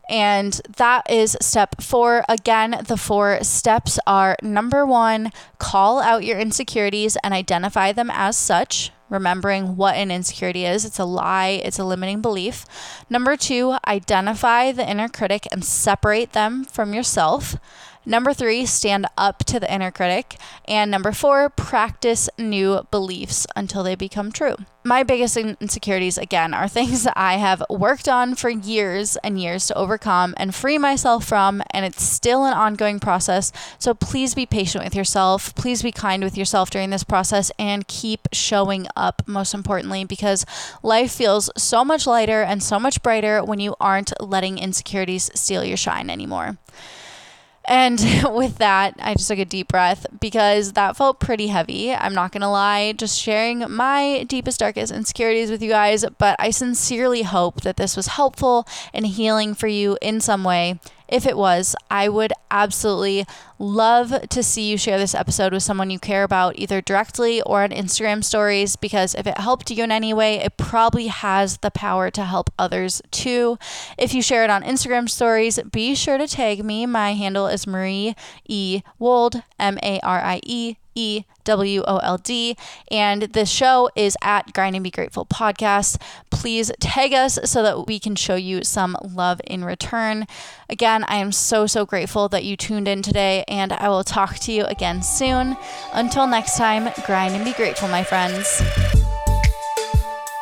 And 0.08 0.60
that 0.76 1.10
is 1.10 1.36
step 1.40 1.80
four. 1.80 2.24
Again, 2.28 2.82
the 2.86 2.96
four 2.96 3.42
steps 3.42 3.98
are 4.06 4.36
number 4.42 4.84
one, 4.84 5.30
call 5.58 6.00
out 6.00 6.24
your 6.24 6.38
insecurities 6.38 7.16
and 7.22 7.32
identify 7.32 7.92
them 7.92 8.10
as 8.12 8.36
such. 8.36 8.90
Remembering 9.10 9.76
what 9.76 9.96
an 9.96 10.10
insecurity 10.10 10.64
is. 10.64 10.84
It's 10.84 10.98
a 10.98 11.04
lie, 11.04 11.60
it's 11.62 11.78
a 11.78 11.84
limiting 11.84 12.20
belief. 12.20 12.64
Number 13.08 13.36
two, 13.36 13.76
identify 13.86 14.72
the 14.72 14.88
inner 14.88 15.08
critic 15.08 15.46
and 15.52 15.64
separate 15.64 16.32
them 16.32 16.64
from 16.64 16.94
yourself. 16.94 17.56
Number 18.06 18.34
three, 18.34 18.66
stand 18.66 19.06
up 19.16 19.44
to 19.46 19.58
the 19.58 19.72
inner 19.72 19.90
critic. 19.90 20.36
And 20.66 20.90
number 20.90 21.12
four, 21.12 21.48
practice 21.48 22.28
new 22.38 22.86
beliefs 22.90 23.46
until 23.56 23.82
they 23.82 23.94
become 23.94 24.30
true. 24.30 24.56
My 24.86 25.02
biggest 25.02 25.38
insecurities, 25.38 26.18
again, 26.18 26.52
are 26.52 26.68
things 26.74 27.04
that 27.04 27.14
I 27.16 27.34
have 27.34 27.62
worked 27.70 28.06
on 28.06 28.34
for 28.34 28.50
years 28.50 29.16
and 29.24 29.40
years 29.40 29.66
to 29.68 29.74
overcome 29.74 30.34
and 30.36 30.54
free 30.54 30.76
myself 30.76 31.24
from. 31.24 31.62
And 31.70 31.86
it's 31.86 32.02
still 32.02 32.44
an 32.44 32.52
ongoing 32.52 33.00
process. 33.00 33.52
So 33.78 33.94
please 33.94 34.34
be 34.34 34.44
patient 34.44 34.84
with 34.84 34.94
yourself. 34.94 35.54
Please 35.54 35.82
be 35.82 35.92
kind 35.92 36.22
with 36.22 36.36
yourself 36.36 36.68
during 36.68 36.90
this 36.90 37.04
process 37.04 37.50
and 37.58 37.88
keep 37.88 38.28
showing 38.32 38.86
up, 38.94 39.22
most 39.26 39.54
importantly, 39.54 40.04
because 40.04 40.44
life 40.82 41.12
feels 41.12 41.50
so 41.56 41.84
much 41.84 42.06
lighter 42.06 42.42
and 42.42 42.62
so 42.62 42.78
much 42.78 43.02
brighter 43.02 43.42
when 43.42 43.60
you 43.60 43.74
aren't 43.80 44.12
letting 44.20 44.58
insecurities 44.58 45.30
steal 45.34 45.64
your 45.64 45.78
shine 45.78 46.10
anymore. 46.10 46.58
And 47.66 47.98
with 48.30 48.58
that, 48.58 48.94
I 48.98 49.14
just 49.14 49.28
took 49.28 49.38
a 49.38 49.44
deep 49.44 49.68
breath 49.68 50.06
because 50.20 50.72
that 50.72 50.96
felt 50.96 51.20
pretty 51.20 51.48
heavy. 51.48 51.94
I'm 51.94 52.14
not 52.14 52.32
going 52.32 52.42
to 52.42 52.48
lie, 52.48 52.92
just 52.92 53.18
sharing 53.18 53.70
my 53.70 54.24
deepest, 54.24 54.60
darkest 54.60 54.92
insecurities 54.92 55.50
with 55.50 55.62
you 55.62 55.70
guys. 55.70 56.04
But 56.18 56.36
I 56.38 56.50
sincerely 56.50 57.22
hope 57.22 57.62
that 57.62 57.76
this 57.76 57.96
was 57.96 58.08
helpful 58.08 58.66
and 58.92 59.06
healing 59.06 59.54
for 59.54 59.66
you 59.66 59.96
in 60.02 60.20
some 60.20 60.44
way. 60.44 60.78
If 61.08 61.26
it 61.26 61.36
was, 61.36 61.76
I 61.90 62.08
would 62.08 62.32
absolutely 62.50 63.26
love 63.58 64.28
to 64.28 64.42
see 64.42 64.70
you 64.70 64.78
share 64.78 64.98
this 64.98 65.14
episode 65.14 65.52
with 65.52 65.62
someone 65.62 65.90
you 65.90 65.98
care 65.98 66.24
about, 66.24 66.58
either 66.58 66.80
directly 66.80 67.42
or 67.42 67.62
on 67.62 67.70
Instagram 67.70 68.24
stories, 68.24 68.76
because 68.76 69.14
if 69.14 69.26
it 69.26 69.38
helped 69.38 69.70
you 69.70 69.84
in 69.84 69.92
any 69.92 70.14
way, 70.14 70.36
it 70.36 70.56
probably 70.56 71.08
has 71.08 71.58
the 71.58 71.70
power 71.70 72.10
to 72.10 72.24
help 72.24 72.50
others 72.58 73.02
too. 73.10 73.58
If 73.98 74.14
you 74.14 74.22
share 74.22 74.44
it 74.44 74.50
on 74.50 74.62
Instagram 74.62 75.08
stories, 75.10 75.58
be 75.70 75.94
sure 75.94 76.18
to 76.18 76.26
tag 76.26 76.64
me. 76.64 76.86
My 76.86 77.12
handle 77.12 77.46
is 77.46 77.66
Marie 77.66 78.14
E. 78.48 78.82
Wold, 78.98 79.42
M 79.58 79.78
A 79.82 80.00
R 80.00 80.20
I 80.20 80.40
E 80.44 80.76
E 80.94 81.24
W 81.44 81.82
O 81.86 81.98
L 81.98 82.18
D. 82.18 82.56
And 82.90 83.22
the 83.22 83.46
show 83.46 83.90
is 83.94 84.16
at 84.22 84.52
Grind 84.52 84.76
and 84.76 84.82
Be 84.82 84.90
Grateful 84.90 85.26
podcast. 85.26 86.00
Please 86.30 86.72
tag 86.80 87.12
us 87.12 87.38
so 87.44 87.62
that 87.62 87.86
we 87.86 87.98
can 87.98 88.16
show 88.16 88.34
you 88.36 88.64
some 88.64 88.96
love 89.02 89.40
in 89.46 89.64
return. 89.64 90.26
Again, 90.68 91.04
I 91.04 91.16
am 91.16 91.32
so, 91.32 91.66
so 91.66 91.84
grateful 91.84 92.28
that 92.30 92.44
you 92.44 92.56
tuned 92.56 92.88
in 92.88 93.02
today, 93.02 93.44
and 93.48 93.72
I 93.72 93.88
will 93.88 94.04
talk 94.04 94.38
to 94.40 94.52
you 94.52 94.64
again 94.64 95.02
soon. 95.02 95.56
Until 95.92 96.26
next 96.26 96.56
time, 96.56 96.90
grind 97.04 97.34
and 97.34 97.44
be 97.44 97.52
grateful, 97.52 97.88
my 97.88 98.02
friends. 98.02 98.62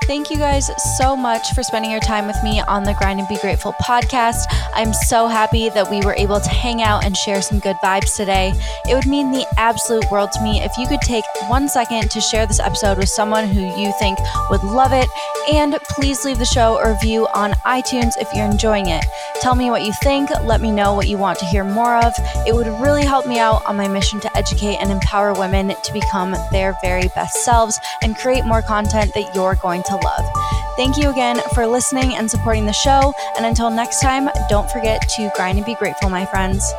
Thank 0.06 0.30
you 0.30 0.36
guys 0.36 0.68
so 0.98 1.16
much 1.16 1.52
for 1.54 1.62
spending 1.62 1.90
your 1.90 2.00
time 2.00 2.26
with 2.26 2.36
me 2.42 2.60
on 2.62 2.82
the 2.82 2.92
Grind 2.94 3.20
and 3.20 3.28
Be 3.28 3.38
Grateful 3.38 3.72
podcast. 3.74 4.44
I'm 4.74 4.92
so 4.92 5.28
happy 5.28 5.68
that 5.70 5.90
we 5.90 6.00
were 6.00 6.14
able 6.14 6.40
to 6.40 6.48
hang 6.48 6.82
out 6.82 7.04
and 7.04 7.16
share 7.16 7.40
some 7.40 7.60
good 7.60 7.76
vibes 7.76 8.16
today. 8.16 8.52
It 8.88 8.94
would 8.94 9.06
mean 9.06 9.30
the 9.30 9.46
absolute 9.56 10.04
world 10.10 10.32
to 10.32 10.42
me 10.42 10.60
if 10.60 10.76
you 10.76 10.88
could 10.88 11.00
take 11.02 11.24
one 11.46 11.68
second 11.68 12.10
to 12.10 12.20
share 12.20 12.46
this 12.46 12.58
episode 12.58 12.98
with 12.98 13.08
someone 13.08 13.46
who 13.46 13.60
you 13.80 13.92
think 14.00 14.18
would 14.50 14.64
love 14.64 14.92
it. 14.92 15.08
And 15.50 15.74
please 15.90 16.24
leave 16.24 16.38
the 16.38 16.44
show 16.44 16.78
a 16.78 16.92
review 16.92 17.28
on 17.34 17.52
iTunes 17.64 18.12
if 18.20 18.28
you're 18.34 18.44
enjoying 18.44 18.88
it. 18.88 19.04
Tell 19.40 19.54
me 19.54 19.70
what 19.70 19.82
you 19.82 19.92
think. 20.02 20.30
Let 20.42 20.60
me 20.60 20.70
know 20.70 20.94
what 20.94 21.08
you 21.08 21.16
want 21.16 21.38
to 21.38 21.46
hear 21.46 21.64
more 21.64 21.96
of. 21.96 22.12
It 22.46 22.54
would 22.54 22.66
really 22.80 23.04
help 23.04 23.26
me 23.26 23.38
out 23.38 23.64
on 23.66 23.76
my 23.76 23.88
mission 23.88 24.20
to 24.20 24.36
educate 24.36 24.76
and 24.76 24.90
empower 24.90 25.32
women 25.32 25.74
to 25.82 25.92
become 25.92 26.34
their 26.50 26.76
very 26.82 27.08
best 27.14 27.44
selves 27.44 27.78
and 28.02 28.16
create 28.16 28.44
more 28.44 28.62
content 28.62 29.14
that 29.14 29.34
you're 29.34 29.54
going 29.56 29.82
to 29.92 30.04
love. 30.04 30.24
Thank 30.76 30.96
you 30.96 31.10
again 31.10 31.40
for 31.54 31.66
listening 31.66 32.14
and 32.14 32.30
supporting 32.30 32.66
the 32.66 32.72
show. 32.72 33.12
And 33.36 33.46
until 33.46 33.70
next 33.70 34.00
time, 34.00 34.28
don't 34.48 34.70
forget 34.70 35.08
to 35.16 35.30
grind 35.36 35.58
and 35.58 35.66
be 35.66 35.74
grateful, 35.74 36.08
my 36.08 36.26
friends. 36.26 36.72